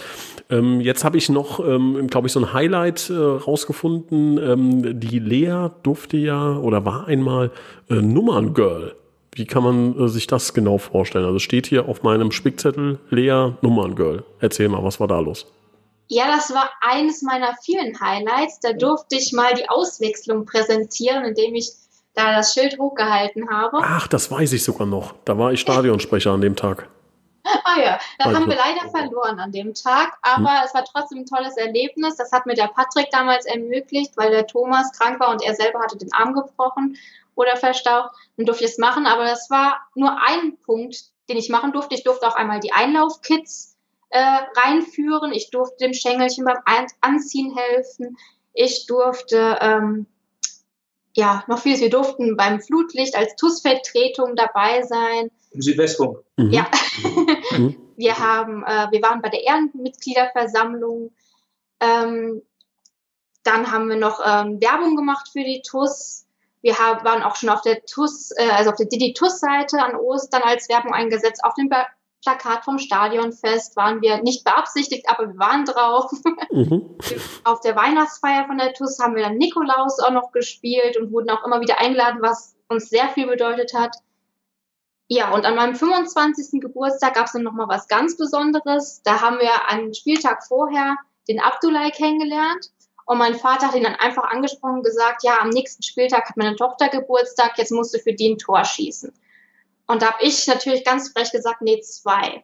Ähm, 0.49 0.81
jetzt 0.81 1.03
habe 1.03 1.17
ich 1.17 1.29
noch, 1.29 1.59
ähm, 1.59 2.07
glaube 2.07 2.27
ich, 2.27 2.33
so 2.33 2.39
ein 2.39 2.53
Highlight 2.53 3.09
äh, 3.09 3.13
rausgefunden. 3.13 4.37
Ähm, 4.37 4.99
die 4.99 5.19
Lea 5.19 5.69
durfte 5.83 6.17
ja 6.17 6.57
oder 6.57 6.85
war 6.85 7.07
einmal 7.07 7.51
äh, 7.89 7.95
Nummerngirl. 7.95 8.95
Wie 9.33 9.45
kann 9.45 9.61
man 9.61 9.99
äh, 9.99 10.07
sich 10.07 10.25
das 10.25 10.53
genau 10.53 10.77
vorstellen? 10.77 11.25
Also 11.25 11.39
steht 11.39 11.67
hier 11.67 11.87
auf 11.87 12.01
meinem 12.01 12.31
Spickzettel 12.31 12.97
Lea 13.09 13.51
Nummerngirl. 13.61 14.23
Erzähl 14.39 14.69
mal, 14.69 14.83
was 14.83 14.99
war 14.99 15.07
da 15.07 15.19
los? 15.19 15.45
Ja, 16.07 16.27
das 16.27 16.53
war 16.53 16.69
eines 16.81 17.21
meiner 17.21 17.55
vielen 17.61 17.99
Highlights. 17.99 18.59
Da 18.59 18.73
durfte 18.73 19.15
ich 19.15 19.33
mal 19.33 19.53
die 19.53 19.69
Auswechslung 19.69 20.45
präsentieren, 20.45 21.25
indem 21.25 21.55
ich 21.55 21.71
da 22.13 22.35
das 22.35 22.53
Schild 22.53 22.79
hochgehalten 22.79 23.49
habe. 23.49 23.77
Ach, 23.81 24.07
das 24.07 24.31
weiß 24.31 24.53
ich 24.53 24.63
sogar 24.63 24.87
noch. 24.87 25.13
Da 25.25 25.37
war 25.37 25.51
ich 25.51 25.59
Stadionsprecher 25.59 26.31
an 26.31 26.41
dem 26.41 26.55
Tag. 26.55 26.89
Ah 27.63 27.79
ja, 27.79 27.99
das 28.17 28.27
also. 28.27 28.39
haben 28.39 28.49
wir 28.49 28.57
leider 28.57 28.89
verloren 28.89 29.39
an 29.39 29.51
dem 29.51 29.73
Tag, 29.73 30.17
aber 30.21 30.59
hm. 30.59 30.65
es 30.65 30.73
war 30.73 30.83
trotzdem 30.83 31.19
ein 31.19 31.25
tolles 31.25 31.55
Erlebnis. 31.55 32.17
Das 32.17 32.31
hat 32.31 32.45
mir 32.45 32.55
der 32.55 32.67
Patrick 32.67 33.09
damals 33.11 33.45
ermöglicht, 33.45 34.17
weil 34.17 34.31
der 34.31 34.47
Thomas 34.47 34.91
krank 34.91 35.19
war 35.19 35.29
und 35.29 35.43
er 35.43 35.55
selber 35.55 35.79
hatte 35.79 35.97
den 35.97 36.11
Arm 36.11 36.33
gebrochen 36.33 36.97
oder 37.35 37.55
verstaucht. 37.55 38.11
Dann 38.35 38.45
durfte 38.45 38.65
ich 38.65 38.71
es 38.71 38.77
machen, 38.77 39.05
aber 39.05 39.23
das 39.23 39.49
war 39.49 39.79
nur 39.95 40.17
ein 40.27 40.57
Punkt, 40.65 41.05
den 41.29 41.37
ich 41.37 41.49
machen 41.49 41.71
durfte. 41.71 41.95
Ich 41.95 42.03
durfte 42.03 42.27
auch 42.27 42.35
einmal 42.35 42.59
die 42.59 42.73
Einlaufkits 42.73 43.76
äh, 44.09 44.19
reinführen. 44.55 45.31
Ich 45.33 45.49
durfte 45.49 45.85
dem 45.85 45.93
Schengelchen 45.93 46.45
beim 46.45 46.57
Anziehen 47.01 47.55
helfen. 47.55 48.17
Ich 48.53 48.85
durfte 48.87 49.57
ähm, 49.61 50.07
ja 51.15 51.43
noch 51.47 51.59
vieles. 51.59 51.81
Wir 51.81 51.89
durften 51.89 52.37
beim 52.37 52.61
Flutlicht 52.61 53.15
als 53.15 53.35
TUS-Vertretung 53.35 54.35
dabei 54.35 54.83
sein. 54.83 55.31
Im 55.51 55.61
Südwestfunk. 55.61 56.19
Mhm. 56.37 56.51
Ja. 56.51 56.67
mhm. 57.51 57.75
Wir 57.97 58.19
haben, 58.19 58.63
äh, 58.63 58.91
wir 58.91 59.01
waren 59.01 59.23
bei 59.23 59.29
der 59.29 59.43
Ehrenmitgliederversammlung. 59.43 61.11
Ähm, 61.79 62.43
dann 63.41 63.71
haben 63.71 63.89
wir 63.89 63.95
noch 63.95 64.19
ähm, 64.23 64.61
Werbung 64.61 64.95
gemacht 64.95 65.29
für 65.31 65.43
die 65.43 65.63
TUS. 65.63 66.27
Wir 66.61 66.77
haben, 66.77 67.03
waren 67.03 67.23
auch 67.23 67.35
schon 67.35 67.49
auf 67.49 67.61
der 67.61 67.83
TUS, 67.85 68.29
äh, 68.37 68.49
also 68.51 68.69
auf 68.69 68.75
der 68.75 68.85
Didi 68.85 69.13
TUS-Seite 69.13 69.81
an 69.81 69.95
Ostern 69.95 70.43
als 70.43 70.69
Werbung 70.69 70.93
eingesetzt. 70.93 71.43
Auf 71.43 71.55
dem 71.55 71.69
Plakat 72.27 72.65
vom 72.65 72.77
Stadionfest 72.77 73.77
waren 73.77 74.01
wir 74.01 74.21
nicht 74.21 74.43
beabsichtigt, 74.43 75.05
aber 75.09 75.29
wir 75.29 75.39
waren 75.39 75.63
drauf. 75.63 76.11
Mhm. 76.51 76.97
Auf 77.45 77.61
der 77.61 77.77
Weihnachtsfeier 77.77 78.45
von 78.47 78.57
der 78.57 78.73
TUS 78.73 78.99
haben 78.99 79.15
wir 79.15 79.23
dann 79.23 79.37
Nikolaus 79.37 79.99
auch 79.99 80.11
noch 80.11 80.33
gespielt 80.33 80.97
und 80.97 81.13
wurden 81.13 81.29
auch 81.29 81.45
immer 81.45 81.61
wieder 81.61 81.79
eingeladen, 81.79 82.19
was 82.21 82.57
uns 82.67 82.89
sehr 82.89 83.07
viel 83.09 83.27
bedeutet 83.27 83.73
hat. 83.73 83.95
Ja, 85.07 85.33
und 85.33 85.45
an 85.45 85.55
meinem 85.55 85.75
25. 85.75 86.59
Geburtstag 86.59 87.13
gab 87.13 87.27
es 87.27 87.31
dann 87.31 87.43
nochmal 87.43 87.69
was 87.69 87.87
ganz 87.87 88.17
Besonderes. 88.17 89.01
Da 89.03 89.21
haben 89.21 89.39
wir 89.39 89.69
einen 89.69 89.93
Spieltag 89.93 90.45
vorher 90.45 90.97
den 91.29 91.39
Abdullah 91.39 91.91
kennengelernt. 91.91 92.71
Und 93.05 93.19
mein 93.19 93.35
Vater 93.35 93.69
hat 93.69 93.75
ihn 93.75 93.83
dann 93.83 93.95
einfach 93.95 94.25
angesprochen 94.25 94.79
und 94.79 94.83
gesagt, 94.83 95.23
ja, 95.23 95.37
am 95.39 95.47
nächsten 95.47 95.81
Spieltag 95.81 96.27
hat 96.27 96.35
meine 96.35 96.57
Tochter 96.57 96.89
Geburtstag, 96.89 97.57
jetzt 97.57 97.71
musst 97.71 97.93
du 97.93 97.99
für 97.99 98.11
die 98.11 98.31
ein 98.31 98.37
Tor 98.37 98.65
schießen. 98.65 99.13
Und 99.87 100.01
da 100.01 100.11
habe 100.11 100.23
ich 100.23 100.47
natürlich 100.47 100.83
ganz 100.83 101.11
frech 101.11 101.31
gesagt, 101.31 101.61
nee, 101.61 101.79
zwei. 101.81 102.43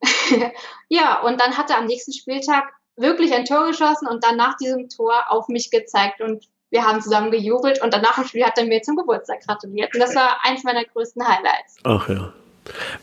ja, 0.88 1.20
und 1.22 1.40
dann 1.40 1.56
hat 1.56 1.70
er 1.70 1.78
am 1.78 1.86
nächsten 1.86 2.12
Spieltag 2.12 2.64
wirklich 2.96 3.32
ein 3.32 3.44
Tor 3.44 3.66
geschossen 3.66 4.06
und 4.08 4.22
dann 4.24 4.36
nach 4.36 4.56
diesem 4.56 4.88
Tor 4.88 5.14
auf 5.28 5.48
mich 5.48 5.70
gezeigt 5.70 6.20
und 6.20 6.44
wir 6.70 6.84
haben 6.84 7.00
zusammen 7.00 7.30
gejubelt 7.30 7.82
und 7.82 7.94
danach 7.94 8.18
im 8.18 8.24
Spiel 8.24 8.44
hat 8.44 8.58
er 8.58 8.66
mir 8.66 8.82
zum 8.82 8.96
Geburtstag 8.96 9.40
gratuliert. 9.46 9.94
Und 9.94 10.00
das 10.00 10.14
war 10.14 10.38
eins 10.42 10.64
meiner 10.64 10.84
größten 10.84 11.26
Highlights. 11.26 11.76
Ach 11.84 12.08
ja. 12.08 12.32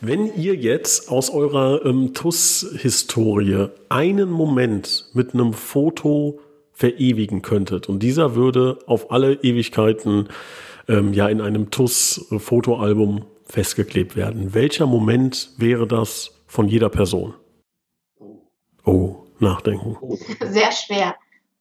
Wenn 0.00 0.32
ihr 0.36 0.54
jetzt 0.54 1.10
aus 1.10 1.30
eurer 1.30 1.84
ähm, 1.84 2.14
TUS-Historie 2.14 3.68
einen 3.88 4.30
Moment 4.30 5.06
mit 5.14 5.34
einem 5.34 5.52
Foto 5.52 6.38
verewigen 6.72 7.42
könntet 7.42 7.88
und 7.88 8.00
dieser 8.00 8.36
würde 8.36 8.78
auf 8.86 9.10
alle 9.10 9.32
Ewigkeiten 9.34 10.28
ähm, 10.88 11.12
ja 11.12 11.28
in 11.28 11.40
einem 11.40 11.70
TUS-Fotoalbum 11.70 13.24
festgeklebt 13.46 14.16
werden. 14.16 14.54
Welcher 14.54 14.86
Moment 14.86 15.50
wäre 15.56 15.86
das 15.86 16.42
von 16.46 16.68
jeder 16.68 16.88
Person? 16.88 17.34
Oh, 18.84 19.24
nachdenken. 19.38 19.96
Sehr 20.46 20.72
schwer. 20.72 21.16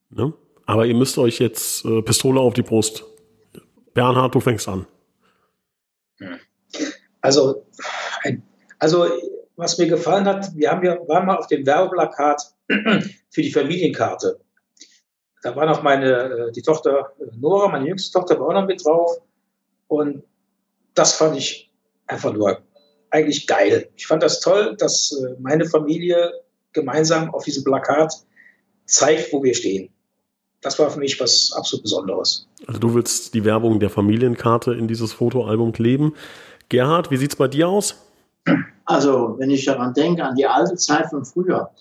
Ne? 0.09 0.33
Aber 0.65 0.85
ihr 0.85 0.95
müsst 0.95 1.17
euch 1.17 1.39
jetzt 1.39 1.85
äh, 1.85 2.01
Pistole 2.01 2.39
auf 2.39 2.53
die 2.53 2.61
Brust. 2.61 3.03
Bernhard, 3.93 4.35
du 4.35 4.39
fängst 4.39 4.67
an. 4.67 4.85
Also, 7.21 7.65
also 8.79 9.07
was 9.55 9.77
mir 9.77 9.87
gefallen 9.87 10.25
hat, 10.25 10.55
wir 10.55 10.69
haben 10.69 10.85
ja, 10.85 10.97
waren 11.07 11.25
mal 11.25 11.37
auf 11.37 11.47
dem 11.47 11.65
Werbeplakat 11.65 12.41
für 12.67 13.41
die 13.41 13.51
Familienkarte. 13.51 14.39
Da 15.41 15.55
war 15.55 15.65
noch 15.65 15.83
meine, 15.83 16.11
äh, 16.11 16.51
die 16.51 16.61
Tochter 16.61 17.13
Nora, 17.37 17.67
meine 17.67 17.87
jüngste 17.87 18.11
Tochter, 18.11 18.39
war 18.39 18.47
auch 18.47 18.53
noch 18.53 18.67
mit 18.67 18.83
drauf. 18.83 19.19
Und 19.87 20.23
das 20.93 21.13
fand 21.13 21.37
ich 21.37 21.64
einfach 22.07 22.33
nur 22.33 22.61
eigentlich 23.09 23.47
geil. 23.47 23.89
Ich 23.95 24.07
fand 24.07 24.23
das 24.23 24.39
toll, 24.39 24.75
dass 24.77 25.11
äh, 25.11 25.35
meine 25.39 25.65
Familie 25.65 26.31
gemeinsam 26.73 27.33
auf 27.33 27.45
diesem 27.45 27.63
Plakat 27.63 28.13
zeigt, 28.85 29.31
wo 29.31 29.41
wir 29.43 29.53
stehen. 29.53 29.89
Das 30.61 30.79
war 30.79 30.89
für 30.89 30.99
mich 30.99 31.19
was 31.19 31.51
absolut 31.55 31.83
Besonderes. 31.83 32.47
Also 32.67 32.79
du 32.79 32.93
willst 32.93 33.33
die 33.33 33.45
Werbung 33.45 33.79
der 33.79 33.89
Familienkarte 33.89 34.73
in 34.73 34.87
dieses 34.87 35.13
Fotoalbum 35.13 35.71
kleben. 35.71 36.15
Gerhard, 36.69 37.11
wie 37.11 37.17
sieht 37.17 37.31
es 37.31 37.35
bei 37.35 37.47
dir 37.47 37.69
aus? 37.69 37.95
Also, 38.85 39.35
wenn 39.39 39.49
ich 39.49 39.65
daran 39.65 39.93
denke, 39.93 40.23
an 40.23 40.35
die 40.35 40.45
alte 40.45 40.75
Zeit 40.75 41.09
von 41.09 41.25
früher. 41.25 41.71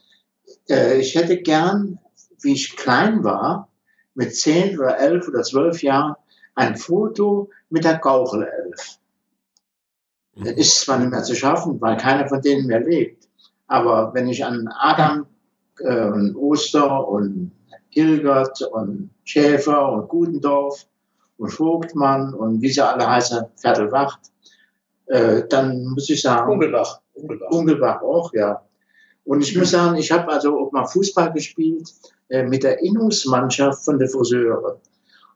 Äh, 0.69 0.99
ich 1.01 1.15
hätte 1.15 1.37
gern, 1.39 1.99
wie 2.41 2.53
ich 2.53 2.77
klein 2.77 3.23
war, 3.25 3.69
mit 4.15 4.35
zehn 4.35 4.79
oder 4.79 4.99
elf 4.99 5.29
oder 5.29 5.43
zwölf 5.43 5.83
Jahren, 5.83 6.15
ein 6.55 6.77
Foto 6.77 7.51
mit 7.69 7.85
der 7.85 7.99
Gauchelelf. 7.99 8.99
Mhm. 10.37 10.47
ist 10.47 10.81
zwar 10.81 10.99
nicht 10.99 11.11
mehr 11.11 11.23
zu 11.23 11.35
schaffen, 11.35 11.81
weil 11.81 11.97
keiner 11.97 12.29
von 12.29 12.41
denen 12.41 12.67
mehr 12.67 12.81
lebt. 12.81 13.29
Aber 13.67 14.13
wenn 14.15 14.29
ich 14.29 14.45
an 14.45 14.69
Adam, 14.79 15.27
äh, 15.81 16.31
Oster 16.35 17.09
und 17.09 17.53
Hilgert 17.91 18.61
und 18.73 19.11
Schäfer 19.25 19.93
und 19.93 20.09
Gudendorf 20.09 20.87
und 21.39 21.51
Vogtmann 21.51 22.35
und 22.35 22.61
wie 22.61 22.71
sie 22.71 22.83
alle 22.83 23.09
heißen, 23.09 23.45
Viertelwacht, 23.57 24.21
äh, 25.07 25.43
dann 25.49 25.85
muss 25.87 26.11
ich 26.11 26.23
sagen. 26.23 26.53
Ungelbach. 26.53 27.01
Ungelbach. 27.15 27.51
Ungelbach 27.51 28.03
auch, 28.03 28.33
ja. 28.33 28.63
Und 29.25 29.41
ich 29.43 29.57
muss 29.57 29.71
sagen, 29.71 29.97
ich 29.97 30.13
habe 30.13 30.31
also 30.31 30.59
auch 30.59 30.73
mal 30.73 30.87
Fußball 30.87 31.33
gespielt 31.33 31.91
äh, 32.29 32.43
mit 32.43 32.63
der 32.63 32.83
Innungsmannschaft 32.83 33.85
von 33.85 33.99
der 33.99 34.09
Friseure. 34.09 34.81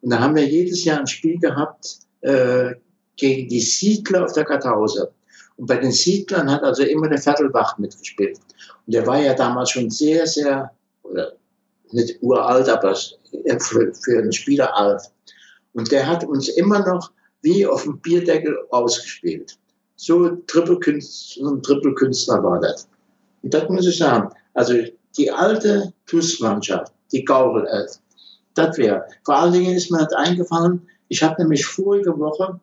Und 0.00 0.10
da 0.10 0.18
haben 0.18 0.36
wir 0.36 0.46
jedes 0.46 0.84
Jahr 0.84 1.00
ein 1.00 1.06
Spiel 1.06 1.38
gehabt 1.38 2.00
äh, 2.20 2.74
gegen 3.18 3.48
die 3.48 3.60
Siedler 3.60 4.24
auf 4.24 4.32
der 4.32 4.44
Kartause. 4.44 5.12
Und 5.56 5.66
bei 5.66 5.76
den 5.76 5.92
Siedlern 5.92 6.50
hat 6.50 6.62
also 6.62 6.84
immer 6.84 7.08
der 7.08 7.18
Viertelbach 7.18 7.76
mitgespielt. 7.78 8.38
Und 8.86 8.94
der 8.94 9.06
war 9.06 9.20
ja 9.20 9.34
damals 9.34 9.70
schon 9.70 9.90
sehr, 9.90 10.26
sehr, 10.26 10.70
oder 11.02 11.32
nicht 11.90 12.22
uralt, 12.22 12.68
aber 12.68 12.94
für, 12.94 13.92
für 13.92 14.18
einen 14.18 14.32
Spieler 14.32 14.74
alt. 14.76 15.02
Und 15.74 15.90
der 15.92 16.06
hat 16.06 16.24
uns 16.24 16.48
immer 16.48 16.86
noch 16.86 17.10
wie 17.42 17.66
auf 17.66 17.82
dem 17.84 17.98
Bierdeckel 17.98 18.56
ausgespielt. 18.70 19.58
So 19.96 20.28
Trippelkünstler, 20.46 21.50
ein 21.50 21.62
Trippelkünstler 21.62 22.42
war 22.42 22.60
das. 22.60 22.88
Und 23.42 23.52
das 23.52 23.68
muss 23.68 23.86
ich 23.86 23.98
sagen. 23.98 24.30
Also 24.54 24.74
die 25.16 25.30
alte 25.30 25.92
TUS-Mannschaft, 26.06 26.92
die 27.12 27.24
Gaurel-Elf, 27.24 27.98
das 28.54 28.76
wäre. 28.76 29.04
Vor 29.24 29.36
allen 29.36 29.52
Dingen 29.52 29.76
ist 29.76 29.90
mir 29.90 29.98
das 29.98 30.12
eingefallen, 30.12 30.88
ich 31.08 31.22
habe 31.22 31.40
nämlich 31.42 31.64
vorige 31.64 32.18
Woche 32.18 32.60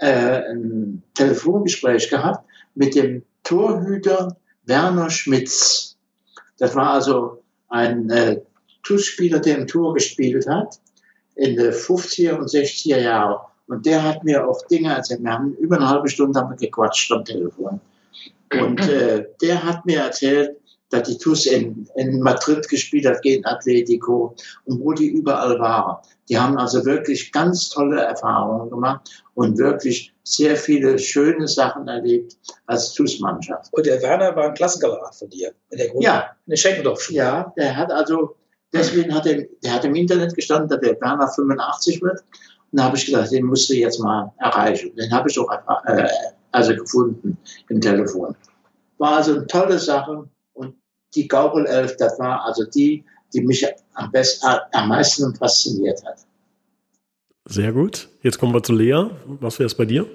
äh, 0.00 0.50
ein 0.50 1.02
Telefongespräch 1.14 2.08
gehabt 2.10 2.44
mit 2.74 2.94
dem 2.94 3.22
Torhüter 3.44 4.36
Werner 4.64 5.10
Schmitz. 5.10 5.96
Das 6.58 6.74
war 6.74 6.92
also 6.92 7.42
ein 7.68 8.10
äh, 8.10 8.40
TUS-Spieler, 8.84 9.40
der 9.40 9.58
im 9.58 9.66
Tor 9.66 9.94
gespielt 9.94 10.46
hat 10.46 10.80
in 11.34 11.56
den 11.56 11.72
50er 11.72 12.36
und 12.36 12.48
60er 12.48 13.00
Jahren. 13.00 13.40
Und 13.68 13.86
der 13.86 14.02
hat 14.02 14.22
mir 14.24 14.46
auch 14.46 14.66
Dinge 14.66 14.92
erzählt. 14.92 15.22
Wir 15.22 15.32
haben 15.32 15.54
über 15.56 15.76
eine 15.76 15.88
halbe 15.88 16.08
Stunde 16.08 16.38
haben 16.38 16.50
wir 16.50 16.56
gequatscht 16.56 17.10
am 17.12 17.24
Telefon. 17.24 17.80
Und 18.60 18.80
äh, 18.80 19.26
der 19.40 19.62
hat 19.62 19.86
mir 19.86 20.00
erzählt, 20.00 20.56
dass 20.90 21.08
die 21.08 21.16
TUS 21.16 21.46
in, 21.46 21.88
in 21.96 22.20
Madrid 22.20 22.68
gespielt 22.68 23.06
hat 23.06 23.22
gegen 23.22 23.44
Atletico 23.46 24.36
und 24.66 24.80
wo 24.80 24.92
die 24.92 25.08
überall 25.08 25.58
waren. 25.58 25.96
Die 26.32 26.38
haben 26.38 26.56
also 26.56 26.82
wirklich 26.86 27.30
ganz 27.30 27.68
tolle 27.68 28.00
Erfahrungen 28.00 28.70
gemacht 28.70 29.22
und 29.34 29.58
wirklich 29.58 30.14
sehr 30.24 30.56
viele 30.56 30.98
schöne 30.98 31.46
Sachen 31.46 31.86
erlebt 31.88 32.38
als 32.64 32.94
TUS-Mannschaft. 32.94 33.70
Und 33.70 33.84
der 33.84 34.00
Werner 34.00 34.34
war 34.34 34.46
ein 34.46 34.54
Klassenkamerad 34.54 35.14
von 35.14 35.28
dir 35.28 35.52
in 35.68 35.76
der? 35.76 35.88
Ja. 36.00 36.30
In 36.46 36.52
der 36.52 36.56
Schenkendorf-Schule? 36.56 37.18
Ja, 37.18 37.52
der 37.58 37.76
hat 37.76 37.92
also, 37.92 38.34
deswegen 38.72 39.14
hat 39.14 39.26
er, 39.26 39.44
der 39.62 39.74
hat 39.74 39.84
im 39.84 39.94
Internet 39.94 40.34
gestanden, 40.34 40.70
dass 40.70 40.80
der 40.80 40.98
Werner 41.02 41.28
85 41.28 42.00
wird. 42.00 42.20
Und 42.20 42.78
da 42.78 42.84
habe 42.84 42.96
ich 42.96 43.04
gedacht, 43.04 43.30
den 43.30 43.44
musst 43.44 43.68
du 43.68 43.74
jetzt 43.74 44.00
mal 44.00 44.32
erreichen. 44.38 44.96
Den 44.96 45.12
habe 45.12 45.28
ich 45.28 45.38
auch 45.38 45.52
äh, 45.84 46.08
also 46.52 46.74
gefunden 46.74 47.36
im 47.68 47.78
Telefon. 47.78 48.34
War 48.96 49.16
also 49.16 49.34
eine 49.34 49.46
tolle 49.48 49.78
Sache 49.78 50.26
und 50.54 50.76
die 51.14 51.28
Gaurel-Elf, 51.28 51.98
das 51.98 52.18
war 52.18 52.42
also 52.46 52.64
die, 52.64 53.04
die 53.32 53.40
mich 53.42 53.66
am, 53.94 54.10
besten, 54.10 54.46
am 54.72 54.88
meisten 54.88 55.34
fasziniert 55.34 56.04
hat. 56.04 56.18
Sehr 57.44 57.72
gut. 57.72 58.08
Jetzt 58.22 58.38
kommen 58.38 58.54
wir 58.54 58.62
zu 58.62 58.72
Lea. 58.72 59.10
Was 59.26 59.58
wäre 59.58 59.66
es 59.66 59.76
bei 59.76 59.84
dir? 59.84 60.08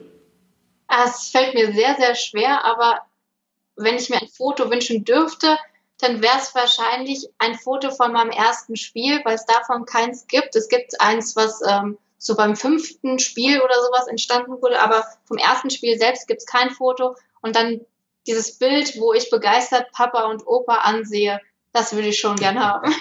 Es 0.88 1.30
fällt 1.30 1.54
mir 1.54 1.74
sehr, 1.74 1.96
sehr 1.96 2.16
schwer, 2.16 2.64
aber 2.64 3.02
wenn 3.76 3.96
ich 3.96 4.10
mir 4.10 4.22
ein 4.22 4.30
Foto 4.30 4.72
wünschen 4.72 5.04
dürfte, 5.04 5.58
dann 6.00 6.22
wäre 6.22 6.38
es 6.38 6.54
wahrscheinlich 6.56 7.28
ein 7.40 7.56
Foto 7.56 7.92
von 7.92 8.14
meinem 8.14 8.30
ersten 8.30 8.76
Spiel, 8.76 9.20
weil 9.26 9.36
es 9.36 9.46
davon 9.46 9.86
keins 9.86 10.28
gibt. 10.28 10.56
Es 10.56 10.70
gibt 10.70 11.00
eins, 11.02 11.36
was 11.36 11.62
ähm, 11.68 11.98
so 12.18 12.36
beim 12.36 12.56
fünften 12.56 13.20
Spiel 13.20 13.60
oder 13.60 13.76
sowas 13.76 14.08
entstanden 14.08 14.62
wurde, 14.62 14.80
aber 14.80 15.06
vom 15.26 15.38
ersten 15.38 15.70
Spiel 15.70 15.98
selbst 15.98 16.28
gibt 16.28 16.42
es 16.42 16.46
kein 16.46 16.70
Foto. 16.70 17.16
Und 17.42 17.56
dann 17.56 17.82
dieses 18.28 18.58
Bild, 18.58 19.00
wo 19.00 19.14
ich 19.14 19.30
begeistert 19.30 19.92
Papa 19.92 20.30
und 20.30 20.46
Opa 20.46 20.76
ansehe, 20.80 21.40
das 21.78 21.94
würde 21.94 22.08
ich 22.08 22.18
schon 22.18 22.36
gern 22.36 22.60
haben. 22.60 22.92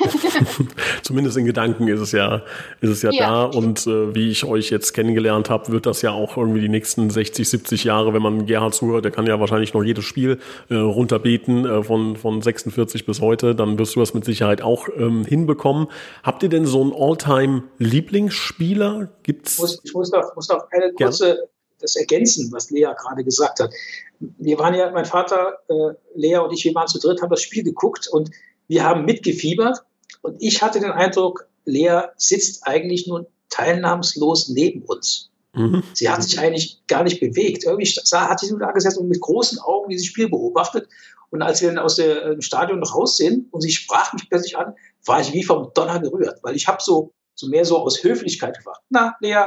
Zumindest 1.03 1.39
in 1.39 1.47
Gedanken 1.47 1.89
ist 1.89 2.01
es 2.01 2.12
ja, 2.12 2.43
ist 2.81 2.91
es 2.91 3.03
ja, 3.03 3.11
ja. 3.11 3.29
da. 3.29 3.45
Und 3.47 3.87
äh, 3.87 4.14
wie 4.14 4.31
ich 4.31 4.45
euch 4.45 4.70
jetzt 4.70 4.93
kennengelernt 4.93 5.51
habe, 5.51 5.72
wird 5.72 5.87
das 5.87 6.03
ja 6.03 6.11
auch 6.11 6.37
irgendwie 6.37 6.61
die 6.61 6.68
nächsten 6.68 7.11
60, 7.11 7.49
70 7.49 7.85
Jahre, 7.85 8.12
wenn 8.12 8.22
man 8.22 8.47
Gerhard 8.47 8.74
zuhört, 8.74 9.05
der 9.05 9.12
kann 9.12 9.27
ja 9.27 9.41
wahrscheinlich 9.41 9.74
noch 9.74 9.83
jedes 9.83 10.05
Spiel 10.05 10.39
äh, 10.68 10.74
runterbeten 10.74 11.64
äh, 11.64 11.83
von, 11.83 12.16
von 12.16 12.43
46 12.43 13.07
bis 13.07 13.20
heute. 13.20 13.55
Dann 13.55 13.79
wirst 13.79 13.95
du 13.97 14.01
das 14.01 14.12
mit 14.14 14.24
Sicherheit 14.24 14.62
auch 14.62 14.89
ähm, 14.97 15.24
hinbekommen. 15.24 15.87
Habt 16.22 16.43
ihr 16.43 16.49
denn 16.49 16.64
so 16.66 16.83
einen 16.83 16.93
All-Time-Lieblingsspieler? 16.93 19.09
Gibt's? 19.22 19.55
Ich 19.55 19.61
muss, 19.61 19.81
ich 19.85 19.95
muss 19.95 20.11
noch, 20.12 20.35
muss 20.35 20.49
noch 20.49 20.66
eine 20.70 20.93
kurze 20.93 21.29
ja. 21.29 21.37
das 21.81 21.97
ergänzen, 21.97 22.51
was 22.53 22.70
Lea 22.70 22.93
gerade 22.97 23.24
gesagt 23.24 23.61
hat. 23.61 23.70
Wir 24.18 24.59
waren 24.59 24.72
ja, 24.74 24.91
mein 24.91 25.05
Vater, 25.05 25.59
äh, 25.68 25.93
Lea 26.14 26.39
und 26.39 26.51
ich, 26.53 26.64
wir 26.64 26.74
waren 26.74 26.89
zu 26.89 26.99
dritt, 26.99 27.22
haben 27.22 27.31
das 27.31 27.43
Spiel 27.43 27.62
geguckt 27.62 28.09
und 28.11 28.31
wir 28.69 28.85
haben 28.85 29.05
mitgefiebert 29.05 29.85
und 30.23 30.37
ich 30.41 30.62
hatte 30.62 30.81
den 30.81 30.93
Eindruck, 30.93 31.49
Lea 31.64 32.03
sitzt 32.17 32.67
eigentlich 32.67 33.07
nur 33.07 33.29
teilnahmslos 33.49 34.49
neben 34.49 34.83
uns. 34.83 35.31
Mhm. 35.55 35.83
Sie 35.95 36.09
hat 36.09 36.23
sich 36.23 36.39
eigentlich 36.39 36.83
gar 36.87 37.03
nicht 37.03 37.21
bewegt. 37.21 37.64
Irgendwie 37.64 37.87
sah, 37.87 38.29
hat 38.29 38.41
sie 38.41 38.51
nur 38.51 38.61
da 38.61 38.73
gesessen 38.73 39.01
und 39.01 39.09
mit 39.09 39.21
großen 39.21 39.59
Augen 39.59 39.89
dieses 39.89 40.07
Spiel 40.07 40.29
beobachtet. 40.29 40.89
Und 41.31 41.43
als 41.43 41.61
wir 41.61 41.69
dann 41.69 41.79
aus 41.79 41.97
dem 41.97 42.41
Stadion 42.41 42.79
noch 42.79 42.95
raus 42.95 43.17
sind 43.17 43.53
und 43.53 43.61
sie 43.61 43.73
sprach 43.73 44.12
mich 44.12 44.29
plötzlich 44.29 44.57
an, 44.57 44.75
war 45.05 45.21
ich 45.21 45.33
wie 45.33 45.43
vom 45.43 45.73
Donner 45.75 45.99
gerührt, 45.99 46.39
weil 46.43 46.55
ich 46.55 46.69
habe 46.69 46.83
so, 46.83 47.12
so 47.35 47.49
mehr 47.49 47.64
so 47.64 47.79
aus 47.79 48.03
Höflichkeit 48.03 48.57
gefragt. 48.57 48.81
Na, 48.91 49.17
Lea, 49.21 49.47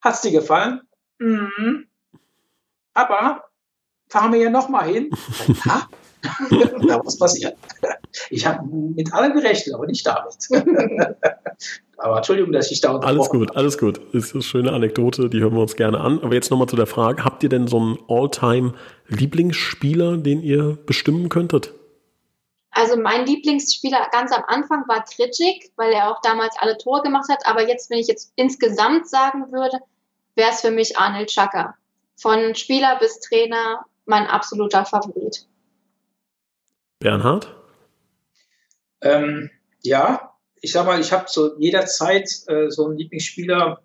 hat's 0.00 0.20
dir 0.20 0.32
gefallen? 0.32 0.82
Mhm. 1.18 1.86
Aber 2.92 3.44
fahren 4.08 4.32
wir 4.32 4.40
ja 4.40 4.50
noch 4.50 4.68
mal 4.68 4.86
hin. 4.86 5.10
Ha? 5.64 5.88
da 6.88 7.00
was 7.04 7.18
passiert. 7.18 7.56
Ich 8.30 8.46
habe 8.46 8.64
mit 8.64 9.12
allem 9.12 9.34
gerechnet, 9.34 9.74
aber 9.74 9.86
nicht 9.86 10.06
damit. 10.06 10.36
aber 11.96 12.18
Entschuldigung, 12.18 12.52
dass 12.52 12.70
ich 12.70 12.80
da 12.80 12.96
Alles 12.98 13.28
gut, 13.28 13.48
habe. 13.48 13.58
alles 13.58 13.76
gut. 13.76 14.00
Das 14.12 14.26
ist 14.26 14.34
eine 14.34 14.44
schöne 14.44 14.72
Anekdote, 14.72 15.28
die 15.28 15.40
hören 15.40 15.54
wir 15.54 15.62
uns 15.62 15.74
gerne 15.74 15.98
an. 15.98 16.22
Aber 16.22 16.32
jetzt 16.32 16.52
nochmal 16.52 16.68
zu 16.68 16.76
der 16.76 16.86
Frage, 16.86 17.24
habt 17.24 17.42
ihr 17.42 17.48
denn 17.48 17.66
so 17.66 17.78
einen 17.78 17.98
All-Time-Lieblingsspieler, 18.06 20.18
den 20.18 20.42
ihr 20.42 20.78
bestimmen 20.86 21.28
könntet? 21.28 21.74
Also 22.70 22.96
mein 22.96 23.26
Lieblingsspieler 23.26 24.06
ganz 24.12 24.30
am 24.30 24.44
Anfang 24.46 24.84
war 24.86 25.04
Kritschik, 25.04 25.72
weil 25.76 25.92
er 25.92 26.08
auch 26.10 26.20
damals 26.22 26.54
alle 26.58 26.78
Tore 26.78 27.02
gemacht 27.02 27.28
hat. 27.28 27.44
Aber 27.46 27.66
jetzt, 27.66 27.90
wenn 27.90 27.98
ich 27.98 28.06
jetzt 28.06 28.32
insgesamt 28.36 29.08
sagen 29.08 29.50
würde, 29.50 29.80
wäre 30.36 30.50
es 30.50 30.60
für 30.60 30.70
mich 30.70 30.96
Arnold 30.98 31.30
Chaka. 31.30 31.74
Von 32.16 32.54
Spieler 32.54 32.96
bis 33.00 33.18
Trainer 33.20 33.84
mein 34.06 34.26
absoluter 34.26 34.84
Favorit. 34.84 35.46
Bernhard? 37.04 37.54
Ähm, 39.02 39.50
ja, 39.82 40.32
ich 40.62 40.72
sag 40.72 40.86
mal, 40.86 40.98
ich 40.98 41.12
habe 41.12 41.26
so 41.28 41.54
jederzeit 41.58 42.30
äh, 42.46 42.70
so 42.70 42.86
einen 42.86 42.96
Lieblingsspieler, 42.96 43.82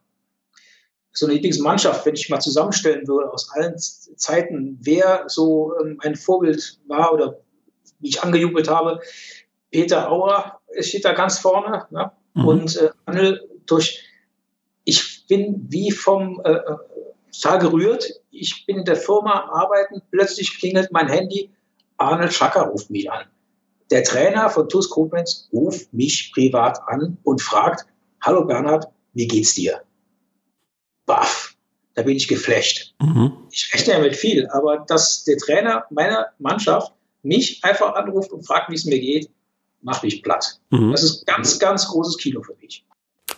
so 1.11 1.25
eine 1.25 1.35
Lieblingsmannschaft, 1.35 2.05
wenn 2.05 2.15
ich 2.15 2.29
mal 2.29 2.39
zusammenstellen 2.39 3.05
würde 3.09 3.29
aus 3.33 3.51
allen 3.51 3.77
Zeiten, 3.77 4.77
wer 4.81 5.25
so 5.27 5.73
ähm, 5.81 5.99
ein 6.01 6.15
Vorbild 6.15 6.79
war 6.87 7.13
oder 7.13 7.41
wie 7.99 8.07
ich 8.07 8.23
angejubelt 8.23 8.69
habe. 8.69 9.01
Peter 9.69 10.09
Auer 10.09 10.61
steht 10.79 11.03
da 11.03 11.11
ganz 11.11 11.39
vorne. 11.39 11.87
Ne? 11.89 12.13
Mhm. 12.35 12.47
Und 12.47 12.77
äh, 12.77 12.89
Annel 13.03 13.49
durch, 13.65 14.01
ich 14.85 15.27
bin 15.27 15.67
wie 15.69 15.91
vom 15.91 16.39
äh, 16.45 16.61
Tal 17.41 17.57
äh, 17.57 17.59
gerührt. 17.59 18.09
Ich 18.31 18.65
bin 18.65 18.77
in 18.77 18.85
der 18.85 18.95
Firma 18.95 19.49
arbeiten, 19.51 20.01
plötzlich 20.09 20.57
klingelt 20.57 20.93
mein 20.93 21.09
Handy, 21.09 21.51
Arnold 21.99 22.33
Schacker 22.33 22.63
ruft 22.63 22.89
mich 22.89 23.11
an. 23.11 23.25
Der 23.91 24.03
Trainer 24.03 24.49
von 24.49 24.69
TuS 24.69 24.89
Koblenz 24.89 25.49
ruft 25.51 25.93
mich 25.93 26.31
privat 26.33 26.79
an 26.87 27.17
und 27.23 27.41
fragt, 27.41 27.85
hallo 28.21 28.45
Bernhard, 28.45 28.87
wie 29.13 29.27
geht's 29.27 29.55
dir? 29.55 29.81
Baff, 31.05 31.55
da 31.95 32.03
bin 32.03 32.15
ich 32.15 32.27
geflasht. 32.27 32.93
Mhm. 33.01 33.33
Ich 33.51 33.71
rechne 33.73 33.93
ja 33.93 33.99
mit 33.99 34.15
viel, 34.15 34.47
aber 34.49 34.85
dass 34.87 35.23
der 35.23 35.37
Trainer 35.37 35.85
meiner 35.89 36.27
Mannschaft 36.37 36.93
mich 37.23 37.63
einfach 37.63 37.95
anruft 37.95 38.31
und 38.31 38.45
fragt, 38.45 38.69
wie 38.69 38.75
es 38.75 38.85
mir 38.85 38.99
geht, 38.99 39.29
macht 39.81 40.03
mich 40.03 40.21
platt. 40.21 40.59
Mhm. 40.69 40.91
Das 40.91 41.03
ist 41.03 41.25
ganz, 41.25 41.57
ganz 41.59 41.87
großes 41.87 42.17
Kino 42.17 42.43
für 42.43 42.55
mich. 42.61 42.85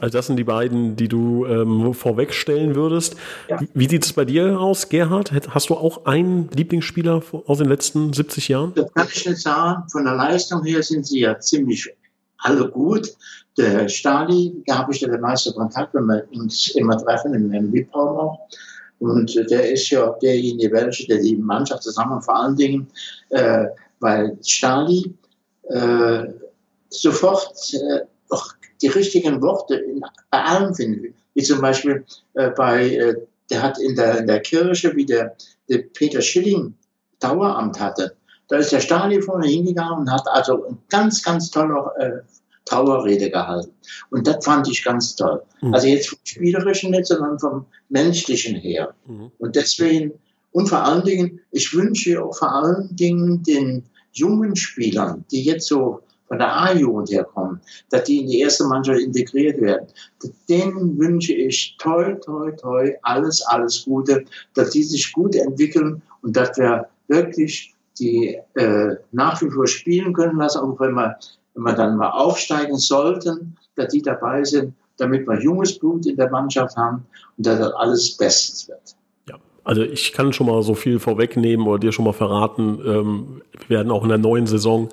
Also 0.02 0.18
das 0.18 0.28
sind 0.28 0.38
die 0.38 0.44
beiden, 0.44 0.96
die 0.96 1.08
du 1.08 1.46
ähm, 1.46 1.94
vorwegstellen 1.94 2.76
würdest. 2.76 3.16
Ja. 3.48 3.60
Wie 3.76 3.88
sieht 3.88 4.04
es 4.04 4.14
bei 4.14 4.26
dir 4.26 4.60
aus, 4.60 4.90
Gerhard? 4.90 5.32
Hast 5.50 5.70
du 5.70 5.76
auch 5.76 6.06
einen 6.06 6.50
Lieblingsspieler 6.50 7.22
aus 7.46 7.60
den 7.60 7.68
letzten 7.68 8.12
70 8.12 8.48
Jahren? 8.48 8.74
Das 8.74 8.92
kann 8.94 9.08
ich 9.14 9.26
nicht 9.28 9.42
sagen. 9.42 9.84
Von 9.90 10.06
der 10.06 10.16
Leistung 10.16 10.64
her 10.64 10.82
sind 10.82 11.06
sie 11.06 11.20
ja 11.20 11.40
ziemlich 11.40 11.88
alle 12.40 12.68
gut. 12.68 13.16
Der 13.58 13.88
Stali, 13.90 14.64
da 14.66 14.80
habe 14.80 14.92
ich 14.92 15.02
ja 15.02 15.08
den 15.08 15.22
meisten 15.22 15.54
Kontakt, 15.54 15.94
wenn 15.94 16.06
wir 16.06 16.26
uns 16.34 16.70
immer 16.70 16.98
treffen, 16.98 17.36
im, 17.36 17.72
VIP-Raum 17.72 18.18
auch. 18.18 18.40
Und 18.98 19.36
der 19.50 19.72
ist 19.72 19.90
ja 19.92 20.16
derjenige, 20.22 20.72
welche 20.72 21.08
der 21.08 21.20
die 21.20 21.36
Mannschaft 21.36 21.84
zusammen, 21.84 22.22
vor 22.22 22.36
allen 22.36 22.56
Dingen, 22.56 22.88
äh, 23.30 23.66
weil 24.00 24.38
Stali 24.44 25.14
äh, 25.70 26.24
sofort 26.90 27.74
äh, 27.74 28.02
auch 28.30 28.54
die 28.82 28.88
richtigen 28.88 29.42
Worte 29.42 29.76
in, 29.76 30.02
bei 30.30 30.44
allem 30.44 30.74
findet. 30.74 31.16
Wie 31.34 31.44
zum 31.44 31.62
Beispiel 31.62 32.06
äh, 32.34 32.50
bei, 32.50 32.90
äh, 32.90 33.16
der 33.50 33.62
hat 33.62 33.80
in 33.80 33.96
der, 33.96 34.20
in 34.20 34.28
der 34.28 34.42
Kirche, 34.42 34.96
wie 34.96 35.06
der, 35.06 35.36
der 35.70 35.80
Peter 35.80 36.22
Schilling 36.22 36.76
Daueramt 37.20 37.80
hatte, 37.80 38.16
da 38.48 38.58
ist 38.58 38.72
der 38.72 38.82
Stali 38.82 39.22
vorne 39.22 39.48
hingegangen 39.48 40.00
und 40.00 40.12
hat 40.12 40.28
also 40.28 40.66
ein 40.66 40.78
ganz, 40.90 41.24
ganz 41.24 41.52
toller 41.52 41.94
äh, 41.98 42.22
Trauerrede 42.66 43.30
gehalten. 43.30 43.72
Und 44.10 44.28
das 44.28 44.44
fand 44.44 44.68
ich 44.70 44.84
ganz 44.84 45.16
toll. 45.16 45.42
Mhm. 45.62 45.74
Also 45.74 45.88
jetzt 45.88 46.10
vom 46.10 46.20
Spielerischen 46.24 46.92
nicht, 46.92 47.08
sondern 47.08 47.40
vom 47.40 47.66
Menschlichen 47.90 48.56
her. 48.56 48.94
Mhm. 49.06 49.32
Und 49.40 49.56
deswegen, 49.56 50.14
und 50.52 50.68
vor 50.68 50.84
allen 50.84 51.04
Dingen, 51.04 51.40
ich 51.52 51.74
wünsche 51.74 52.24
auch 52.24 52.38
vor 52.38 52.54
allen 52.54 52.96
Dingen 52.96 53.42
den 53.44 53.84
jungen 54.12 54.56
Spielern, 54.56 55.24
die 55.32 55.44
jetzt 55.44 55.68
so 55.68 56.02
von 56.32 56.40
der 56.40 56.62
A-Jugend 56.62 57.12
herkommen, 57.12 57.60
dass 57.90 58.06
die 58.06 58.20
in 58.20 58.28
die 58.28 58.40
erste 58.40 58.64
Mannschaft 58.64 59.02
integriert 59.02 59.60
werden. 59.60 59.88
Denen 60.48 60.98
wünsche 60.98 61.34
ich 61.34 61.76
toi, 61.78 62.14
toi, 62.14 62.52
toi, 62.52 62.94
alles, 63.02 63.42
alles 63.48 63.84
Gute, 63.84 64.24
dass 64.54 64.70
die 64.70 64.84
sich 64.84 65.12
gut 65.12 65.36
entwickeln 65.36 66.02
und 66.22 66.38
dass 66.38 66.58
wir 66.58 66.88
wirklich 67.10 67.76
die 68.00 68.40
äh, 68.54 68.96
nach 69.12 69.42
wie 69.42 69.50
vor 69.50 69.68
spielen 69.68 70.14
können 70.14 70.38
lassen, 70.38 70.60
auch 70.60 70.80
wenn 70.80 70.94
wir 70.94 71.18
wenn 71.54 71.64
wir 71.64 71.74
dann 71.74 71.98
mal 71.98 72.12
aufsteigen 72.12 72.78
sollten, 72.78 73.58
dass 73.76 73.90
die 73.90 74.02
dabei 74.02 74.46
sind, 74.46 74.74
damit 74.96 75.28
wir 75.28 75.38
junges 75.42 75.78
Blut 75.78 76.06
in 76.06 76.16
der 76.16 76.30
Mannschaft 76.30 76.78
haben 76.78 77.06
und 77.36 77.46
dass 77.46 77.60
das 77.60 77.74
alles 77.74 78.16
bestens 78.16 78.70
wird. 78.70 78.96
Also 79.64 79.84
ich 79.84 80.12
kann 80.14 80.34
schon 80.34 80.48
mal 80.48 80.64
so 80.64 80.74
viel 80.74 80.98
vorwegnehmen 80.98 81.68
oder 81.68 81.78
dir 81.78 81.92
schon 81.92 82.06
mal 82.06 82.14
verraten, 82.14 82.80
ähm, 82.84 83.42
wir 83.68 83.78
werden 83.78 83.92
auch 83.92 84.02
in 84.04 84.10
der 84.10 84.18
neuen 84.18 84.48
Saison 84.48 84.90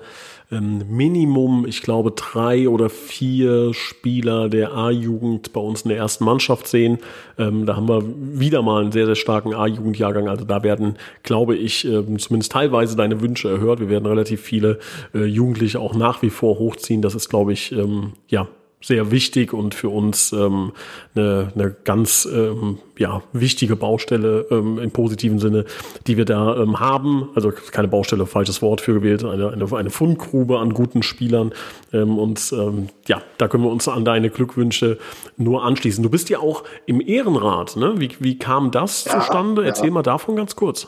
ähm, 0.51 0.83
Minimum, 0.89 1.65
ich 1.67 1.81
glaube, 1.81 2.11
drei 2.11 2.67
oder 2.67 2.89
vier 2.89 3.73
Spieler 3.73 4.49
der 4.49 4.73
A-Jugend 4.73 5.53
bei 5.53 5.61
uns 5.61 5.83
in 5.83 5.89
der 5.89 5.97
ersten 5.97 6.25
Mannschaft 6.25 6.67
sehen. 6.67 6.97
Ähm, 7.37 7.65
da 7.65 7.75
haben 7.75 7.87
wir 7.87 8.03
wieder 8.39 8.61
mal 8.61 8.81
einen 8.81 8.91
sehr, 8.91 9.05
sehr 9.05 9.15
starken 9.15 9.53
A-Jugendjahrgang. 9.53 10.27
Also 10.27 10.45
da 10.45 10.63
werden, 10.63 10.97
glaube 11.23 11.55
ich, 11.55 11.85
ähm, 11.85 12.17
zumindest 12.17 12.51
teilweise 12.51 12.95
deine 12.95 13.21
Wünsche 13.21 13.49
erhört. 13.49 13.79
Wir 13.79 13.89
werden 13.89 14.05
relativ 14.05 14.41
viele 14.41 14.79
äh, 15.13 15.25
Jugendliche 15.25 15.79
auch 15.79 15.93
nach 15.93 16.21
wie 16.21 16.31
vor 16.31 16.57
hochziehen. 16.57 17.01
Das 17.01 17.13
ist, 17.13 17.29
glaube 17.29 17.53
ich, 17.53 17.71
ähm, 17.71 18.13
ja, 18.27 18.47
sehr 18.81 19.11
wichtig 19.11 19.53
und 19.53 19.75
für 19.75 19.89
uns 19.89 20.31
ähm, 20.31 20.71
eine, 21.13 21.51
eine 21.53 21.75
ganz 21.83 22.25
ähm, 22.31 22.79
ja, 22.97 23.21
wichtige 23.33 23.75
Baustelle 23.75 24.45
ähm, 24.51 24.79
im 24.79 24.91
positiven 24.91 25.39
Sinne, 25.39 25.65
die 26.07 26.15
wir 26.15 26.23
da 26.23 26.55
ähm, 26.55 26.79
haben. 26.79 27.29
Also 27.35 27.51
keine 27.51 27.89
Baustelle, 27.89 28.25
falsches 28.25 28.61
Wort 28.61 28.79
für 28.79 28.93
gewählt, 28.93 29.25
eine, 29.25 29.49
eine, 29.49 29.65
eine 29.75 29.89
Fundgrube 29.89 30.59
an 30.59 30.73
guten 30.73 31.03
Spielern. 31.03 31.53
Ähm, 31.91 32.17
und 32.17 32.53
ähm, 32.53 32.87
ja, 33.07 33.21
da 33.37 33.49
können 33.49 33.63
wir 33.63 33.71
uns 33.71 33.87
an 33.89 34.05
deine 34.05 34.29
Glückwünsche 34.29 34.97
nur 35.35 35.63
anschließen. 35.63 36.01
Du 36.01 36.09
bist 36.09 36.29
ja 36.29 36.39
auch 36.39 36.63
im 36.85 37.01
Ehrenrat, 37.01 37.75
ne? 37.75 37.95
Wie, 37.97 38.11
wie 38.19 38.39
kam 38.39 38.71
das 38.71 39.05
ja, 39.05 39.19
zustande? 39.19 39.65
Erzähl 39.65 39.87
ja. 39.87 39.91
mal 39.91 40.03
davon 40.03 40.37
ganz 40.37 40.55
kurz. 40.55 40.87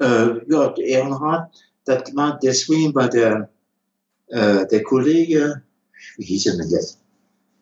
Äh, 0.00 0.30
ja, 0.48 0.68
der 0.68 0.84
Ehrenrat, 0.84 1.50
das 1.84 2.14
war 2.16 2.38
deswegen, 2.42 2.94
weil 2.96 3.08
der, 3.10 3.48
äh, 4.26 4.66
der 4.66 4.82
Kollege 4.82 5.62
wie 6.16 6.24
hieß 6.24 6.46
er 6.46 6.56
denn 6.56 6.70
jetzt? 6.70 7.00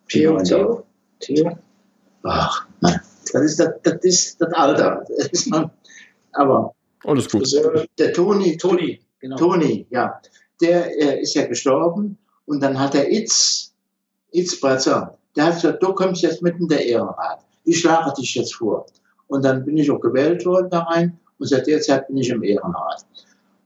Theo, 0.09 0.39
Theo? 0.43 0.85
Theo? 1.21 1.59
Ach, 2.23 2.67
nein. 2.81 3.01
Das 3.33 3.43
ist 3.43 3.61
das, 3.61 3.71
das, 3.83 3.95
ist 4.03 4.41
das 4.41 4.53
Alter. 4.53 5.05
Das 5.17 5.27
ist 5.29 5.49
man, 5.49 5.71
aber. 6.33 6.75
Alles 7.05 7.29
gut. 7.29 7.49
Der 7.99 8.13
Toni, 8.13 8.57
Toni, 8.57 9.01
genau. 9.21 9.37
Toni, 9.37 9.87
ja. 9.91 10.21
Der 10.61 10.97
äh, 10.97 11.21
ist 11.21 11.35
ja 11.35 11.47
gestorben 11.47 12.19
und 12.47 12.63
dann 12.63 12.79
hat 12.79 12.95
der 12.95 13.13
Itz, 13.13 13.75
Itz 14.31 14.59
Bratzer, 14.61 15.19
der 15.35 15.47
hat 15.47 15.55
gesagt, 15.57 15.83
du 15.83 15.93
kommst 15.93 16.23
jetzt 16.23 16.43
mitten 16.43 16.67
der 16.69 16.85
Ehrenrat. 16.85 17.45
Ich 17.65 17.81
schlage 17.81 18.13
dich 18.19 18.35
jetzt 18.35 18.55
vor. 18.55 18.87
Und 19.29 19.45
dann 19.45 19.65
bin 19.65 19.77
ich 19.77 19.91
auch 19.91 20.01
gewählt 20.01 20.47
worden 20.47 20.71
da 20.71 20.81
rein 20.85 21.19
und 21.39 21.49
seit 21.49 21.67
der 21.67 21.81
Zeit 21.81 22.07
bin 22.07 22.17
ich 22.17 22.31
im 22.31 22.43
Ehrenrat. 22.43 23.05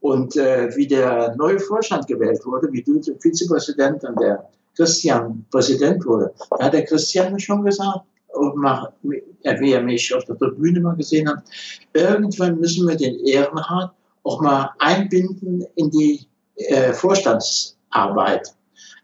Und 0.01 0.35
äh, 0.35 0.75
wie 0.75 0.87
der 0.87 1.35
neue 1.35 1.59
Vorstand 1.59 2.07
gewählt 2.07 2.43
wurde, 2.45 2.71
wie 2.71 2.81
du 2.81 2.99
Vizepräsident 3.19 4.03
und 4.03 4.19
der 4.19 4.49
Christian 4.75 5.45
Präsident 5.51 6.05
wurde, 6.05 6.33
da 6.57 6.65
hat 6.65 6.73
der 6.73 6.85
Christian 6.85 7.39
schon 7.39 7.65
gesagt, 7.65 8.05
wie 8.33 9.71
er 9.71 9.81
mich 9.81 10.13
auf 10.13 10.23
der 10.25 10.37
Tribüne 10.37 10.79
mal 10.79 10.95
gesehen 10.95 11.27
hat, 11.27 11.43
irgendwann 11.93 12.59
müssen 12.59 12.87
wir 12.87 12.95
den 12.95 13.19
Ehrenrat 13.25 13.91
auch 14.23 14.41
mal 14.41 14.69
einbinden 14.79 15.65
in 15.75 15.89
die 15.89 16.27
äh, 16.55 16.93
Vorstandsarbeit. 16.93 18.53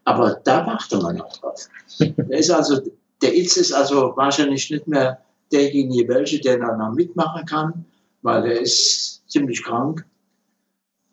Aber 0.06 0.40
da 0.46 0.66
wartet 0.66 1.02
man 1.02 1.18
noch 1.18 1.34
drauf. 1.34 1.68
der 2.00 2.40
ist 2.40 2.50
also, 2.50 2.82
der 3.22 3.36
Itz 3.36 3.58
ist 3.58 3.74
also 3.74 4.14
wahrscheinlich 4.16 4.70
nicht 4.72 4.88
mehr 4.88 5.20
derjenige, 5.52 6.08
welche, 6.08 6.40
der 6.40 6.60
da 6.60 6.76
noch 6.78 6.94
mitmachen 6.94 7.46
kann, 7.46 7.86
weil 8.22 8.46
er 8.46 8.62
ist 8.62 9.24
ziemlich 9.30 9.64
krank. 9.64 10.06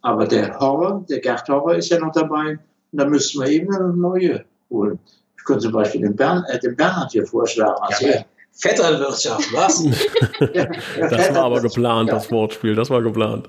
Aber 0.03 0.27
der 0.27 0.59
Horror, 0.61 1.05
der 1.09 1.21
Gerd 1.21 1.49
Horror 1.49 1.77
ist 1.77 1.89
ja 1.89 1.99
noch 1.99 2.13
dabei. 2.13 2.59
Da 2.97 3.05
müssen 3.07 3.41
wir 3.41 3.49
eben 3.49 3.75
eine 3.75 3.93
neue 3.93 4.45
holen. 4.71 4.99
Ich 5.37 5.45
könnte 5.45 5.65
zum 5.65 5.73
Beispiel 5.73 6.01
den, 6.01 6.17
Bern, 6.17 6.45
äh, 6.49 6.59
den 6.59 6.77
Bernhard 6.77 7.13
hier 7.13 7.27
vorschlagen. 7.27 7.77
Also 7.81 8.07
ja, 8.07 8.25
Vetternwirtschaft, 8.53 9.53
was? 9.53 9.85
das 11.11 11.35
war 11.35 11.45
aber 11.45 11.61
geplant, 11.61 12.11
das 12.11 12.31
Wortspiel, 12.31 12.75
das 12.75 12.89
war 12.89 13.03
geplant. 13.03 13.49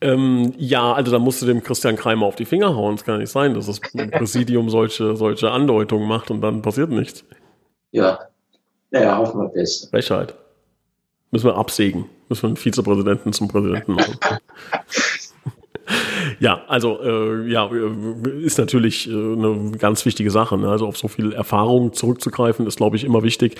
Ähm, 0.00 0.52
ja, 0.56 0.92
also 0.92 1.12
da 1.12 1.18
musst 1.18 1.40
du 1.40 1.46
dem 1.46 1.62
Christian 1.62 1.96
Kreimer 1.96 2.26
auf 2.26 2.36
die 2.36 2.44
Finger 2.44 2.74
hauen. 2.74 2.94
Es 2.94 3.04
kann 3.04 3.18
nicht 3.18 3.30
sein, 3.30 3.54
dass 3.54 3.66
das 3.66 3.80
Präsidium 3.80 4.70
solche, 4.70 5.16
solche 5.16 5.50
Andeutungen 5.50 6.08
macht 6.08 6.30
und 6.30 6.40
dann 6.40 6.62
passiert 6.62 6.90
nichts. 6.90 7.24
Ja, 7.90 8.18
naja, 8.90 9.18
hoffen 9.18 9.40
wir 9.40 9.50
das. 9.54 9.88
Frechheit. 9.90 10.34
Müssen 11.30 11.46
wir 11.46 11.56
absägen. 11.56 12.06
Müssen 12.28 12.42
wir 12.42 12.48
einen 12.48 12.56
Vizepräsidenten 12.56 13.32
zum 13.32 13.48
Präsidenten 13.48 13.94
machen. 13.94 14.18
Ja, 16.40 16.62
also 16.68 17.00
äh, 17.02 17.50
ja, 17.50 17.70
ist 18.40 18.58
natürlich 18.58 19.08
äh, 19.08 19.12
eine 19.12 19.72
ganz 19.78 20.04
wichtige 20.06 20.30
Sache. 20.30 20.56
Ne? 20.58 20.68
Also 20.68 20.86
auf 20.86 20.96
so 20.96 21.08
viel 21.08 21.32
Erfahrung 21.32 21.92
zurückzugreifen, 21.92 22.66
ist, 22.66 22.76
glaube 22.76 22.96
ich, 22.96 23.04
immer 23.04 23.22
wichtig, 23.22 23.56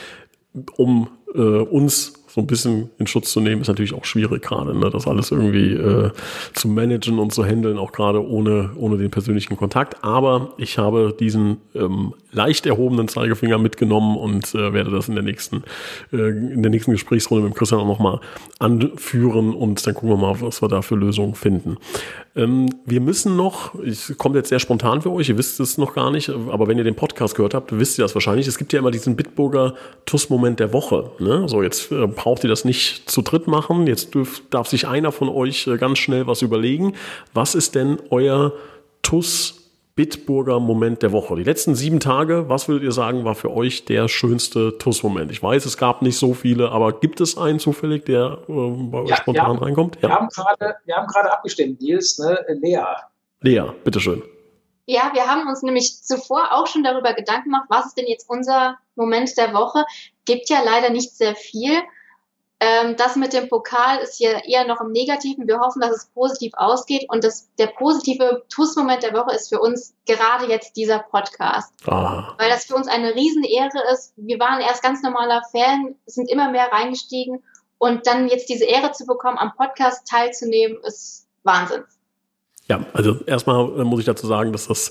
um 0.76 1.08
äh, 1.34 1.38
uns 1.38 2.23
so 2.34 2.40
ein 2.40 2.48
bisschen 2.48 2.90
in 2.98 3.06
Schutz 3.06 3.30
zu 3.30 3.38
nehmen, 3.38 3.62
ist 3.62 3.68
natürlich 3.68 3.94
auch 3.94 4.04
schwierig 4.04 4.42
gerade, 4.42 4.76
ne? 4.76 4.90
das 4.90 5.06
alles 5.06 5.30
irgendwie 5.30 5.74
äh, 5.74 6.10
zu 6.52 6.66
managen 6.66 7.20
und 7.20 7.32
zu 7.32 7.44
handeln, 7.44 7.78
auch 7.78 7.92
gerade 7.92 8.26
ohne, 8.26 8.72
ohne 8.74 8.98
den 8.98 9.12
persönlichen 9.12 9.56
Kontakt. 9.56 10.02
Aber 10.02 10.52
ich 10.56 10.76
habe 10.76 11.14
diesen 11.16 11.58
ähm, 11.76 12.12
leicht 12.32 12.66
erhobenen 12.66 13.06
Zeigefinger 13.06 13.58
mitgenommen 13.58 14.16
und 14.16 14.52
äh, 14.52 14.72
werde 14.72 14.90
das 14.90 15.08
in 15.08 15.14
der 15.14 15.22
nächsten, 15.22 15.62
äh, 16.12 16.30
in 16.30 16.62
der 16.62 16.72
nächsten 16.72 16.90
Gesprächsrunde 16.90 17.44
mit 17.44 17.54
Christian 17.54 17.80
auch 17.80 17.86
nochmal 17.86 18.18
anführen 18.58 19.54
und 19.54 19.86
dann 19.86 19.94
gucken 19.94 20.08
wir 20.08 20.16
mal, 20.16 20.40
was 20.40 20.60
wir 20.60 20.68
da 20.68 20.82
für 20.82 20.96
Lösungen 20.96 21.36
finden. 21.36 21.76
Ähm, 22.34 22.68
wir 22.84 23.00
müssen 23.00 23.36
noch, 23.36 23.76
es 23.76 24.12
kommt 24.18 24.34
jetzt 24.34 24.48
sehr 24.48 24.58
spontan 24.58 25.02
für 25.02 25.12
euch, 25.12 25.28
ihr 25.28 25.38
wisst 25.38 25.60
es 25.60 25.78
noch 25.78 25.94
gar 25.94 26.10
nicht, 26.10 26.30
aber 26.30 26.66
wenn 26.66 26.78
ihr 26.78 26.84
den 26.84 26.96
Podcast 26.96 27.36
gehört 27.36 27.54
habt, 27.54 27.78
wisst 27.78 27.96
ihr 27.96 28.02
das 28.04 28.14
wahrscheinlich. 28.14 28.48
Es 28.48 28.58
gibt 28.58 28.72
ja 28.72 28.80
immer 28.80 28.90
diesen 28.90 29.14
Bitburger 29.14 29.74
TUS-Moment 30.04 30.58
der 30.58 30.72
Woche. 30.72 31.12
Ne? 31.20 31.48
So, 31.48 31.62
jetzt 31.62 31.92
äh, 31.92 32.08
braucht 32.24 32.42
ihr 32.42 32.48
das 32.48 32.64
nicht 32.64 33.10
zu 33.10 33.20
dritt 33.20 33.46
machen. 33.48 33.86
Jetzt 33.86 34.14
dürf, 34.14 34.40
darf 34.48 34.66
sich 34.66 34.88
einer 34.88 35.12
von 35.12 35.28
euch 35.28 35.66
äh, 35.66 35.76
ganz 35.76 35.98
schnell 35.98 36.26
was 36.26 36.40
überlegen. 36.40 36.94
Was 37.34 37.54
ist 37.54 37.74
denn 37.74 37.98
euer 38.10 38.54
TUS 39.02 39.60
Bitburger 39.94 40.58
Moment 40.58 41.02
der 41.02 41.12
Woche. 41.12 41.36
Die 41.36 41.44
letzten 41.44 41.76
sieben 41.76 42.00
Tage, 42.00 42.48
was 42.48 42.66
würdet 42.66 42.82
ihr 42.82 42.90
sagen, 42.90 43.24
war 43.24 43.36
für 43.36 43.52
euch 43.52 43.84
der 43.84 44.08
schönste 44.08 44.76
TUS-Moment? 44.78 45.30
Ich 45.30 45.40
weiß, 45.40 45.66
es 45.66 45.76
gab 45.76 46.02
nicht 46.02 46.18
so 46.18 46.34
viele, 46.34 46.72
aber 46.72 46.98
gibt 46.98 47.20
es 47.20 47.38
einen 47.38 47.60
zufällig, 47.60 48.04
der 48.04 48.38
äh, 48.48 48.52
bei 48.52 48.98
euch 49.02 49.10
ja, 49.10 49.16
spontan 49.18 49.46
haben, 49.46 49.58
reinkommt? 49.58 49.98
Ja. 50.02 50.08
Wir 50.08 50.14
haben 50.16 50.28
gerade, 50.30 50.76
wir 50.84 50.96
haben 50.96 51.06
gerade 51.06 51.32
abgestimmt, 51.32 51.80
Nils, 51.80 52.18
ne? 52.18 52.44
Lea. 52.60 52.82
Lea, 53.42 53.72
bitteschön. 53.84 54.20
Ja, 54.86 55.12
wir 55.14 55.26
haben 55.26 55.46
uns 55.46 55.62
nämlich 55.62 56.02
zuvor 56.02 56.52
auch 56.52 56.66
schon 56.66 56.82
darüber 56.82 57.12
Gedanken 57.14 57.50
gemacht, 57.50 57.66
was 57.68 57.86
ist 57.86 57.96
denn 57.96 58.06
jetzt 58.08 58.28
unser 58.28 58.76
Moment 58.96 59.30
der 59.38 59.54
Woche? 59.54 59.84
Gibt 60.24 60.50
ja 60.50 60.58
leider 60.64 60.90
nicht 60.90 61.16
sehr 61.16 61.36
viel. 61.36 61.82
Ähm, 62.64 62.96
das 62.96 63.16
mit 63.16 63.34
dem 63.34 63.48
Pokal 63.48 63.98
ist 63.98 64.16
hier 64.16 64.42
eher 64.46 64.66
noch 64.66 64.80
im 64.80 64.90
Negativen. 64.90 65.46
Wir 65.46 65.60
hoffen, 65.60 65.80
dass 65.80 65.90
es 65.90 66.06
positiv 66.06 66.52
ausgeht. 66.54 67.04
Und 67.08 67.22
das, 67.22 67.50
der 67.58 67.66
positive 67.66 68.44
TUS-Moment 68.48 69.02
der 69.02 69.12
Woche 69.12 69.34
ist 69.34 69.50
für 69.50 69.60
uns 69.60 69.94
gerade 70.06 70.46
jetzt 70.46 70.74
dieser 70.76 71.00
Podcast. 71.00 71.74
Ah. 71.86 72.34
Weil 72.38 72.48
das 72.48 72.64
für 72.64 72.74
uns 72.74 72.88
eine 72.88 73.14
Riesenehre 73.14 73.92
ist. 73.92 74.14
Wir 74.16 74.40
waren 74.40 74.62
erst 74.62 74.82
ganz 74.82 75.02
normaler 75.02 75.42
Fan, 75.52 75.96
sind 76.06 76.30
immer 76.30 76.50
mehr 76.50 76.72
reingestiegen. 76.72 77.42
Und 77.76 78.06
dann 78.06 78.28
jetzt 78.28 78.48
diese 78.48 78.64
Ehre 78.64 78.92
zu 78.92 79.04
bekommen, 79.04 79.36
am 79.36 79.52
Podcast 79.56 80.08
teilzunehmen, 80.08 80.78
ist 80.84 81.26
Wahnsinn. 81.42 81.84
Ja, 82.66 82.86
also 82.94 83.18
erstmal 83.26 83.78
äh, 83.78 83.84
muss 83.84 84.00
ich 84.00 84.06
dazu 84.06 84.26
sagen, 84.26 84.50
dass 84.52 84.68
das, 84.68 84.90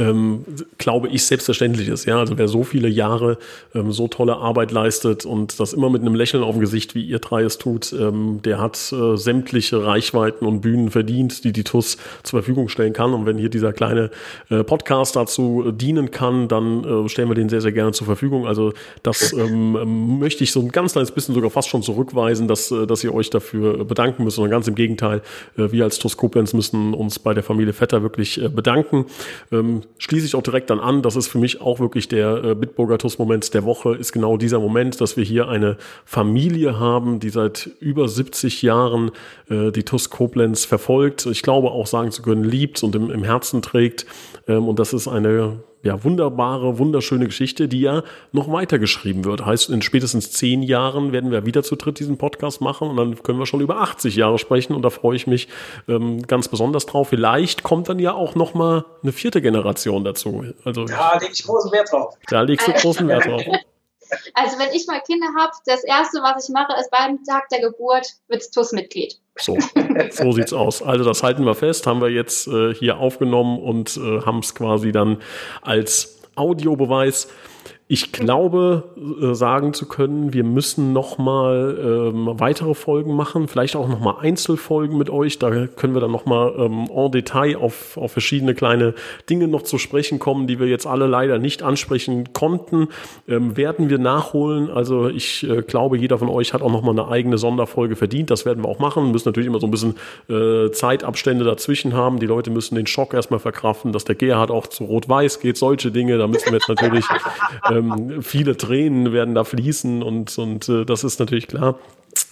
ähm, 0.00 0.44
glaube 0.78 1.06
ich, 1.06 1.24
selbstverständlich 1.24 1.86
ist. 1.86 2.04
Ja, 2.04 2.18
also 2.18 2.36
wer 2.36 2.48
so 2.48 2.64
viele 2.64 2.88
Jahre 2.88 3.38
ähm, 3.76 3.92
so 3.92 4.08
tolle 4.08 4.38
Arbeit 4.38 4.72
leistet 4.72 5.24
und 5.24 5.60
das 5.60 5.72
immer 5.72 5.88
mit 5.88 6.00
einem 6.00 6.16
Lächeln 6.16 6.42
auf 6.42 6.56
dem 6.56 6.60
Gesicht, 6.60 6.96
wie 6.96 7.04
ihr 7.04 7.20
drei 7.20 7.44
es 7.44 7.58
tut, 7.58 7.92
ähm, 7.92 8.40
der 8.42 8.58
hat 8.58 8.92
äh, 8.92 9.16
sämtliche 9.16 9.86
Reichweiten 9.86 10.44
und 10.46 10.62
Bühnen 10.62 10.90
verdient, 10.90 11.44
die 11.44 11.52
die 11.52 11.62
TUS 11.62 11.96
zur 12.24 12.40
Verfügung 12.40 12.68
stellen 12.68 12.92
kann. 12.92 13.14
Und 13.14 13.24
wenn 13.24 13.38
hier 13.38 13.50
dieser 13.50 13.72
kleine 13.72 14.10
äh, 14.50 14.64
Podcast 14.64 15.14
dazu 15.14 15.66
äh, 15.68 15.72
dienen 15.72 16.10
kann, 16.10 16.48
dann 16.48 16.82
äh, 16.82 17.08
stellen 17.08 17.28
wir 17.28 17.36
den 17.36 17.48
sehr, 17.48 17.60
sehr 17.60 17.70
gerne 17.70 17.92
zur 17.92 18.06
Verfügung. 18.08 18.48
Also 18.48 18.72
das 19.04 19.32
ähm, 19.32 20.18
möchte 20.18 20.42
ich 20.42 20.50
so 20.50 20.58
ein 20.58 20.70
ganz 20.70 20.94
kleines 20.94 21.12
bisschen 21.12 21.36
sogar 21.36 21.50
fast 21.50 21.68
schon 21.68 21.84
zurückweisen, 21.84 22.48
dass, 22.48 22.72
äh, 22.72 22.84
dass 22.84 23.04
ihr 23.04 23.14
euch 23.14 23.30
dafür 23.30 23.84
bedanken 23.84 24.24
müsst. 24.24 24.40
Und 24.40 24.50
ganz 24.50 24.66
im 24.66 24.74
Gegenteil, 24.74 25.22
wir 25.54 25.84
als 25.84 26.00
TUS 26.00 26.16
Koblenz 26.16 26.52
müssen 26.52 26.94
uns 26.94 27.11
uns 27.12 27.18
bei 27.18 27.34
der 27.34 27.42
Familie 27.42 27.72
Vetter 27.72 28.02
wirklich 28.02 28.40
äh, 28.40 28.48
bedanken. 28.48 29.06
Ähm, 29.50 29.82
schließe 29.98 30.26
ich 30.26 30.34
auch 30.34 30.42
direkt 30.42 30.70
dann 30.70 30.80
an, 30.80 31.02
das 31.02 31.16
ist 31.16 31.28
für 31.28 31.38
mich 31.38 31.60
auch 31.60 31.80
wirklich 31.80 32.08
der 32.08 32.44
äh, 32.44 32.54
Bitburger 32.54 32.98
TUS-Moment 32.98 33.52
der 33.54 33.64
Woche, 33.64 33.94
ist 33.94 34.12
genau 34.12 34.36
dieser 34.36 34.60
Moment, 34.60 35.00
dass 35.00 35.16
wir 35.16 35.24
hier 35.24 35.48
eine 35.48 35.76
Familie 36.04 36.78
haben, 36.78 37.20
die 37.20 37.30
seit 37.30 37.70
über 37.80 38.08
70 38.08 38.62
Jahren 38.62 39.10
äh, 39.50 39.70
die 39.70 39.82
TUS 39.82 40.10
Koblenz 40.10 40.64
verfolgt. 40.64 41.26
Ich 41.26 41.42
glaube 41.42 41.70
auch 41.70 41.86
sagen 41.86 42.10
zu 42.10 42.22
können, 42.22 42.44
liebt 42.44 42.82
und 42.82 42.94
im, 42.94 43.10
im 43.10 43.24
Herzen 43.24 43.62
trägt. 43.62 44.06
Ähm, 44.48 44.68
und 44.68 44.78
das 44.78 44.92
ist 44.92 45.08
eine 45.08 45.58
ja, 45.82 46.04
wunderbare, 46.04 46.78
wunderschöne 46.78 47.26
Geschichte, 47.26 47.68
die 47.68 47.80
ja 47.80 48.02
noch 48.30 48.50
weitergeschrieben 48.50 49.24
wird. 49.24 49.44
Heißt, 49.44 49.70
in 49.70 49.82
spätestens 49.82 50.30
zehn 50.30 50.62
Jahren 50.62 51.12
werden 51.12 51.30
wir 51.30 51.44
wieder 51.44 51.62
zu 51.62 51.76
dritt 51.76 51.98
diesen 51.98 52.18
Podcast 52.18 52.60
machen 52.60 52.88
und 52.88 52.96
dann 52.96 53.22
können 53.22 53.38
wir 53.38 53.46
schon 53.46 53.60
über 53.60 53.80
80 53.80 54.16
Jahre 54.16 54.38
sprechen 54.38 54.74
und 54.74 54.82
da 54.82 54.90
freue 54.90 55.16
ich 55.16 55.26
mich 55.26 55.48
ähm, 55.88 56.22
ganz 56.26 56.48
besonders 56.48 56.86
drauf. 56.86 57.08
Vielleicht 57.08 57.62
kommt 57.62 57.88
dann 57.88 57.98
ja 57.98 58.12
auch 58.12 58.34
noch 58.34 58.54
mal 58.54 58.84
eine 59.02 59.12
vierte 59.12 59.42
Generation 59.42 60.04
dazu. 60.04 60.44
Also, 60.64 60.84
da 60.84 61.18
lege 61.18 61.32
ich 61.32 61.44
großen 61.44 61.72
Wert 61.72 61.90
drauf. 61.92 62.16
Da 62.28 62.42
legst 62.42 62.68
du 62.68 62.72
großen 62.72 63.08
Wert 63.08 63.26
drauf. 63.26 63.42
Also 64.34 64.58
wenn 64.58 64.72
ich 64.72 64.86
mal 64.86 65.00
Kinder 65.00 65.28
habe, 65.38 65.52
das 65.66 65.84
Erste, 65.84 66.20
was 66.22 66.48
ich 66.48 66.52
mache, 66.52 66.72
ist 66.80 66.90
beim 66.90 67.22
Tag 67.24 67.48
der 67.48 67.60
Geburt, 67.60 68.06
wird 68.28 68.42
TUS-Mitglied. 68.52 69.18
So, 69.36 69.58
so 70.10 70.32
sieht's 70.32 70.52
aus. 70.52 70.82
Also 70.82 71.04
das 71.04 71.22
halten 71.22 71.44
wir 71.44 71.54
fest, 71.54 71.86
haben 71.86 72.00
wir 72.00 72.10
jetzt 72.10 72.46
äh, 72.46 72.74
hier 72.74 72.98
aufgenommen 72.98 73.58
und 73.62 73.96
äh, 73.96 74.20
haben 74.22 74.40
es 74.40 74.54
quasi 74.54 74.92
dann 74.92 75.22
als 75.62 76.18
Audiobeweis 76.34 77.28
ich 77.92 78.10
glaube, 78.10 78.84
äh, 79.20 79.34
sagen 79.34 79.74
zu 79.74 79.86
können, 79.86 80.32
wir 80.32 80.44
müssen 80.44 80.94
noch 80.94 81.18
mal 81.18 81.76
ähm, 81.78 82.40
weitere 82.40 82.72
Folgen 82.72 83.14
machen, 83.14 83.48
vielleicht 83.48 83.76
auch 83.76 83.86
noch 83.86 84.00
mal 84.00 84.16
Einzelfolgen 84.18 84.96
mit 84.96 85.10
euch. 85.10 85.38
Da 85.38 85.66
können 85.66 85.92
wir 85.92 86.00
dann 86.00 86.10
noch 86.10 86.24
mal 86.24 86.54
ähm, 86.56 86.88
en 86.90 87.12
Detail 87.12 87.56
auf, 87.58 87.98
auf 87.98 88.12
verschiedene 88.12 88.54
kleine 88.54 88.94
Dinge 89.28 89.46
noch 89.46 89.60
zu 89.60 89.76
sprechen 89.76 90.18
kommen, 90.18 90.46
die 90.46 90.58
wir 90.58 90.68
jetzt 90.68 90.86
alle 90.86 91.06
leider 91.06 91.38
nicht 91.38 91.62
ansprechen 91.62 92.32
konnten. 92.32 92.88
Ähm, 93.28 93.58
werden 93.58 93.90
wir 93.90 93.98
nachholen. 93.98 94.70
Also 94.70 95.08
ich 95.10 95.46
äh, 95.46 95.60
glaube, 95.60 95.98
jeder 95.98 96.16
von 96.16 96.30
euch 96.30 96.54
hat 96.54 96.62
auch 96.62 96.72
noch 96.72 96.80
mal 96.80 96.92
eine 96.92 97.08
eigene 97.08 97.36
Sonderfolge 97.36 97.94
verdient. 97.94 98.30
Das 98.30 98.46
werden 98.46 98.64
wir 98.64 98.70
auch 98.70 98.78
machen. 98.78 99.04
Wir 99.04 99.12
müssen 99.12 99.28
natürlich 99.28 99.48
immer 99.48 99.60
so 99.60 99.66
ein 99.66 99.70
bisschen 99.70 99.96
äh, 100.30 100.70
Zeitabstände 100.70 101.44
dazwischen 101.44 101.92
haben. 101.92 102.20
Die 102.20 102.26
Leute 102.26 102.50
müssen 102.50 102.74
den 102.74 102.86
Schock 102.86 103.12
erstmal 103.12 103.40
verkraften, 103.40 103.92
dass 103.92 104.04
der 104.04 104.14
Gerhard 104.14 104.50
auch 104.50 104.66
zu 104.66 104.84
Rot-Weiß 104.84 105.40
geht. 105.40 105.58
Solche 105.58 105.90
Dinge, 105.90 106.16
da 106.16 106.26
müssen 106.26 106.46
wir 106.46 106.54
jetzt 106.54 106.70
natürlich 106.70 107.04
äh, 107.70 107.81
ähm, 107.90 108.22
viele 108.22 108.56
Tränen 108.56 109.12
werden 109.12 109.34
da 109.34 109.44
fließen 109.44 110.02
und, 110.02 110.36
und 110.38 110.68
äh, 110.68 110.84
das 110.84 111.04
ist 111.04 111.18
natürlich 111.20 111.48
klar. 111.48 111.78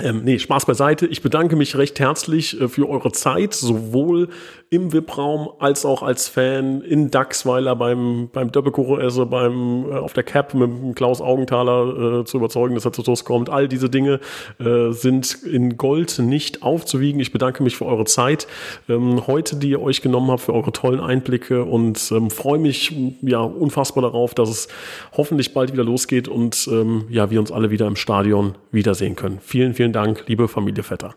Ähm, 0.02 0.22
nee, 0.24 0.38
Spaß 0.38 0.66
beiseite. 0.66 1.06
Ich 1.06 1.22
bedanke 1.22 1.56
mich 1.56 1.76
recht 1.76 1.98
herzlich 1.98 2.60
äh, 2.60 2.68
für 2.68 2.88
eure 2.88 3.12
Zeit, 3.12 3.54
sowohl 3.54 4.28
im 4.70 4.92
VIP-Raum 4.92 5.50
als 5.58 5.84
auch 5.84 6.02
als 6.02 6.28
Fan 6.28 6.80
in 6.82 7.10
Dachsweiler 7.10 7.74
beim, 7.74 8.28
beim 8.32 8.50
also 8.98 9.26
beim, 9.26 9.90
äh, 9.90 9.94
auf 9.94 10.12
der 10.12 10.22
Cap 10.22 10.54
mit 10.54 10.96
Klaus 10.96 11.20
Augenthaler 11.20 12.20
äh, 12.20 12.24
zu 12.24 12.36
überzeugen, 12.36 12.74
dass 12.74 12.84
er 12.84 12.92
zu 12.92 13.02
TUS 13.02 13.24
kommt. 13.24 13.50
All 13.50 13.68
diese 13.68 13.90
Dinge 13.90 14.20
äh, 14.58 14.92
sind 14.92 15.42
in 15.42 15.76
Gold 15.76 16.18
nicht 16.18 16.62
aufzuwiegen. 16.62 17.20
Ich 17.20 17.32
bedanke 17.32 17.62
mich 17.62 17.76
für 17.76 17.86
eure 17.86 18.04
Zeit 18.04 18.46
ähm, 18.88 19.26
heute, 19.26 19.56
die 19.56 19.70
ihr 19.70 19.82
euch 19.82 20.02
genommen 20.02 20.30
habt, 20.30 20.42
für 20.42 20.54
eure 20.54 20.72
tollen 20.72 21.00
Einblicke 21.00 21.64
und 21.64 22.12
ähm, 22.12 22.30
freue 22.30 22.58
mich 22.58 22.94
ja 23.22 23.40
unfassbar 23.40 24.02
darauf, 24.02 24.34
dass 24.34 24.48
es 24.48 24.68
hoffentlich 25.16 25.52
bald 25.52 25.72
wieder 25.72 25.84
losgeht 25.84 26.28
und 26.28 26.68
ähm, 26.70 27.04
ja, 27.10 27.30
wir 27.30 27.40
uns 27.40 27.50
alle 27.50 27.70
wieder 27.70 27.86
im 27.86 27.96
Stadion 27.96 28.54
wiedersehen 28.70 29.16
können. 29.16 29.40
Vielen 29.42 29.74
Vielen, 29.80 29.89
vielen 29.90 29.92
Dank, 29.92 30.28
liebe 30.28 30.46
Familie 30.46 30.84
Vetter. 30.84 31.16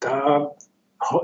Da 0.00 0.50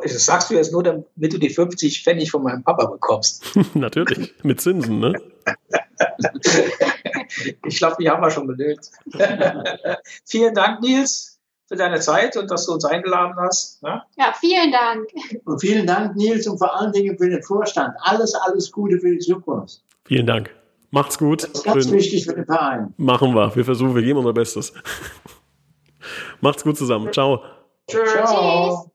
das 0.02 0.26
sagst 0.26 0.50
du 0.50 0.54
jetzt 0.54 0.72
nur, 0.72 0.82
damit 0.82 1.32
du 1.32 1.38
die 1.38 1.50
50 1.50 2.02
Pfennig 2.02 2.32
von 2.32 2.42
meinem 2.42 2.64
Papa 2.64 2.86
bekommst. 2.86 3.44
Natürlich, 3.74 4.34
mit 4.42 4.60
Zinsen, 4.60 4.98
ne? 4.98 5.12
ich 7.64 7.78
glaube, 7.78 7.96
die 8.00 8.10
haben 8.10 8.20
wir 8.20 8.30
schon 8.30 8.48
benötigt. 8.48 8.90
vielen 10.24 10.54
Dank, 10.54 10.80
Nils, 10.80 11.38
für 11.68 11.76
deine 11.76 12.00
Zeit 12.00 12.36
und 12.36 12.50
dass 12.50 12.66
du 12.66 12.72
uns 12.72 12.84
eingeladen 12.84 13.36
hast. 13.36 13.80
Ne? 13.84 14.02
Ja, 14.16 14.34
vielen 14.40 14.72
Dank. 14.72 15.06
Und 15.44 15.60
vielen 15.60 15.86
Dank, 15.86 16.16
Nils, 16.16 16.48
und 16.48 16.58
vor 16.58 16.76
allen 16.76 16.92
Dingen 16.92 17.16
für 17.16 17.30
den 17.30 17.44
Vorstand. 17.44 17.94
Alles, 18.00 18.34
alles 18.34 18.72
Gute 18.72 18.98
für 18.98 19.12
die 19.12 19.20
Zukunft. 19.20 19.80
Vielen 20.06 20.26
Dank. 20.26 20.50
Macht's 20.90 21.18
gut. 21.18 21.44
Das 21.44 21.50
ist 21.50 21.64
ganz 21.64 21.84
Schön. 21.84 21.92
wichtig 21.92 22.24
für 22.24 22.34
den 22.34 22.46
Verein. 22.46 22.94
Machen 22.96 23.34
wir. 23.34 23.54
Wir 23.54 23.64
versuchen, 23.64 23.94
wir 23.94 24.02
geben 24.02 24.18
unser 24.18 24.32
Bestes. 24.32 24.72
Macht's 26.40 26.64
gut 26.64 26.76
zusammen. 26.76 27.12
Ciao. 27.12 27.42
Tschüss. 27.88 28.12
Ciao. 28.12 28.92